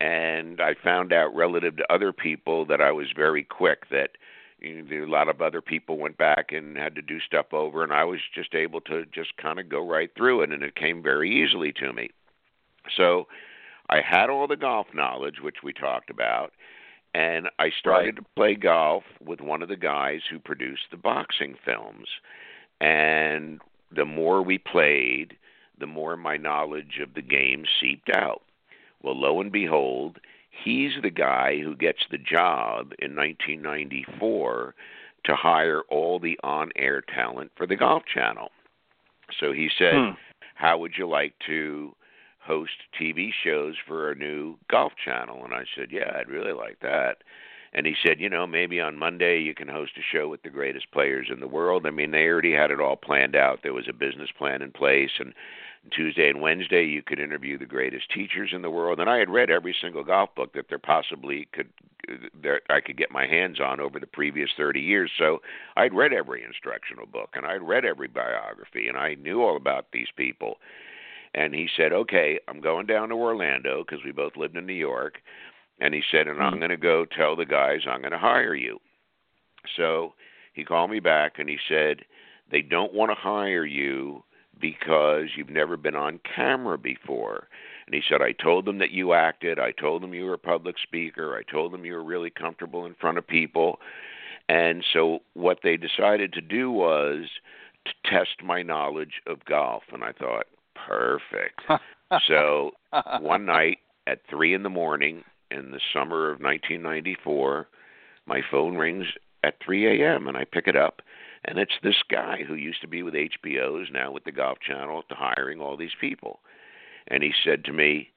[0.00, 4.10] and I found out relative to other people that I was very quick that
[4.60, 7.82] you know, a lot of other people went back and had to do stuff over
[7.82, 10.74] and I was just able to just kind of go right through it and it
[10.74, 12.10] came very easily to me.
[12.96, 13.26] So
[13.88, 16.52] I had all the golf knowledge which we talked about
[17.14, 18.16] and I started right.
[18.16, 22.06] to play golf with one of the guys who produced the boxing films.
[22.80, 23.60] And
[23.94, 25.36] the more we played,
[25.80, 28.42] the more my knowledge of the game seeped out.
[29.02, 30.18] Well, lo and behold,
[30.64, 34.74] he's the guy who gets the job in 1994
[35.24, 38.50] to hire all the on air talent for the Golf Channel.
[39.38, 40.10] So he said, hmm.
[40.58, 41.94] How would you like to
[42.40, 45.44] host TV shows for a new Golf Channel?
[45.44, 47.18] And I said, Yeah, I'd really like that.
[47.72, 50.50] And he said, You know, maybe on Monday you can host a show with the
[50.50, 51.86] greatest players in the world.
[51.86, 53.60] I mean, they already had it all planned out.
[53.62, 55.32] There was a business plan in place, and
[55.88, 59.00] Tuesday and Wednesday, you could interview the greatest teachers in the world.
[59.00, 61.68] And I had read every single golf book that there possibly could
[62.42, 65.10] that I could get my hands on over the previous 30 years.
[65.18, 65.42] So
[65.76, 69.86] I'd read every instructional book and I'd read every biography and I knew all about
[69.92, 70.56] these people.
[71.34, 74.72] And he said, "Okay, I'm going down to Orlando because we both lived in New
[74.72, 75.20] York."
[75.80, 76.60] And he said, "And I'm hmm.
[76.60, 78.80] going to go tell the guys I'm going to hire you."
[79.76, 80.14] So
[80.54, 82.06] he called me back and he said,
[82.50, 84.24] "They don't want to hire you
[84.60, 87.48] because you've never been on camera before.
[87.86, 89.58] And he said, I told them that you acted.
[89.58, 91.36] I told them you were a public speaker.
[91.36, 93.78] I told them you were really comfortable in front of people.
[94.48, 97.26] And so what they decided to do was
[97.86, 99.84] to test my knowledge of golf.
[99.92, 101.62] And I thought, perfect.
[102.26, 102.72] so
[103.20, 107.68] one night at three in the morning in the summer of 1994,
[108.26, 109.06] my phone rings
[109.44, 110.28] at 3 a.m.
[110.28, 111.00] and I pick it up
[111.44, 114.58] and it's this guy who used to be with HBO, is now with the Golf
[114.60, 116.40] Channel, to hiring all these people.
[117.06, 118.10] And he said to me,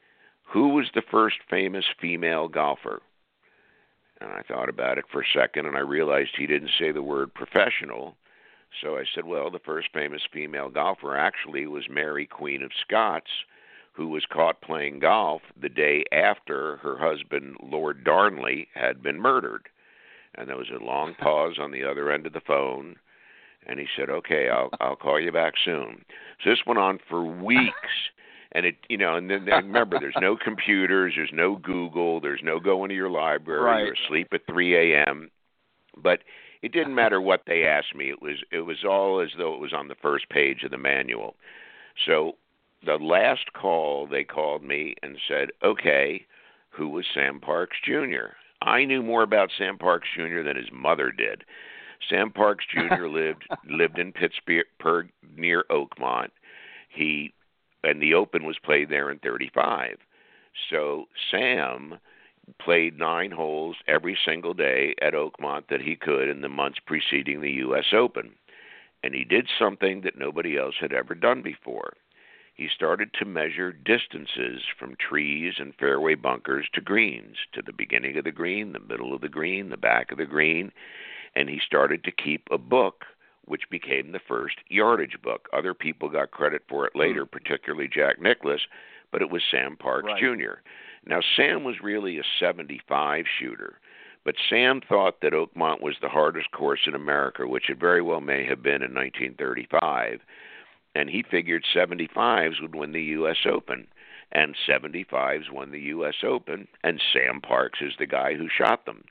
[0.51, 3.01] Who was the first famous female golfer?
[4.21, 7.01] And I thought about it for a second and I realized he didn't say the
[7.01, 8.15] word professional.
[8.81, 13.31] So I said, well, the first famous female golfer actually was Mary, Queen of Scots,
[13.93, 19.67] who was caught playing golf the day after her husband, Lord Darnley, had been murdered.
[20.35, 22.95] And there was a long pause on the other end of the phone.
[23.67, 26.03] And he said, "Okay, I'll I'll call you back soon."
[26.43, 28.11] So this went on for weeks,
[28.53, 32.59] and it you know, and then, remember, there's no computers, there's no Google, there's no
[32.59, 33.85] going to your library, Right.
[33.85, 35.29] you're asleep at 3 a.m.
[35.95, 36.19] But
[36.61, 38.09] it didn't matter what they asked me.
[38.09, 40.77] It was it was all as though it was on the first page of the
[40.77, 41.35] manual.
[42.05, 42.33] So
[42.85, 46.25] the last call they called me and said, "Okay,
[46.69, 48.33] who was Sam Parks Jr.?"
[48.63, 50.43] I knew more about Sam Parks Jr.
[50.43, 51.43] than his mother did.
[52.09, 53.05] Sam Parks Jr.
[53.07, 56.29] lived lived in Pittsburgh near Oakmont.
[56.89, 57.33] He
[57.83, 59.97] and the Open was played there in 35.
[60.69, 61.99] So Sam
[62.59, 67.41] played nine holes every single day at Oakmont that he could in the months preceding
[67.41, 68.31] the US Open.
[69.03, 71.93] And he did something that nobody else had ever done before.
[72.53, 78.17] He started to measure distances from trees and fairway bunkers to greens, to the beginning
[78.17, 80.71] of the green, the middle of the green, the back of the green,
[81.35, 83.05] and he started to keep a book
[83.45, 85.49] which became the first yardage book.
[85.51, 87.29] Other people got credit for it later, hmm.
[87.31, 88.61] particularly Jack Nicklaus,
[89.11, 90.21] but it was Sam Parks Right.
[90.21, 90.61] Jr.
[91.05, 93.79] Now Sam was really a 75 shooter,
[94.23, 98.21] but Sam thought that Oakmont was the hardest course in America, which it very well
[98.21, 100.21] may have been in 1935,
[100.93, 103.87] and he figured 75s would win the US Open.
[104.33, 109.03] And 75s won the US Open, and Sam Parks is the guy who shot them.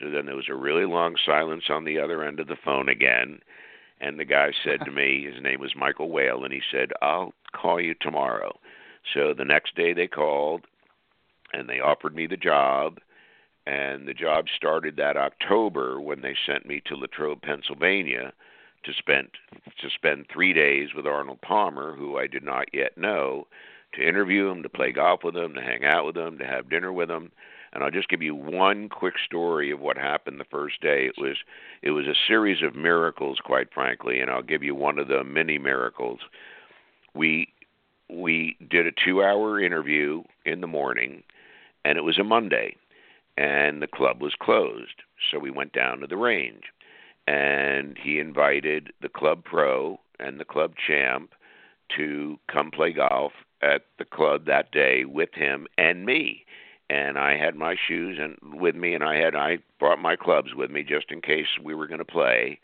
[0.00, 2.88] So then there was a really long silence on the other end of the phone
[2.88, 3.40] again.
[4.00, 7.32] And the guy said to me, his name was Michael Whalen, and he said, I'll
[7.54, 8.58] call you tomorrow.
[9.14, 10.62] So the next day they called
[11.52, 12.98] and they offered me the job.
[13.66, 18.32] And the job started that October when they sent me to Latrobe, Pennsylvania
[18.84, 19.28] to spend
[19.80, 23.48] to spend three days with Arnold Palmer, who I did not yet know,
[23.94, 26.70] to interview him, to play golf with him, to hang out with him, to have
[26.70, 27.32] dinner with him.
[27.76, 31.04] And I'll just give you one quick story of what happened the first day.
[31.04, 31.36] It was
[31.82, 35.22] it was a series of miracles, quite frankly, and I'll give you one of the
[35.24, 36.20] many miracles.
[37.14, 37.52] We
[38.08, 41.22] we did a two hour interview in the morning
[41.84, 42.76] and it was a Monday
[43.36, 45.02] and the club was closed.
[45.30, 46.64] So we went down to the range
[47.26, 51.34] and he invited the club pro and the club champ
[51.98, 56.46] to come play golf at the club that day with him and me
[56.88, 60.54] and I had my shoes and with me and I had I brought my clubs
[60.54, 62.60] with me just in case we were going to play.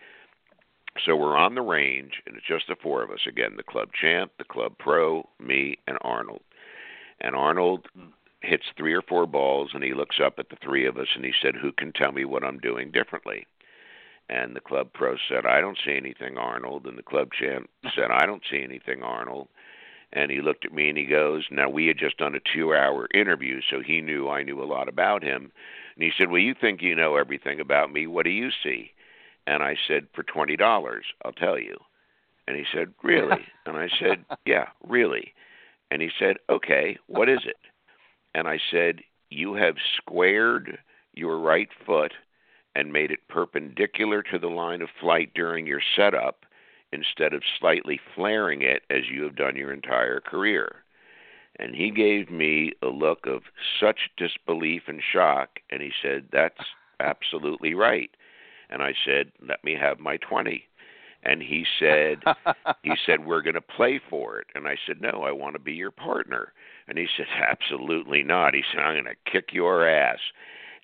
[1.04, 3.88] So we're on the range and it's just the four of us again, the club
[3.98, 6.42] champ, the club pro, me and Arnold.
[7.20, 8.08] And Arnold hmm.
[8.42, 11.24] hits three or four balls and he looks up at the three of us and
[11.24, 13.46] he said, "Who can tell me what I'm doing differently?"
[14.28, 18.10] And the club pro said, "I don't see anything, Arnold." And the club champ said,
[18.10, 19.48] "I don't see anything, Arnold."
[20.12, 22.74] And he looked at me and he goes, Now, we had just done a two
[22.74, 25.52] hour interview, so he knew I knew a lot about him.
[25.94, 28.06] And he said, Well, you think you know everything about me.
[28.06, 28.92] What do you see?
[29.46, 31.76] And I said, For $20, I'll tell you.
[32.46, 33.46] And he said, Really?
[33.66, 35.32] and I said, Yeah, really.
[35.90, 37.56] And he said, Okay, what is it?
[38.34, 40.78] And I said, You have squared
[41.14, 42.12] your right foot
[42.74, 46.44] and made it perpendicular to the line of flight during your setup
[46.92, 50.76] instead of slightly flaring it as you have done your entire career.
[51.58, 53.42] And he gave me a look of
[53.78, 56.64] such disbelief and shock, and he said, That's
[57.00, 58.10] absolutely right.
[58.70, 60.64] And I said, Let me have my 20.
[61.24, 62.22] And he said,
[62.82, 64.46] he said, We're going to play for it.
[64.54, 66.52] And I said, No, I want to be your partner.
[66.88, 68.54] And he said, Absolutely not.
[68.54, 70.18] He said, I'm going to kick your ass.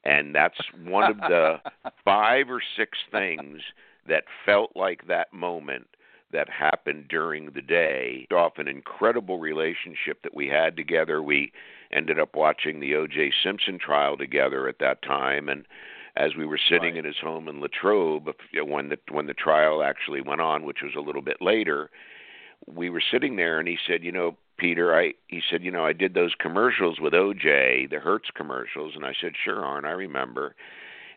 [0.04, 1.56] And that's one of the
[2.04, 3.60] five or six things
[4.06, 5.86] that felt like that moment
[6.32, 8.26] that happened during the day.
[8.34, 11.22] Off an incredible relationship that we had together.
[11.22, 11.52] We
[11.92, 13.32] ended up watching the O.J.
[13.42, 15.66] Simpson trial together at that time, and
[16.16, 16.98] as we were sitting Right.
[16.98, 20.94] in his home in Latrobe when the when the trial actually went on, which was
[20.96, 21.90] a little bit later,
[22.66, 25.84] we were sitting there, and he said, "You know, Peter, I," he said, "You know,
[25.86, 27.86] I did those commercials with O.J.
[27.86, 30.54] the Hertz commercials," and I said, "Sure, Arn, I remember."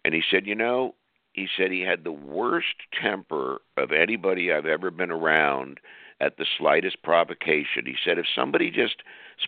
[0.05, 0.95] And he said, "You know,
[1.33, 5.79] he said he had the worst temper of anybody I've ever been around
[6.19, 7.85] at the slightest provocation.
[7.85, 8.97] He said if somebody just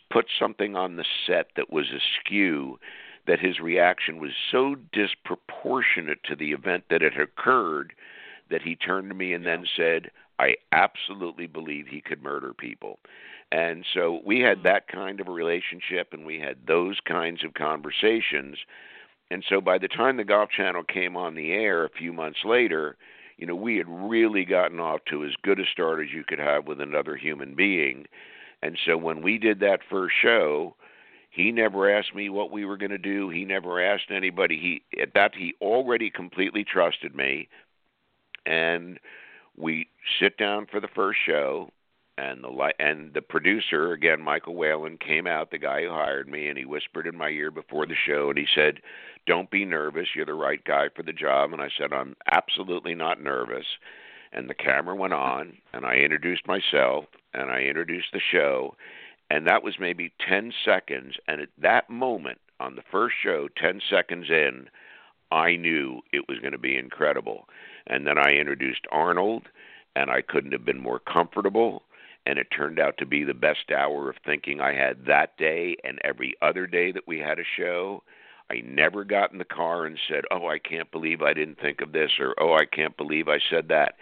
[0.09, 2.79] put something on the set that was askew,
[3.27, 7.93] that his reaction was so disproportionate to the event that it occurred
[8.49, 12.99] that he turned to me and then said, I absolutely believe he could murder people.
[13.51, 14.63] And so we had hmm.
[14.63, 18.57] that kind of a relationship and we had those kinds of conversations
[19.33, 22.41] And so by the time the Golf Channel came on the air a few months
[22.45, 22.97] later,
[23.37, 26.37] you know, we had really gotten off to as good a start as you could
[26.37, 28.05] have with another human being.
[28.61, 30.75] And so when we did that first show,
[31.31, 33.31] he never asked me what we were going to do.
[33.31, 34.83] He never asked anybody.
[34.91, 37.49] He at that he already completely trusted me.
[38.45, 38.99] And
[39.57, 39.87] we
[40.19, 41.71] sit down for the first show
[42.17, 46.27] and the li- and the producer again Michael Whalen came out the guy who hired
[46.27, 48.81] me and he whispered in my ear before the show and he said
[49.25, 51.53] don't be nervous you're the right guy for the job.
[51.53, 53.65] And I said I'm absolutely not nervous.
[54.31, 58.75] And the camera went on and I introduced myself and I introduced the show
[59.29, 63.81] and that was maybe 10 seconds and at that moment on the first show 10
[63.89, 64.67] seconds in
[65.31, 67.47] I knew it was going to be incredible.
[67.87, 69.47] And then I introduced Arnold
[69.95, 71.81] and I couldn't have been more comfortable
[72.25, 75.75] and it turned out to be the best hour of thinking I had that day
[75.83, 78.03] and every other day that we had a show.
[78.49, 81.81] I never got in the car and said, "Oh, I can't believe I didn't think
[81.81, 83.97] of this," or "Oh, I can't believe I said that."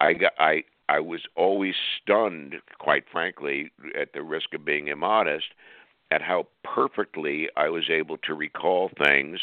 [0.00, 5.54] I got I I was always stunned, quite frankly, at the risk of being immodest,
[6.10, 9.40] at how perfectly I was able to recall things,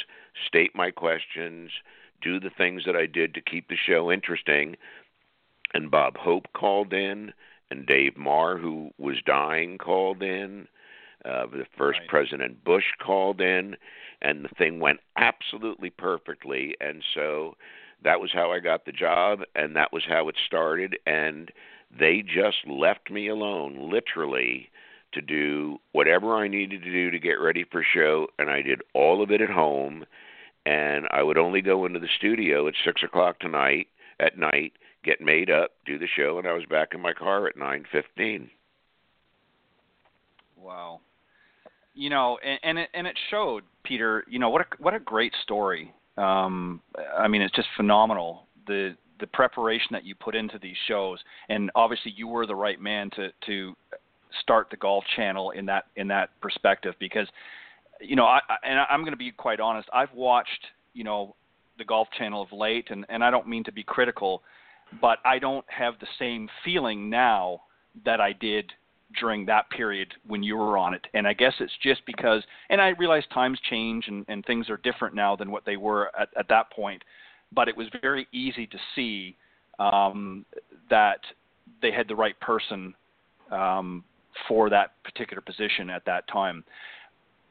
[0.48, 1.72] state my questions,
[2.22, 4.78] do the things that I did to keep the show interesting.
[5.74, 7.34] And Bob Hope called in
[7.74, 10.68] and Dave Marr, who was dying, called in.
[11.26, 12.10] Uh, the first right.
[12.10, 13.78] President Bush called in,
[14.22, 16.76] and the thing went absolutely perfectly.
[16.82, 17.56] And so
[18.04, 20.98] that was how I got the job, and that was how it started.
[21.06, 21.50] And
[21.98, 24.70] they just left me alone, literally,
[25.14, 28.82] to do whatever I needed to do to get ready for show, and I did
[28.94, 30.06] all of it at home.
[30.66, 33.88] And I would only go into the studio at six o'clock tonight
[34.20, 34.74] at night
[35.04, 37.86] get made up, do the show, and I was back in my car at nine
[37.92, 38.50] fifteen.
[40.58, 41.02] Wow.
[41.94, 44.24] You know, and, and it and it showed Peter.
[44.28, 45.94] You know what a what a great story.
[46.18, 46.82] Um,
[47.18, 51.20] I mean, it's just phenomenal the the preparation that you put into these shows,
[51.50, 53.76] and obviously you were the right man to to
[54.42, 57.28] start the Golf Channel in that in that perspective because,
[58.02, 59.88] you know, I, I and I'm going to be quite honest.
[59.94, 61.36] I've watched you know
[61.78, 64.42] the Golf Channel of late, and and I don't mean to be critical
[65.02, 67.62] but I don't have the same feeling now
[68.06, 68.72] that I did
[69.20, 71.06] during that period when you were on it.
[71.14, 74.78] And I guess it's just because, and I realize times change and, and things are
[74.78, 77.04] different now than what they were at, at that point.
[77.52, 79.36] But it was very easy to see
[79.78, 80.46] um,
[80.90, 81.20] that
[81.82, 82.96] they had the right person
[83.52, 84.04] um,
[84.48, 86.64] for that particular position at that time.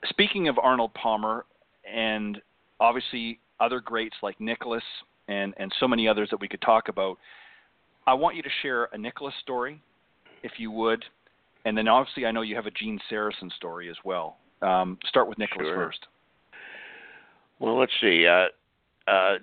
[0.09, 1.45] Speaking of Arnold Palmer,
[1.93, 2.41] and
[2.81, 4.83] obviously other greats like Nicklaus
[5.29, 7.19] and and so many others that we could talk about.
[8.07, 9.81] I want you to share a Nicklaus story,
[10.43, 11.05] if you would,
[11.65, 14.37] and then obviously I know you have a Gene Sarazen story as well.
[14.61, 15.77] Um, start with Nicklaus sure.
[15.77, 16.01] first.
[17.59, 18.27] Well, let's see.
[18.27, 18.49] Uh,
[19.09, 19.39] uh,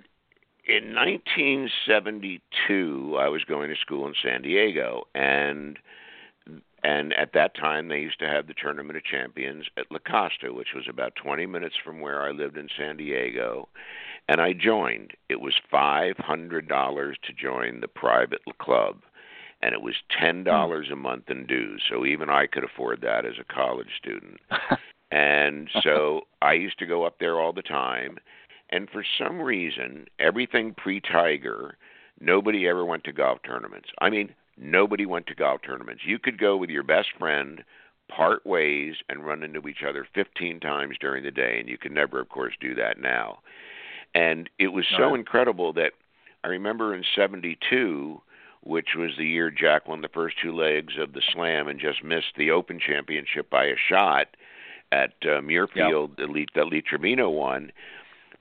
[0.68, 5.80] in 1972, I was going to school in San Diego, and
[6.84, 10.54] and at that time they used to have the Tournament of Champions at La Costa,
[10.54, 13.68] which was about 20 minutes from where I lived in San Diego
[14.30, 15.14] and I joined.
[15.28, 19.02] It was five hundred dollars to join the private club,
[19.62, 20.44] and it was ten hmm.
[20.44, 21.84] dollars a month in dues.
[21.90, 24.40] So even I could afford that as a college student.
[25.12, 28.20] and so I used to go up there all the time.
[28.72, 31.76] And for some reason, everything pre-Tiger,
[32.22, 33.90] nobody ever went to golf tournaments.
[34.00, 36.04] I mean, nobody went to golf tournaments.
[36.06, 37.64] You could go with your best friend
[38.10, 41.94] part ways and run into each other 15 times during the day and you can
[41.94, 43.38] never of course do that now
[44.16, 45.20] and it was so right.
[45.20, 45.94] incredible that
[46.44, 48.22] I remember in 72,
[48.62, 52.04] which was the year Jack won the first two legs of the Slam and just
[52.04, 54.28] missed the Open Championship by a shot
[54.92, 56.30] at uh, Muirfield, yep.
[56.30, 57.72] Elite, that Lee Trevino won,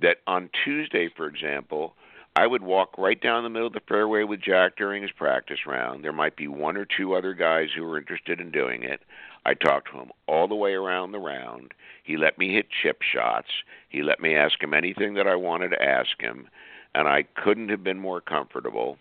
[0.00, 1.94] that on Tuesday, for example,
[2.38, 5.66] I would walk right down the middle of the fairway with Jack during his practice
[5.66, 6.04] round.
[6.04, 9.00] There might be one or two other guys who were interested in doing it.
[9.44, 11.74] I talked to him all the way around the round.
[12.04, 13.48] He let me hit chip shots.
[13.88, 16.46] He let me ask him anything that I wanted to ask him,
[16.94, 18.98] and I couldn't have been more comfortable.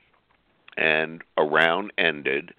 [0.76, 2.56] And a round ended,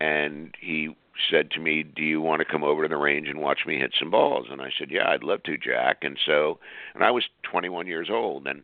[0.00, 0.94] and he
[1.28, 3.76] said to me, "Do you want to come over to the range and watch me
[3.76, 6.60] hit some balls?" And I said, "Yeah, I'd love to, Jack." And so,
[6.94, 8.62] and I was 21 years old, and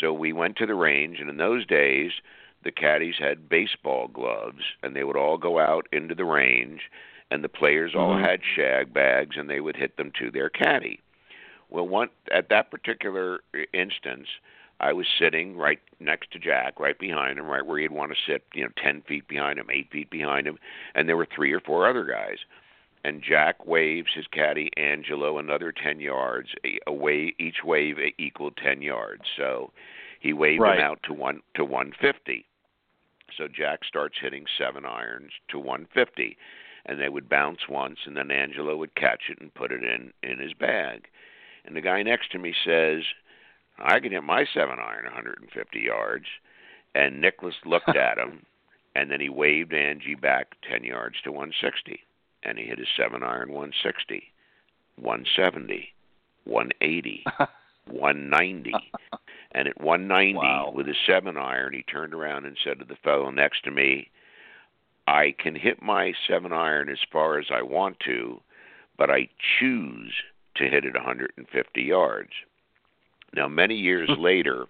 [0.00, 1.18] so we went to the range.
[1.20, 2.12] And in those days,
[2.64, 6.82] the caddies had baseball gloves, and they would all go out into the range
[7.32, 8.24] and the players all mm-hmm.
[8.24, 11.00] had shag bags and they would hit them to their caddy.
[11.70, 13.40] Well, one at that particular
[13.72, 14.28] instance,
[14.80, 18.18] I was sitting right next to Jack, right behind him, right where he'd want to
[18.30, 20.58] sit, you know, ten feet behind him, eight feet behind him,
[20.94, 22.38] and there were three or four other guys.
[23.04, 26.50] And Jack waves his caddy Angelo another 10 yards.
[26.86, 29.22] A wave, each wave equaled 10 yards.
[29.36, 29.72] So
[30.20, 30.78] he waved right.
[30.78, 32.46] him out to one to 150.
[33.36, 36.36] So Jack starts hitting seven irons to 150,
[36.86, 40.12] and they would bounce once, and then Angelo would catch it and put it in
[40.22, 41.08] in his bag.
[41.64, 43.04] And the guy next to me says,
[43.78, 46.26] "I can hit my seven iron 150 yards."
[46.94, 48.44] And Nicklaus looked at him,
[48.94, 52.04] and then he waved Angie back 10 yards to 160
[52.42, 54.22] and he hit his seven iron 160,
[54.96, 55.94] 170,
[56.44, 57.24] 180,
[57.86, 58.72] 190.
[59.52, 60.72] And at 190 wow.
[60.74, 64.10] with his seven iron, he turned around and said to the fellow next to me,
[65.06, 68.40] I can hit my seven iron as far as I want to,
[68.96, 69.28] but I
[69.58, 70.12] choose
[70.56, 72.30] to hit it 150 yards.
[73.34, 74.66] Now, many years later,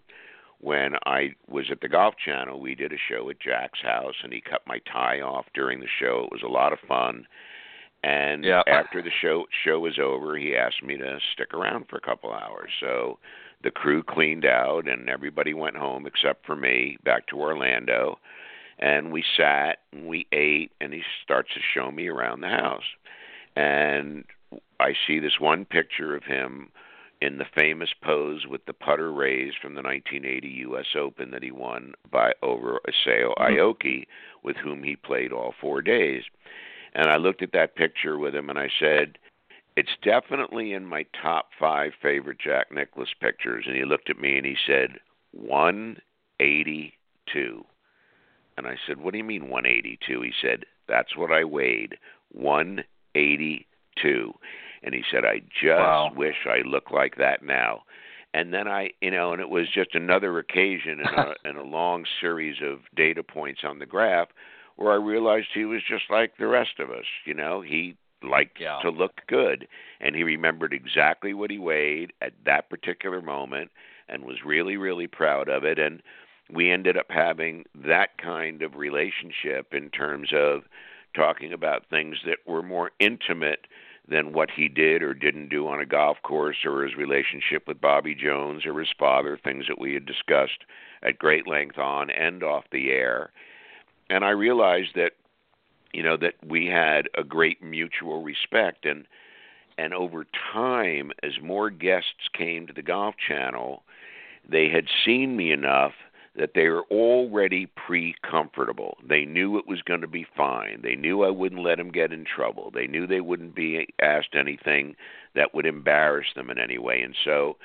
[0.60, 4.32] when I was at the Golf Channel, we did a show at Jack's house, and
[4.32, 6.24] he cut my tie off during the show.
[6.26, 7.26] It was a lot of fun.
[8.04, 8.62] And yeah.
[8.66, 12.32] after the show show was over, he asked me to stick around for a couple
[12.32, 12.70] hours.
[12.80, 13.18] So
[13.62, 18.18] the crew cleaned out and everybody went home except for me back to Orlando.
[18.78, 22.82] And we sat and we ate and he starts to show me around the house.
[23.54, 24.24] And
[24.80, 26.70] I see this one picture of him
[27.20, 30.86] in the famous pose with the putter raised from the 1980 U.S.
[30.98, 33.42] Open that he won by over Isao hmm.
[33.42, 34.06] Aoki,
[34.42, 36.24] with whom he played all four days.
[36.94, 39.16] And I looked at that picture with him and I said,
[39.76, 43.64] It's definitely in my top five favorite Jack Nicklaus pictures.
[43.66, 45.00] And he looked at me and he said,
[45.32, 47.64] 182.
[48.56, 50.20] And I said, What do you mean 182?
[50.20, 51.96] He said, That's what I weighed,
[52.32, 54.34] 182.
[54.84, 56.12] And he said, I just wow.
[56.14, 57.82] wish I looked like that now.
[58.34, 61.62] And then I, you know, and it was just another occasion in a, in a
[61.62, 64.28] long series of data points on the graph
[64.76, 67.06] where I realized he was just like the rest of us.
[67.24, 68.78] You know, he liked yeah.
[68.82, 69.66] to look good,
[70.00, 73.70] and he remembered exactly what he weighed at that particular moment,
[74.08, 75.78] and was really, really proud of it.
[75.78, 76.02] And
[76.50, 80.62] we ended up having that kind of relationship in terms of
[81.14, 83.66] talking about things that were more intimate
[84.08, 87.80] than what he did or didn't do on a golf course or his relationship with
[87.80, 90.64] Bobby Jones or his father, things that we had discussed
[91.02, 93.30] at great length on and off the air
[94.12, 95.12] and I realized that
[95.92, 99.06] you know that we had a great mutual respect and
[99.78, 103.82] and over time as more guests came to the golf channel
[104.48, 105.92] they had seen me enough
[106.34, 108.96] that they were already pre comfortable.
[109.06, 110.80] They knew it was going to be fine.
[110.82, 112.70] They knew I wouldn't let them get in trouble.
[112.72, 114.96] They knew they wouldn't be asked anything
[115.34, 117.02] that would embarrass them in any way.
[117.02, 117.58] And so,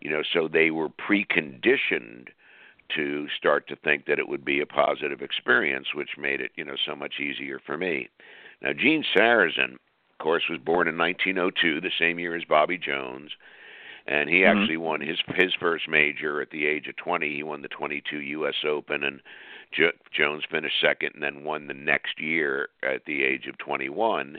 [0.00, 2.28] you know, so they were preconditioned
[2.96, 6.64] to start to think that it would be a positive experience, which made it, you
[6.64, 8.08] know, so much easier for me.
[8.60, 13.32] Now, Gene Sarazen, of course, was born in 1902, the same year as Bobby Jones,
[14.06, 14.58] and he mm-hmm.
[14.58, 17.34] actually won his his first major at the age of 20.
[17.34, 18.54] He won the 22 U.S.
[18.66, 19.20] Open, and
[19.72, 24.38] jo- Jones finished second, and then won the next year at the age of 21.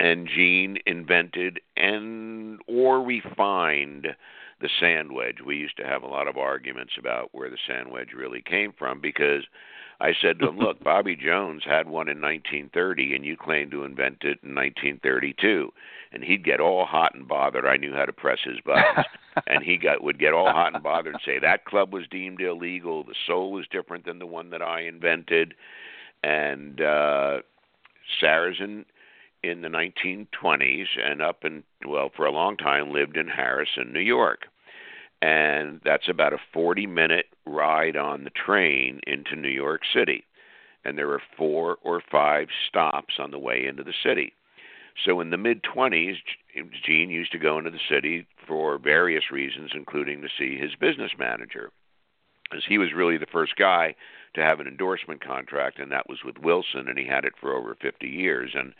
[0.00, 4.08] And Gene invented and or refined
[4.60, 5.38] the sand wedge.
[5.44, 8.72] We used to have a lot of arguments about where the sand wedge really came
[8.76, 9.44] from because
[10.00, 13.84] I said to him, "Look, Bobby Jones had one in 1930, and you claim to
[13.84, 15.72] invent it in 1932."
[16.10, 17.66] And he'd get all hot and bothered.
[17.66, 19.06] I knew how to press his buttons,
[19.46, 22.40] and he got would get all hot and bothered and say that club was deemed
[22.40, 23.04] illegal.
[23.04, 25.54] The sole was different than the one that I invented,
[26.22, 27.38] and uh,
[28.22, 28.86] Sarazen
[29.42, 34.00] in the 1920s and up and well for a long time lived in Harrison, New
[34.00, 34.46] York.
[35.20, 40.24] And that's about a 40 minute ride on the train into New York City.
[40.84, 44.32] And there are four or five stops on the way into the city.
[45.04, 46.16] So in the mid 20s,
[46.84, 51.12] Gene used to go into the city for various reasons, including to see his business
[51.18, 51.70] manager,
[52.56, 53.94] as he was really the first guy
[54.34, 57.54] to have an endorsement contract, and that was with Wilson, and he had it for
[57.54, 58.52] over 50 years.
[58.54, 58.72] And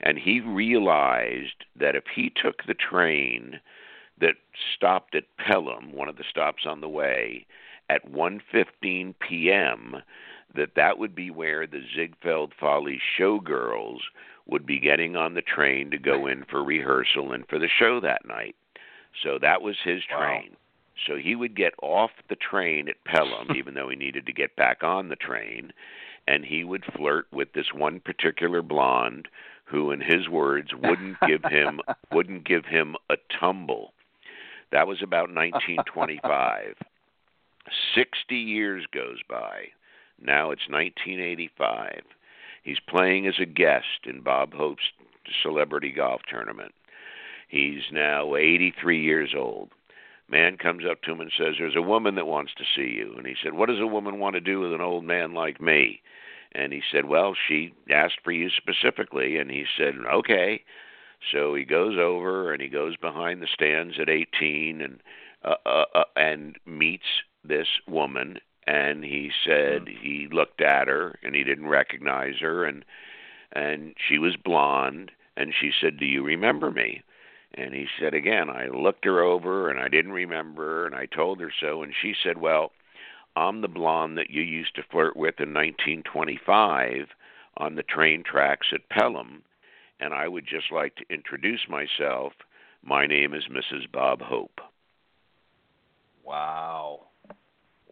[0.00, 3.60] and he realized that if he took the train
[4.20, 4.36] that
[4.74, 7.46] stopped at Pelham, one of the stops on the way,
[7.88, 9.96] at 1:15 p.m.,
[10.54, 14.00] that that would be where the Ziegfeld Follies showgirls
[14.46, 18.00] would be getting on the train to go in for rehearsal and for the show
[18.00, 18.56] that night.
[19.22, 20.50] So that was his train.
[20.50, 20.56] Wow.
[21.06, 24.56] So he would get off the train at Pelham, even though he needed to get
[24.56, 25.72] back on the train,
[26.26, 29.28] and he would flirt with this one particular blonde
[29.70, 31.80] who, in his words, wouldn't give him
[32.12, 33.92] wouldn't give him a tumble.
[34.72, 36.74] That was about 1925.
[37.94, 39.68] Sixty years goes by.
[40.20, 42.02] Now it's 1985.
[42.62, 44.90] He's playing as a guest in Bob Hope's
[45.42, 46.74] celebrity golf tournament.
[47.48, 49.70] He's now 83 years old.
[50.28, 53.14] Man comes up to him and says, "There's a woman that wants to see you."
[53.16, 55.60] And he said, "What does a woman want to do with an old man like
[55.60, 56.02] me?"
[56.52, 60.64] And he said, "Well, she asked for you specifically." And he said, "Okay."
[61.32, 65.02] So he goes over and he goes behind the stands at 18 and
[65.44, 68.38] uh, uh, uh, and meets this woman.
[68.66, 69.98] And he said mm.
[70.00, 72.84] he looked at her and he didn't recognize her, and
[73.52, 75.10] and she was blonde.
[75.36, 77.02] And she said, "Do you remember me?"
[77.54, 81.40] And he said again, I looked her over and I didn't remember, and I told
[81.40, 82.72] her so, and she said, "Well."
[83.36, 87.08] I'm the blonde that you used to flirt with in 1925
[87.56, 89.42] on the train tracks at Pelham,
[90.00, 92.32] and I would just like to introduce myself.
[92.82, 93.90] My name is Mrs.
[93.92, 94.60] Bob Hope.
[96.24, 97.06] Wow.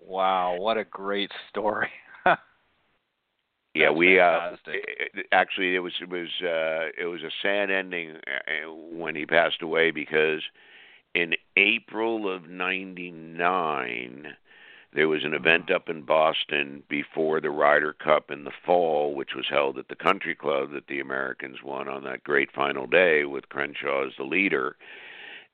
[0.07, 1.91] Wow, what a great story.
[3.75, 4.57] yeah, we uh
[5.33, 9.61] actually it was it was uh it was a sad ending uh, when he passed
[9.61, 10.43] away because
[11.15, 14.29] in April of 99
[14.95, 19.35] there was an event up in Boston before the Ryder Cup in the fall, which
[19.35, 23.25] was held at the Country Club that the Americans won on that great final day
[23.25, 24.77] with Crenshaw as the leader.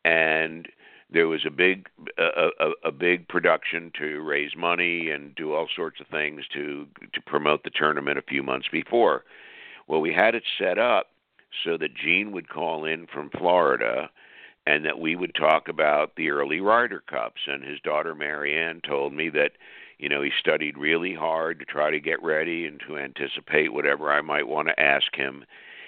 [0.04, 0.68] And
[1.10, 5.68] there was a big a, a, a big production to raise money and do all
[5.74, 9.24] sorts of things to to promote the tournament a few months before.
[9.86, 11.08] Well, we had it set up
[11.64, 14.10] so that Gene would call in from Florida
[14.66, 17.42] and that we would talk about the early Ryder Cups.
[17.46, 19.52] And his daughter Marianne told me that,
[19.98, 24.10] you know, he studied really hard to try to get ready and to anticipate whatever
[24.10, 25.44] I might want to ask him.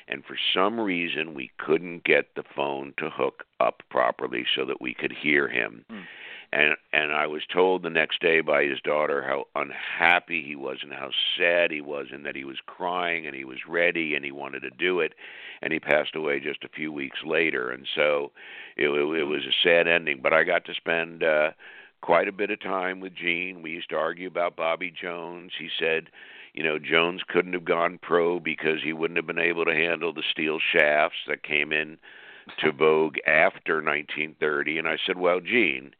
[0.08, 4.80] And for some reason, we couldn't get the phone to hook up properly so that
[4.80, 5.84] we could hear him.
[5.90, 6.04] Mm
[6.52, 10.78] and and I was told the next day by his daughter how unhappy he was
[10.82, 14.24] and how sad he was and that he was crying and he was ready and
[14.24, 15.14] he wanted to do it.
[15.62, 17.70] And he passed away just a few weeks later.
[17.70, 18.32] And so
[18.76, 20.20] it it, was a sad ending.
[20.22, 21.50] But I got to spend uh
[22.00, 23.62] quite a bit of time with Gene.
[23.62, 25.52] We used to argue about Bobby Jones.
[25.58, 26.08] He said
[26.54, 30.12] you know Jones couldn't have gone pro because he wouldn't have been able to handle
[30.12, 31.98] the steel shafts that came in
[32.58, 35.92] to vogue after 1930 and I said well Gene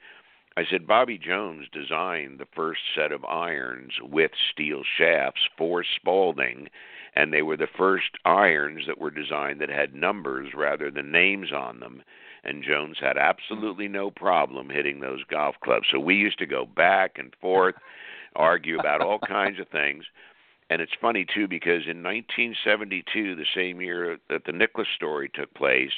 [0.59, 6.69] I said Bobby Jones designed the first set of irons with steel shafts for Spalding,
[7.15, 11.53] and they were the first irons that were designed that had numbers rather than names
[11.53, 12.03] on them.
[12.43, 15.89] And Jones had absolutely no problem hitting those golf clubs.
[15.91, 17.75] So we used to go back and forth,
[18.37, 20.05] argue about all kinds of things.
[20.71, 25.53] And it's funny too because in 1972, the same year that the Nicklaus story took
[25.53, 25.93] place,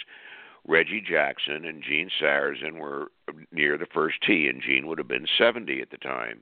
[0.68, 3.10] Reggie Jackson and Gene Sarazen were
[3.50, 6.40] near the first tee, and Gene would have been 70 at the time.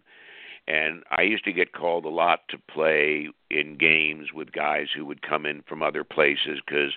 [0.68, 5.06] And I used to get called a lot to play in games with guys who
[5.06, 6.92] would come in from other places because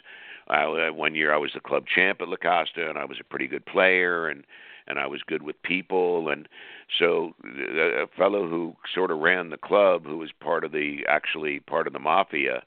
[0.48, 3.48] one year I was the club champ at La Costa, and I was a pretty
[3.48, 4.44] good player, and
[4.88, 6.50] and I was good with people, and
[6.98, 11.60] so a fellow who sort of ran the club, who was part of the actually
[11.60, 12.64] part of the mafia,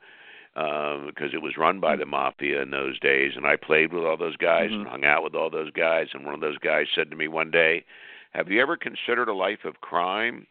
[0.54, 3.32] um, because it was run by the mafia in those days.
[3.36, 4.80] And I played with all those guys mm-hmm.
[4.80, 6.08] and hung out with all those guys.
[6.12, 7.84] And one of those guys said to me one day,
[8.32, 10.46] "Have you ever considered a life of crime?"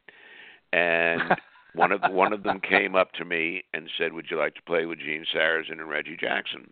[0.73, 1.21] And
[1.73, 4.61] one of one of them came up to me and said, "Would you like to
[4.63, 6.71] play with Gene Sarazen and Reggie Jackson?"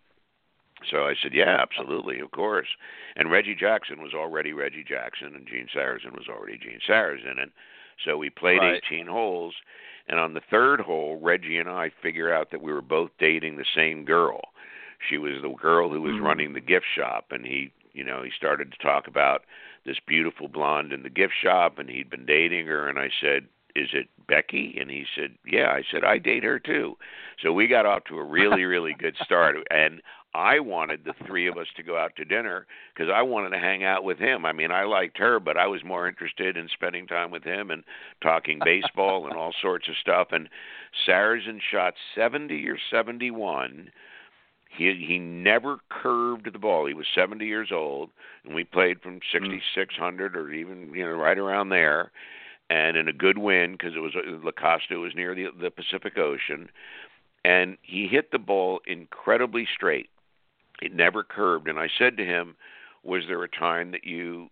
[0.90, 2.68] So I said, "Yeah, absolutely, of course."
[3.14, 7.52] And Reggie Jackson was already Reggie Jackson, and Gene Sarazen was already Gene Sarazen, and
[8.04, 8.82] so we played right.
[8.90, 9.54] 18 holes.
[10.10, 13.56] And on the third hole, Reggie and I figure out that we were both dating
[13.56, 14.40] the same girl.
[15.08, 16.24] She was the girl who was mm-hmm.
[16.24, 19.44] running the gift shop, and he, you know, he started to talk about
[19.86, 22.88] this beautiful blonde in the gift shop, and he'd been dating her.
[22.88, 23.46] And I said,
[23.76, 26.98] "Is it Becky?" And he said, "Yeah." I said, "I date her too."
[27.40, 29.56] So we got off to a really, really good start.
[29.70, 30.02] And
[30.34, 33.58] I wanted the three of us to go out to dinner because I wanted to
[33.58, 34.46] hang out with him.
[34.46, 37.70] I mean, I liked her, but I was more interested in spending time with him
[37.70, 37.82] and
[38.22, 40.28] talking baseball and all sorts of stuff.
[40.30, 40.48] And
[41.06, 43.90] Sarazen shot 70 or 71.
[44.68, 46.86] He he never curved the ball.
[46.86, 48.10] He was 70 years old,
[48.44, 49.22] and we played from mm.
[49.32, 52.12] 6600 or even you know right around there,
[52.70, 55.72] and in a good wind because it was uh, La Costa was near the the
[55.72, 56.68] Pacific Ocean,
[57.44, 60.08] and he hit the ball incredibly straight
[60.80, 61.68] it never curved.
[61.68, 62.56] And I said to him,
[63.02, 64.50] "Was there a time that you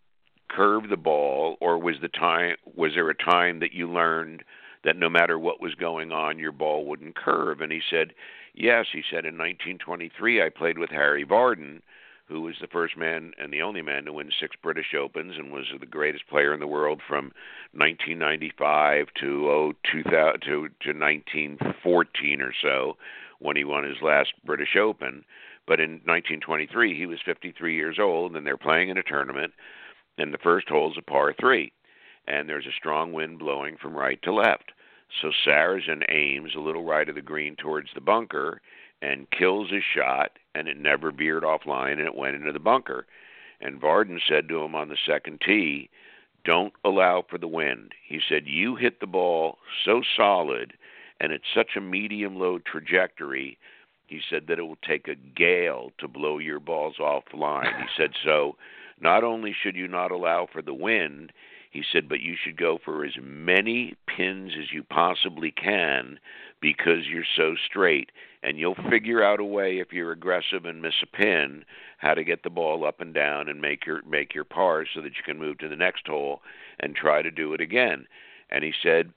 [0.48, 4.44] curved the ball, or was the time was there a time that you learned
[4.84, 8.14] that no matter what was going on, your ball wouldn't curve?" And he said,
[8.54, 11.82] "Yes." He said, "In 1923, I played with Harry Vardon."
[12.26, 15.50] Who was the first man and the only man to win six British Opens and
[15.50, 17.32] was the greatest player in the world from
[17.72, 22.98] 1995 to oh 2000 to, to 1914 or so
[23.38, 25.24] when he won his last British Open
[25.68, 29.52] But in 1923, he was 53 years old, and they're playing in a tournament,
[30.16, 31.72] and the first hole's a par three,
[32.26, 34.72] and there's a strong wind blowing from right to left.
[35.20, 38.62] So Sarazen aims a little right of the green towards the bunker
[39.02, 43.06] and kills his shot, and it never veered offline, and it went into the bunker.
[43.60, 45.90] And Vardon said to him on the second tee,
[46.44, 47.92] Don't allow for the wind.
[48.06, 50.72] He said, You hit the ball so solid
[51.20, 53.58] and it's such a medium low trajectory
[54.08, 57.76] he said that it will take a gale to blow your balls offline.
[57.78, 58.56] He said so.
[59.00, 61.32] Not only should you not allow for the wind,
[61.70, 66.18] he said, but you should go for as many pins as you possibly can
[66.60, 68.10] because you're so straight.
[68.42, 71.64] And you'll figure out a way if you're aggressive and miss a pin
[71.98, 75.02] how to get the ball up and down and make your make your pars so
[75.02, 76.40] that you can move to the next hole
[76.80, 78.06] and try to do it again.
[78.50, 79.12] And he said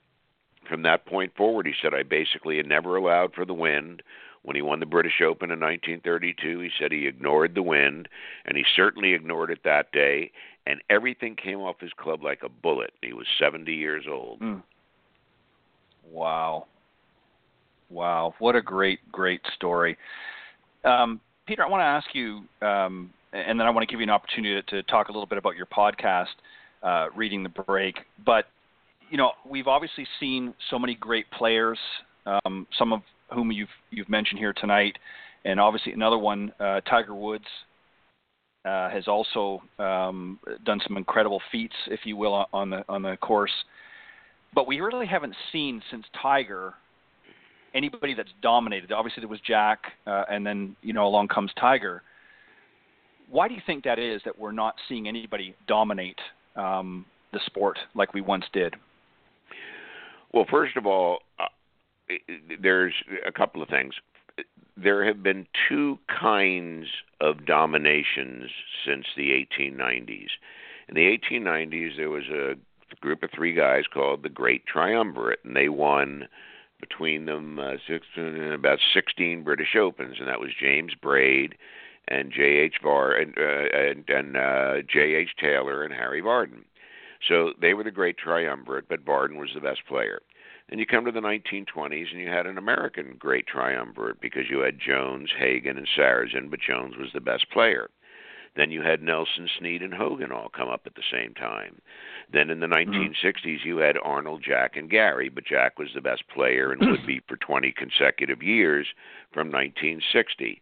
[0.67, 4.01] from that point forward, he said, I basically had never allowed for the wind.
[4.43, 8.09] When he won the British Open in 1932, he said he ignored the wind,
[8.45, 10.31] and he certainly ignored it that day,
[10.65, 12.91] and everything came off his club like a bullet.
[13.01, 14.39] He was 70 years old.
[14.39, 14.63] Mm.
[16.11, 16.65] Wow.
[17.89, 18.33] Wow.
[18.39, 19.97] What a great, great story.
[20.83, 24.05] Um, Peter, I want to ask you, um, and then I want to give you
[24.05, 26.27] an opportunity to, talk a little bit about your podcast,
[26.83, 27.99] uh, Reading the Break.
[28.25, 28.45] But,
[29.09, 31.77] you know, we've obviously seen so many great players,
[32.25, 33.01] um, some of
[33.33, 34.97] whom you've you've mentioned here tonight,
[35.45, 37.45] and obviously another one, uh, Tiger Woods,
[38.65, 43.17] uh, has also um, done some incredible feats, if you will, on the on the
[43.17, 43.51] course.
[44.53, 46.73] But we really haven't seen since Tiger
[47.73, 48.91] anybody that's dominated.
[48.91, 52.03] Obviously, there was Jack, uh, and then you know along comes Tiger.
[53.29, 56.19] Why do you think that is that we're not seeing anybody dominate
[56.55, 58.75] um, the sport like we once did?
[60.33, 61.45] Well, first of all, uh,
[62.61, 62.93] there's
[63.25, 63.95] a couple of things.
[64.77, 66.87] There have been two kinds
[67.19, 68.49] of dominations
[68.85, 70.29] since the 1890s.
[70.87, 72.55] In the 1890s, there was a
[72.99, 76.27] group of three guys called the Great Triumvirate, and they won
[76.79, 77.75] between them uh,
[78.53, 81.55] about 16 British Opens, and that was James Braid
[82.07, 82.75] and J.H.
[82.81, 85.29] Var and uh, and, and uh, J.H.
[85.39, 86.63] Taylor and Harry Vardon.
[87.27, 90.21] So they were the Great Triumvirate, but Vardon was the best player.
[90.71, 94.59] And you come to the 1920s, and you had an American great triumvirate because you
[94.59, 97.89] had Jones, Hagen, and Sarazen, but Jones was the best player.
[98.55, 101.81] Then you had Nelson, Snead, and Hogan all come up at the same time.
[102.31, 103.13] Then in the 1960s,
[103.45, 103.67] mm-hmm.
[103.67, 107.21] you had Arnold, Jack, and Gary, but Jack was the best player and would be
[107.27, 108.87] for 20 consecutive years
[109.33, 110.61] from 1960.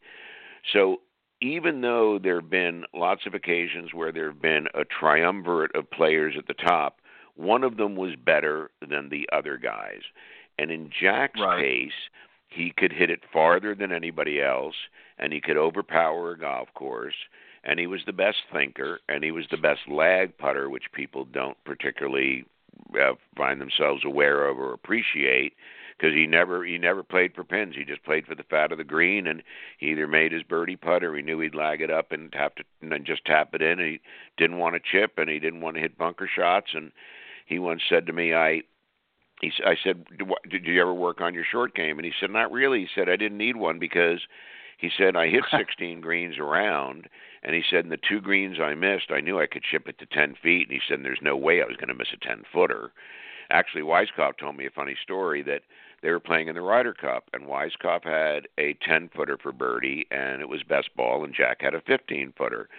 [0.72, 1.02] So
[1.42, 5.90] even though there have been lots of occasions where there have been a triumvirate of
[5.90, 7.00] players at the top,
[7.40, 10.02] one of them was better than the other guys.
[10.58, 11.62] And in Jack's right.
[11.62, 12.10] case,
[12.50, 14.76] he could hit it farther than anybody else,
[15.18, 17.16] and he could overpower a golf course.
[17.64, 21.26] And he was the best thinker, and he was the best lag putter, which people
[21.26, 22.46] don't particularly
[23.00, 25.54] uh, find themselves aware of or appreciate
[25.98, 27.76] because he never he never played for pins.
[27.76, 29.44] He just played for the fat of the green, and
[29.78, 32.56] he either made his birdie putt or he knew he'd lag it up and have
[32.56, 33.80] to and then just tap it in.
[33.80, 34.02] And he
[34.38, 36.92] didn't want to chip, and he didn't want to hit bunker shots, and
[37.50, 38.62] he once said to me, I
[39.42, 40.06] he I said,
[40.50, 41.98] did you ever work on your short game?
[41.98, 42.82] And he said, not really.
[42.82, 44.20] He said, I didn't need one because
[44.78, 47.10] he said I hit 16 greens around,
[47.42, 49.98] and he said in the two greens I missed, I knew I could chip it
[50.00, 52.26] to 10 feet, and he said there's no way I was going to miss a
[52.26, 52.92] 10 footer.
[53.50, 55.64] Actually, Weiskopf told me a funny story that
[56.04, 60.06] they were playing in the Ryder Cup, and Weiskopf had a 10 footer for birdie,
[60.12, 62.70] and it was best ball, and Jack had a 15 footer.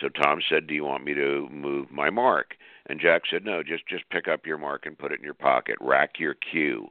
[0.00, 2.56] So Tom said, "Do you want me to move my mark?"
[2.86, 5.34] And Jack said, "No, just just pick up your mark and put it in your
[5.34, 5.76] pocket.
[5.80, 6.90] Rack your cue."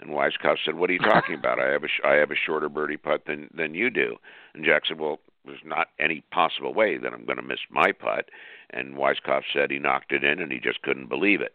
[0.00, 1.58] And Weiskopf said, "What are you talking about?
[1.58, 4.16] I have a I have a shorter birdie putt than than you do."
[4.54, 7.92] And Jack said, "Well, there's not any possible way that I'm going to miss my
[7.92, 8.30] putt."
[8.70, 11.54] And Weiskopf said he knocked it in, and he just couldn't believe it.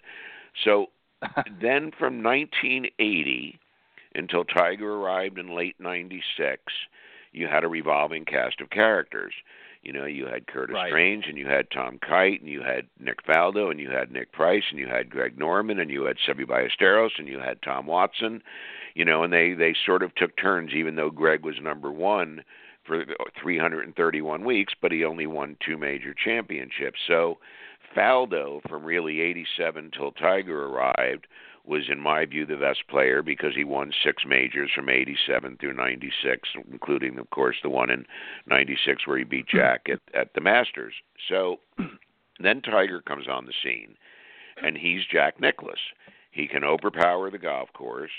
[0.63, 0.89] So
[1.61, 3.59] then, from 1980
[4.13, 6.61] until Tiger arrived in late '96,
[7.31, 9.33] you had a revolving cast of characters.
[9.83, 10.89] You know, you had Curtis right.
[10.89, 14.31] Strange and you had Tom Kite and you had Nick Faldo and you had Nick
[14.31, 17.87] Price and you had Greg Norman and you had Seve Ballesteros and you had Tom
[17.87, 18.43] Watson.
[18.93, 22.43] You know, and they they sort of took turns, even though Greg was number one
[22.85, 23.05] for
[23.41, 26.99] 331 weeks, but he only won two major championships.
[27.07, 27.37] So
[27.95, 31.27] Faldo, from really 87 till Tiger arrived,
[31.71, 35.73] was, in my view, the best player because he won six majors from 87 through
[35.73, 38.05] 96, including, of course, the one in
[38.45, 40.93] 96 where he beat Jack at, at the Masters.
[41.29, 41.59] So
[42.41, 43.95] then Tiger comes on the scene,
[44.61, 45.79] and he's Jack Nicklaus.
[46.31, 48.11] He can overpower the golf course.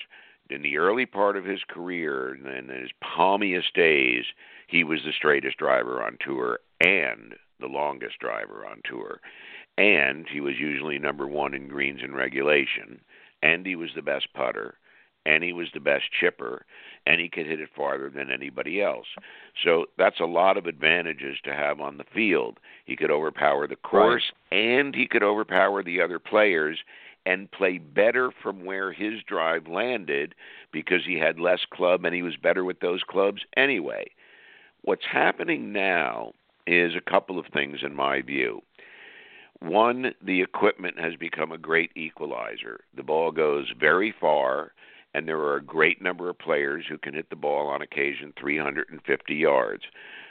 [0.49, 4.25] In the early part of his career, in his palmiest days,
[4.67, 9.21] he was the straightest driver on tour and the longest driver on tour.
[9.77, 13.03] And he was usually number one in greens and regulation.
[13.43, 14.75] And he was the best putter.
[15.25, 16.65] And he was the best chipper.
[17.07, 19.07] And he could hit it farther than anybody else.
[19.65, 22.59] So that's a lot of advantages to have on the field.
[22.85, 24.59] He could overpower the course right.
[24.59, 26.79] and he could overpower the other players
[27.25, 30.35] and play better from where his drive landed
[30.73, 34.11] because he had less club and he was better with those clubs anyway.
[34.83, 36.33] What's happening now
[36.67, 38.63] is a couple of things in my view.
[39.63, 42.81] One, the equipment has become a great equalizer.
[42.97, 44.73] The ball goes very far,
[45.15, 48.33] and there are a great number of players who can hit the ball on occasion
[48.37, 49.85] 350 yards.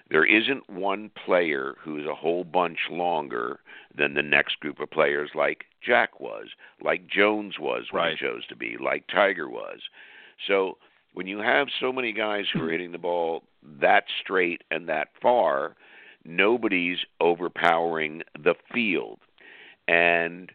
[0.09, 3.61] There isn't one player who's a whole bunch longer
[3.97, 6.47] than the next group of players, like Jack was,
[6.83, 8.17] like Jones was when right.
[8.17, 9.79] he chose to be, like Tiger was.
[10.45, 10.77] So
[11.13, 13.43] when you have so many guys who are hitting the ball
[13.79, 15.77] that straight and that far,
[16.25, 19.19] nobody's overpowering the field.
[19.87, 20.51] And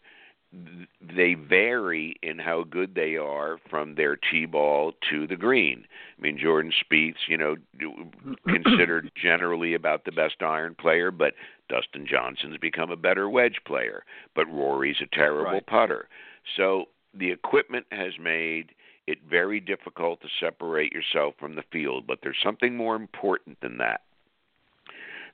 [1.00, 5.84] they vary in how good they are from their tee ball to the green.
[6.18, 7.56] I mean, Jordan Spieth's, you know,
[8.48, 11.34] considered generally about the best iron player, but
[11.68, 15.66] Dustin Johnson's become a better wedge player, but Rory's a terrible right.
[15.66, 16.08] putter.
[16.56, 18.70] So the equipment has made
[19.06, 23.78] it very difficult to separate yourself from the field, but there's something more important than
[23.78, 24.02] that.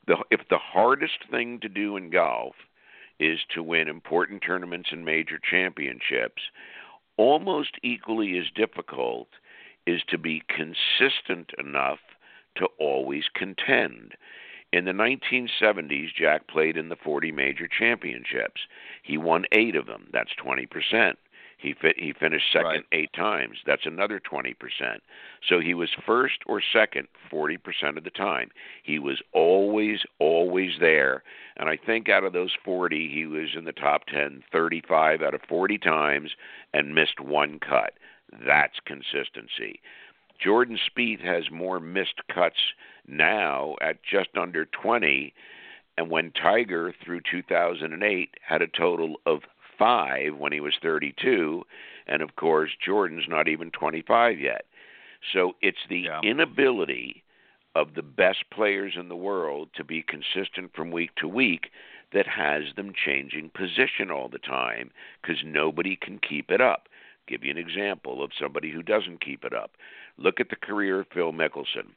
[0.07, 2.55] The, if the hardest thing to do in golf
[3.21, 6.43] is to win important tournaments and major championships,
[7.17, 9.29] almost equally as difficult
[9.87, 12.01] is to be consistent enough
[12.57, 14.15] to always contend.
[14.73, 18.63] In the 1970s, Jack played in the 40 major championships.
[19.03, 20.09] He won eight of them.
[20.13, 21.15] That's 20%.
[21.63, 22.85] He fit, he finished second right.
[22.91, 23.59] eight times.
[23.65, 24.55] That's another 20%.
[25.49, 28.51] So he was first or second 40% of the time.
[28.83, 31.23] He was always always there.
[31.57, 35.35] And I think out of those 40, he was in the top 10 35 out
[35.35, 36.33] of 40 times
[36.75, 37.95] and missed one cut.
[38.45, 39.81] That's consistency.
[40.43, 42.59] Jordan Spieth has more missed cuts
[43.07, 45.33] now at just under 20
[45.99, 49.41] and when Tiger through 2008 had a total of
[49.79, 51.63] five when he was 32,
[52.07, 54.65] and of course Jordan's not even 25 yet.
[55.33, 56.21] So it's the yeah.
[56.23, 57.23] inability
[57.75, 61.71] of the best players in the world to be consistent from week to week
[62.13, 64.91] that has them changing position all the time
[65.21, 66.89] because nobody can keep it up.
[67.27, 69.73] Give you an example of somebody who doesn't keep it up.
[70.19, 71.95] Look at the career of Phil Mickelson.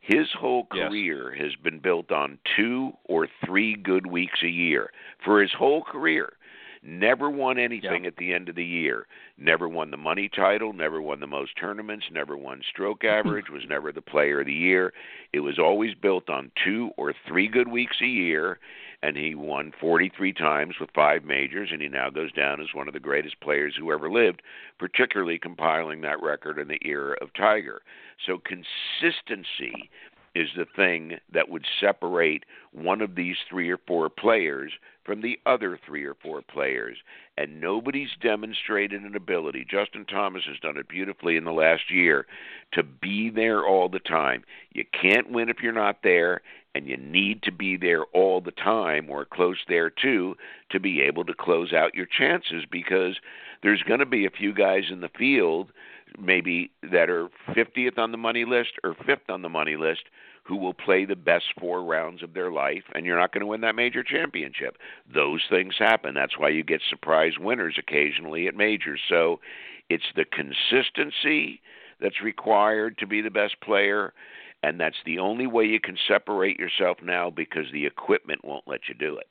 [0.00, 1.44] His whole career yes.
[1.44, 4.90] has been built on two or three good weeks a year
[5.24, 6.34] for his whole career.
[6.82, 8.08] Never won anything yeah.
[8.08, 9.06] at the end of the year.
[9.38, 13.62] Never won the money title, never won the most tournaments, never won stroke average, was
[13.68, 14.92] never the player of the year.
[15.32, 18.58] It was always built on two or three good weeks a year,
[19.02, 22.88] and he won 43 times with five majors, and he now goes down as one
[22.88, 24.42] of the greatest players who ever lived,
[24.78, 27.82] particularly compiling that record in the era of Tiger.
[28.24, 29.90] So consistency
[30.36, 34.70] is the thing that would separate one of these three or four players
[35.02, 36.98] from the other three or four players.
[37.38, 39.64] And nobody's demonstrated an ability.
[39.68, 42.26] Justin Thomas has done it beautifully in the last year
[42.72, 44.44] to be there all the time.
[44.72, 46.42] You can't win if you're not there,
[46.74, 50.36] and you need to be there all the time or close there too
[50.70, 53.16] to be able to close out your chances because
[53.62, 55.72] there's going to be a few guys in the field
[56.18, 60.04] maybe that are 50th on the money list or 5th on the money list
[60.44, 63.46] who will play the best four rounds of their life, and you're not going to
[63.46, 64.76] win that major championship.
[65.12, 66.14] Those things happen.
[66.14, 69.00] That's why you get surprise winners occasionally at majors.
[69.08, 69.40] So
[69.90, 71.60] it's the consistency
[72.00, 74.12] that's required to be the best player,
[74.62, 78.82] and that's the only way you can separate yourself now because the equipment won't let
[78.88, 79.26] you do it.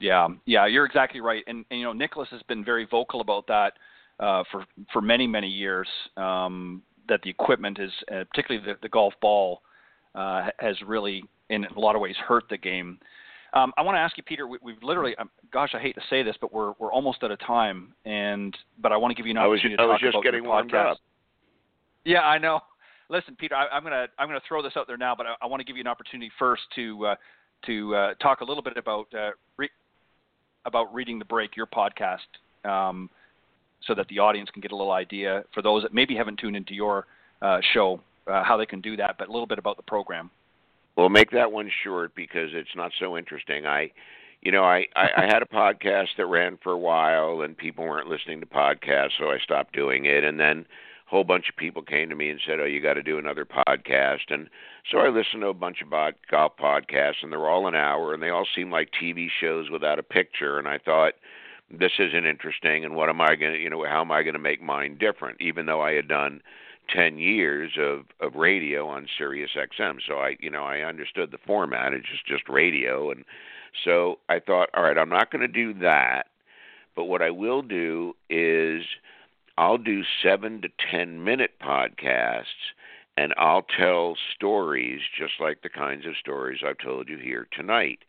[0.00, 1.44] Yeah, yeah, you're exactly right.
[1.46, 3.74] And, and you know, Nicklaus has been very vocal about that
[4.22, 5.88] uh, for for many many years.
[6.16, 9.62] Um, that the equipment is, uh, particularly the, the golf ball,
[10.14, 12.98] uh, has really, in a lot of ways, hurt the game.
[13.54, 14.46] Um, I want to ask you, Peter.
[14.46, 17.30] We, have literally, um, gosh, I hate to say this, but we're we're almost out
[17.30, 20.08] of time, and but I want to give you an opportunity I was, to I
[20.08, 20.92] was just getting warmed podcast.
[20.92, 20.98] up.
[22.04, 22.60] Yeah, I know.
[23.10, 25.46] Listen, Peter, I, am gonna I'm gonna throw this out there now, but I, I
[25.46, 27.14] want to give you an opportunity first to uh,
[27.66, 29.68] to uh, talk a little bit about uh, re-
[30.64, 32.20] about reading the break, your podcast.
[32.64, 33.10] Um,
[33.86, 36.56] so that the audience can get a little idea for those that maybe haven't tuned
[36.56, 37.06] into your
[37.40, 40.30] uh, show uh, how they can do that, but a little bit about the program.
[40.96, 43.66] Well, make that one short because it's not so interesting.
[43.66, 43.90] I,
[44.42, 47.84] you know, I, I, I had a podcast that ran for a while and people
[47.84, 50.22] weren't listening to podcasts, so I stopped doing it.
[50.22, 50.66] And then
[51.06, 53.18] a whole bunch of people came to me and said, "Oh, you got to do
[53.18, 54.48] another podcast." And
[54.90, 55.90] so I listened to a bunch of
[56.30, 59.98] golf podcasts, and they're all an hour, and they all seem like TV shows without
[59.98, 60.58] a picture.
[60.58, 61.14] And I thought,
[61.72, 62.84] this isn't interesting.
[62.84, 64.98] And what am I going to, you know, how am I going to make mine
[64.98, 65.40] different?
[65.40, 66.42] Even though I had done
[66.94, 71.38] 10 years of of radio on Sirius XM, so I, you know, I understood the
[71.46, 71.92] format.
[71.92, 73.24] It's just just radio, and
[73.84, 76.26] so I thought, all right, I'm not going to do that.
[76.94, 78.82] But what I will do is
[79.56, 82.72] I'll do seven to 10 minute podcasts
[83.16, 88.00] and I'll tell stories just like the kinds of stories I've told you here tonight.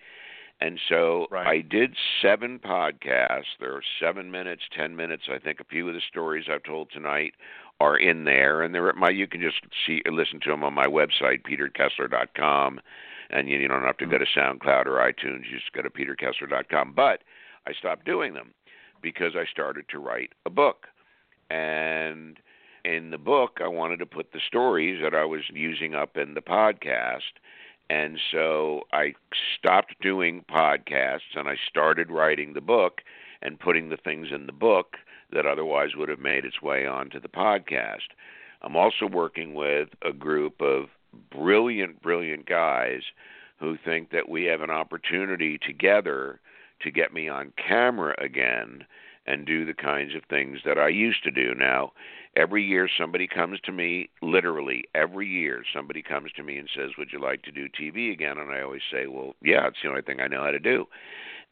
[0.64, 1.45] And so right.
[1.45, 3.57] I did seven podcasts.
[3.60, 5.23] There are seven minutes, ten minutes.
[5.30, 7.34] I think a few of the stories I've told tonight
[7.81, 9.10] are in there, and they're at my.
[9.10, 12.80] You can just see, listen to them on my website, peterkessler.com,
[13.30, 14.40] and you, you don't have to go to mm-hmm.
[14.40, 15.52] SoundCloud or iTunes.
[15.52, 16.94] You just go to peterkessler.com.
[16.95, 17.23] But
[17.68, 18.53] I stopped doing them
[19.02, 20.88] because I started to write a book.
[21.49, 22.40] And
[22.85, 26.35] in the book, I wanted to put the stories that I was using up in
[26.35, 27.34] the podcast.
[27.94, 29.14] And so I
[29.56, 33.02] stopped doing podcasts and I started writing the book
[33.44, 34.95] and putting the things in the book
[35.32, 38.10] that otherwise would have made its way onto the podcast.
[38.64, 40.86] I'm also working with a group of
[41.30, 43.02] brilliant, brilliant guys
[43.60, 46.40] who think that we have an opportunity together
[46.82, 48.86] to get me on camera again
[49.26, 51.54] and do the kinds of things that I used to do.
[51.56, 51.94] Now,
[52.36, 56.98] every year somebody comes to me, literally every year somebody comes to me and says,
[56.98, 59.90] "Would you like to do TV again?" And I always say, "Well, yeah, it's the
[59.90, 60.88] only thing I know how to do."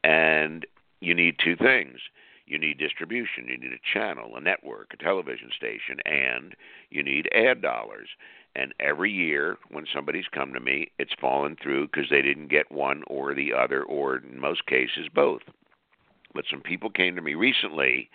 [0.04, 0.66] And
[1.00, 2.00] you need two things.
[2.46, 6.54] You need distribution, you need a channel, a network, a television station, and
[6.90, 8.10] you need ad dollars.
[8.56, 12.70] And every year, when somebody's come to me, it's fallen through because they didn't get
[12.70, 15.44] one or the other, or in most cases, both.
[16.34, 18.10] But some people came to me recently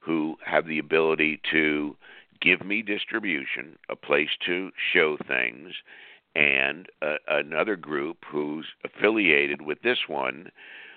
[0.00, 1.96] who have the ability to
[2.40, 5.72] give me distribution, a place to show things,
[6.34, 10.50] and uh, another group who's affiliated with this one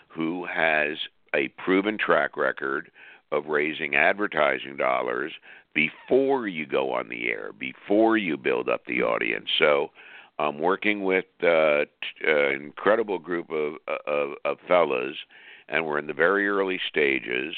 [0.07, 0.97] who has
[1.33, 2.91] a proven track record
[3.31, 5.31] of raising advertising dollars
[5.73, 9.47] before you go on the air, before you build up the audience.
[9.57, 9.89] So
[10.37, 13.75] I'm working with uh, t- uh, an incredible group of,
[14.05, 15.15] of, of fellas,
[15.71, 17.55] and we're in the very early stages.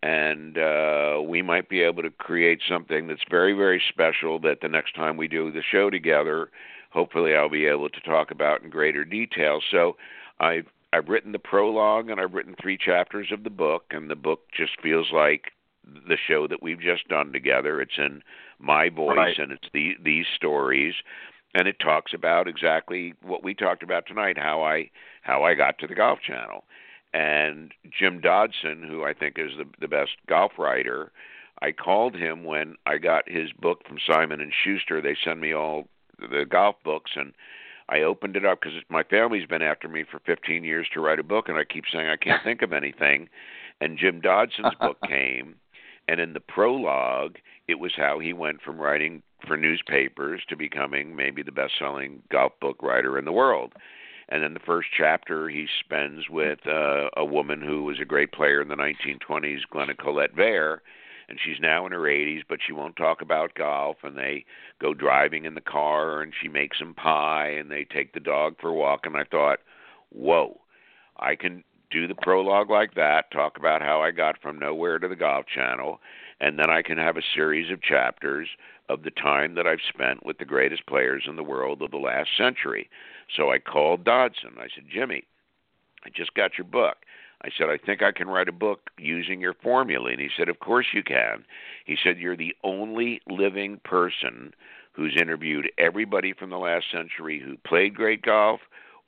[0.00, 4.38] And uh, we might be able to create something that's very, very special.
[4.38, 6.50] That the next time we do the show together,
[6.90, 9.60] hopefully, I'll be able to talk about in greater detail.
[9.72, 9.96] So,
[10.38, 14.14] I've I've written the prologue and I've written three chapters of the book, and the
[14.14, 15.52] book just feels like
[15.84, 17.80] the show that we've just done together.
[17.80, 18.22] It's in
[18.60, 19.38] my voice right.
[19.38, 20.94] and it's the, these stories,
[21.54, 24.90] and it talks about exactly what we talked about tonight how I
[25.22, 26.62] how I got to the Golf Channel.
[27.14, 31.10] And Jim Dodson, who I think is the the best golf writer,
[31.62, 35.00] I called him when I got his book from Simon and Schuster.
[35.00, 37.32] They send me all the golf books and
[37.88, 41.18] I opened it up because my family's been after me for 15 years to write
[41.18, 43.28] a book, and I keep saying I can't think of anything.
[43.80, 45.54] And Jim Dodson's book came,
[46.06, 47.36] and in the prologue,
[47.66, 52.52] it was how he went from writing for newspapers to becoming maybe the best-selling golf
[52.60, 53.72] book writer in the world.
[54.28, 58.32] And then the first chapter he spends with uh, a woman who was a great
[58.32, 60.82] player in the 1920s, Glenna Collett Vare,
[61.28, 63.98] and she's now in her 80s, but she won't talk about golf.
[64.02, 64.44] And they
[64.80, 68.56] go driving in the car, and she makes some pie, and they take the dog
[68.60, 69.04] for a walk.
[69.04, 69.60] And I thought,
[70.10, 70.60] whoa,
[71.18, 75.08] I can do the prologue like that, talk about how I got from nowhere to
[75.08, 76.00] the Golf Channel,
[76.40, 78.48] and then I can have a series of chapters
[78.88, 81.98] of the time that I've spent with the greatest players in the world of the
[81.98, 82.88] last century.
[83.36, 84.54] So I called Dodson.
[84.58, 85.24] I said, Jimmy,
[86.04, 86.96] I just got your book.
[87.42, 90.10] I said, I think I can write a book using your formula.
[90.10, 91.44] And he said, Of course you can.
[91.84, 94.54] He said, You're the only living person
[94.92, 98.60] who's interviewed everybody from the last century who played great golf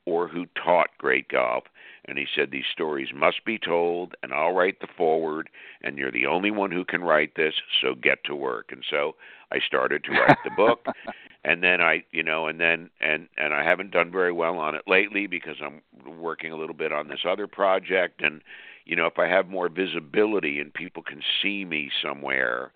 [0.04, 1.64] or who taught great golf.
[2.10, 5.48] And he said, These stories must be told, and I'll write the foreword,
[5.80, 8.72] and you're the only one who can write this, so get to work.
[8.72, 9.14] And so
[9.52, 10.86] I started to write the book.
[11.44, 14.74] and then I, you know, and then and and I haven't done very well on
[14.74, 15.82] it lately because I'm
[16.18, 18.42] working a little bit on this other project and
[18.84, 22.72] you know, if I have more visibility and people can see me somewhere,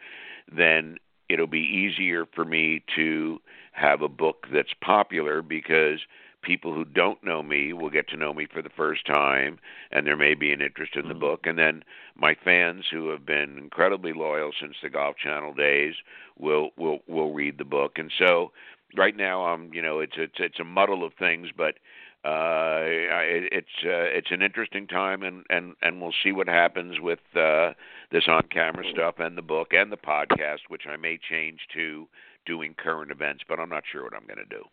[0.54, 0.98] then
[1.28, 3.40] it'll be easier for me to
[3.72, 5.98] have a book that's popular because
[6.44, 9.58] people who don't know me will get to know me for the first time
[9.90, 11.20] and there may be an interest in the mm-hmm.
[11.20, 11.82] book and then
[12.16, 15.94] my fans who have been incredibly loyal since the golf channel days
[16.38, 18.52] will will will read the book and so
[18.96, 21.76] right now i'm you know it's it's it's a muddle of things but
[22.24, 26.98] uh, it, it's uh, it's an interesting time, and and and we'll see what happens
[26.98, 27.74] with uh,
[28.12, 32.08] this on-camera stuff and the book and the podcast, which I may change to
[32.46, 34.64] doing current events, but I'm not sure what I'm going to do.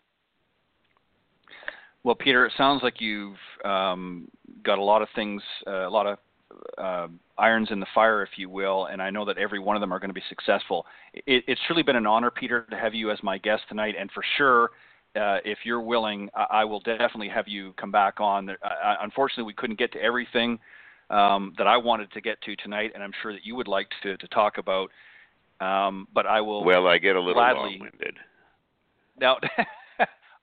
[2.03, 4.28] Well, Peter, it sounds like you've um,
[4.64, 6.18] got a lot of things, uh, a lot of
[6.78, 7.07] uh,
[7.38, 9.94] irons in the fire, if you will, and I know that every one of them
[9.94, 10.86] are going to be successful.
[11.14, 14.10] It, it's truly been an honor, Peter, to have you as my guest tonight, and
[14.11, 14.72] for sure,
[15.15, 18.49] uh, if you're willing, I, I will definitely have you come back on.
[18.49, 18.56] Uh,
[19.02, 20.57] unfortunately, we couldn't get to everything
[21.10, 23.88] um, that I wanted to get to tonight, and I'm sure that you would like
[24.03, 24.90] to, to talk about.
[25.60, 26.64] Um, but I will.
[26.64, 28.18] Well, I get a little gladly, long-winded.
[29.19, 29.38] Now,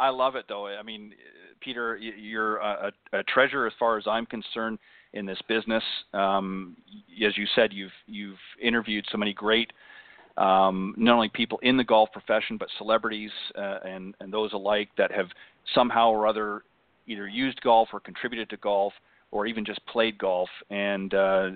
[0.01, 0.67] I love it though.
[0.67, 1.13] I mean,
[1.61, 4.79] Peter, you're a, a treasure as far as I'm concerned
[5.13, 5.83] in this business.
[6.13, 6.77] Um,
[7.25, 9.73] as you said, you've you've interviewed so many great,
[10.37, 14.89] um, not only people in the golf profession, but celebrities uh, and and those alike
[14.99, 15.29] that have
[15.75, 16.63] somehow or other
[17.07, 18.93] either used golf or contributed to golf
[19.31, 20.49] or even just played golf.
[20.71, 21.51] And uh,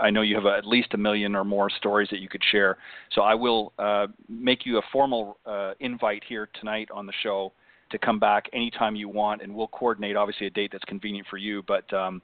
[0.00, 2.78] I know you have at least a million or more stories that you could share.
[3.12, 7.52] So I will uh, make you a formal uh, invite here tonight on the show
[7.90, 11.36] to come back anytime you want, and we'll coordinate obviously a date that's convenient for
[11.36, 11.62] you.
[11.66, 12.22] But um,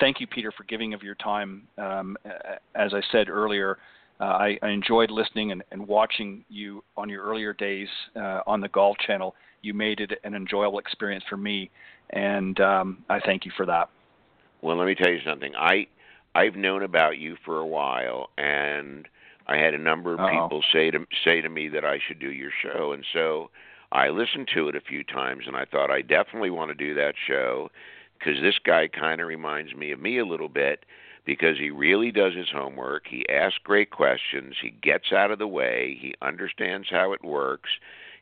[0.00, 1.66] thank you, Peter, for giving of your time.
[1.78, 2.16] Um,
[2.74, 3.78] as I said earlier,
[4.20, 8.62] uh, I, I, enjoyed listening and, and, watching you on your earlier days uh, on
[8.62, 9.34] the Golf Channel.
[9.60, 11.70] You made it an enjoyable experience for me,
[12.10, 13.90] and um, I thank you for that.
[14.62, 15.54] Well, let me tell you something.
[15.54, 15.86] I
[16.34, 19.06] I've known about you for a while, and
[19.46, 20.30] I had a number of Uh-oh.
[20.30, 23.50] people say to say to me that I should do your show, and so
[23.92, 26.94] I listened to it a few times, and I thought I definitely want to do
[26.94, 27.70] that show
[28.18, 30.84] because this guy kind of reminds me of me a little bit
[31.24, 33.06] because he really does his homework.
[33.08, 34.54] He asks great questions.
[34.60, 35.98] He gets out of the way.
[36.00, 37.70] He understands how it works.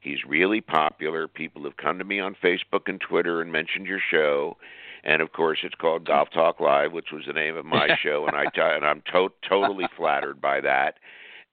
[0.00, 1.28] He's really popular.
[1.28, 4.56] People have come to me on Facebook and Twitter and mentioned your show.
[5.02, 8.26] And of course, it's called Golf Talk Live, which was the name of my show,
[8.26, 10.94] and I t- and I'm to- totally flattered by that.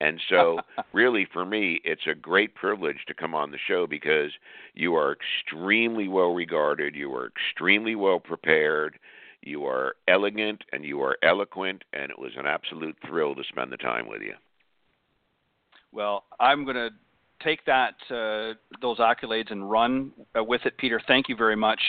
[0.02, 0.58] And so,
[0.92, 4.32] really, for me, it's a great privilege to come on the show because
[4.74, 8.98] you are extremely well regarded, you are extremely well prepared,
[9.42, 13.70] you are elegant, and you are eloquent, and it was an absolute thrill to spend
[13.70, 14.34] the time with you.
[15.92, 16.90] Well, I'm going to
[17.40, 21.00] take that uh, those accolades and run uh, with it, Peter.
[21.06, 21.80] Thank you very much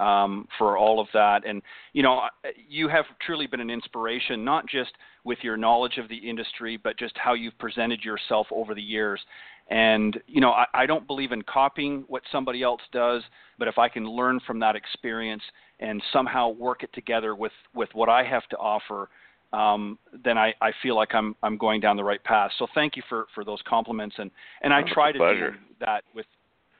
[0.00, 1.46] um, for all of that.
[1.46, 1.62] And
[1.92, 2.22] you know,
[2.68, 4.92] you have truly been an inspiration, not just
[5.24, 9.20] with your knowledge of the industry, but just how you've presented yourself over the years.
[9.68, 13.22] And you know, I, I don't believe in copying what somebody else does,
[13.58, 15.42] but if I can learn from that experience
[15.80, 19.08] and somehow work it together with with what I have to offer.
[19.52, 22.50] Um, then I, I feel like I'm I'm going down the right path.
[22.58, 25.52] So thank you for, for those compliments and, and I try to pleasure.
[25.52, 26.26] do that with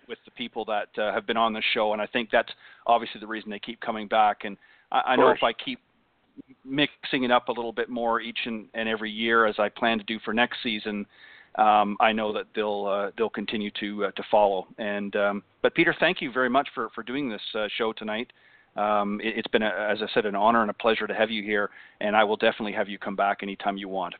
[0.08, 2.50] with the people that uh, have been on the show, and I think that's
[2.86, 4.44] obviously the reason they keep coming back.
[4.44, 4.56] And
[4.92, 5.80] I, I know if I keep
[6.64, 9.98] mixing it up a little bit more each and, and every year, as I plan
[9.98, 11.06] to do for next season,
[11.56, 14.66] um, I know that they'll uh, they'll continue to uh, to follow.
[14.78, 18.32] And um, but Peter, thank you very much for for doing this uh, show tonight.
[18.76, 21.30] Um, it, has been, a, as I said, an honor and a pleasure to have
[21.30, 21.70] you here,
[22.02, 24.14] and I will definitely have you come back anytime you want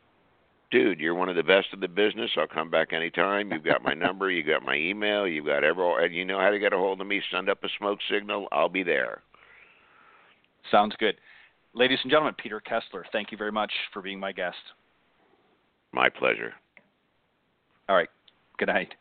[0.70, 2.30] dude, you're one of the best of the business.
[2.36, 3.52] I'll come back anytime.
[3.52, 6.50] You've got my number, You've got my email, you've got every, and you know how
[6.50, 7.22] to get a hold of me.
[7.30, 8.48] Send up a smoke signal.
[8.52, 9.22] I'll be there.
[10.70, 11.16] Sounds good.
[11.74, 14.56] Ladies and gentlemen, Peter Kessler, thank you very much for being my guest.
[15.92, 16.54] My pleasure.
[17.88, 18.08] All right.
[18.58, 18.94] Good night.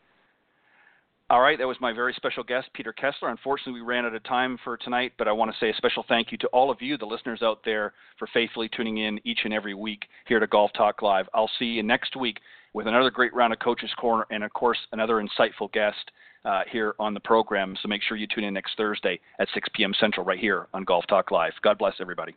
[1.28, 3.30] All right, that was my very special guest, Peter Kessler.
[3.30, 6.04] Unfortunately, we ran out of time for tonight, but I want to say a special
[6.06, 9.40] thank you to all of you, the listeners out there, for faithfully tuning in each
[9.42, 11.26] and every week here to Golf Talk Live.
[11.34, 12.38] I'll see you next week
[12.74, 16.12] with another great round of Coaches Corner and, of course, another insightful guest
[16.44, 17.76] uh, here on the program.
[17.82, 19.94] So make sure you tune in next Thursday at 6 p.m.
[19.98, 21.54] Central right here on Golf Talk Live.
[21.60, 22.36] God bless everybody.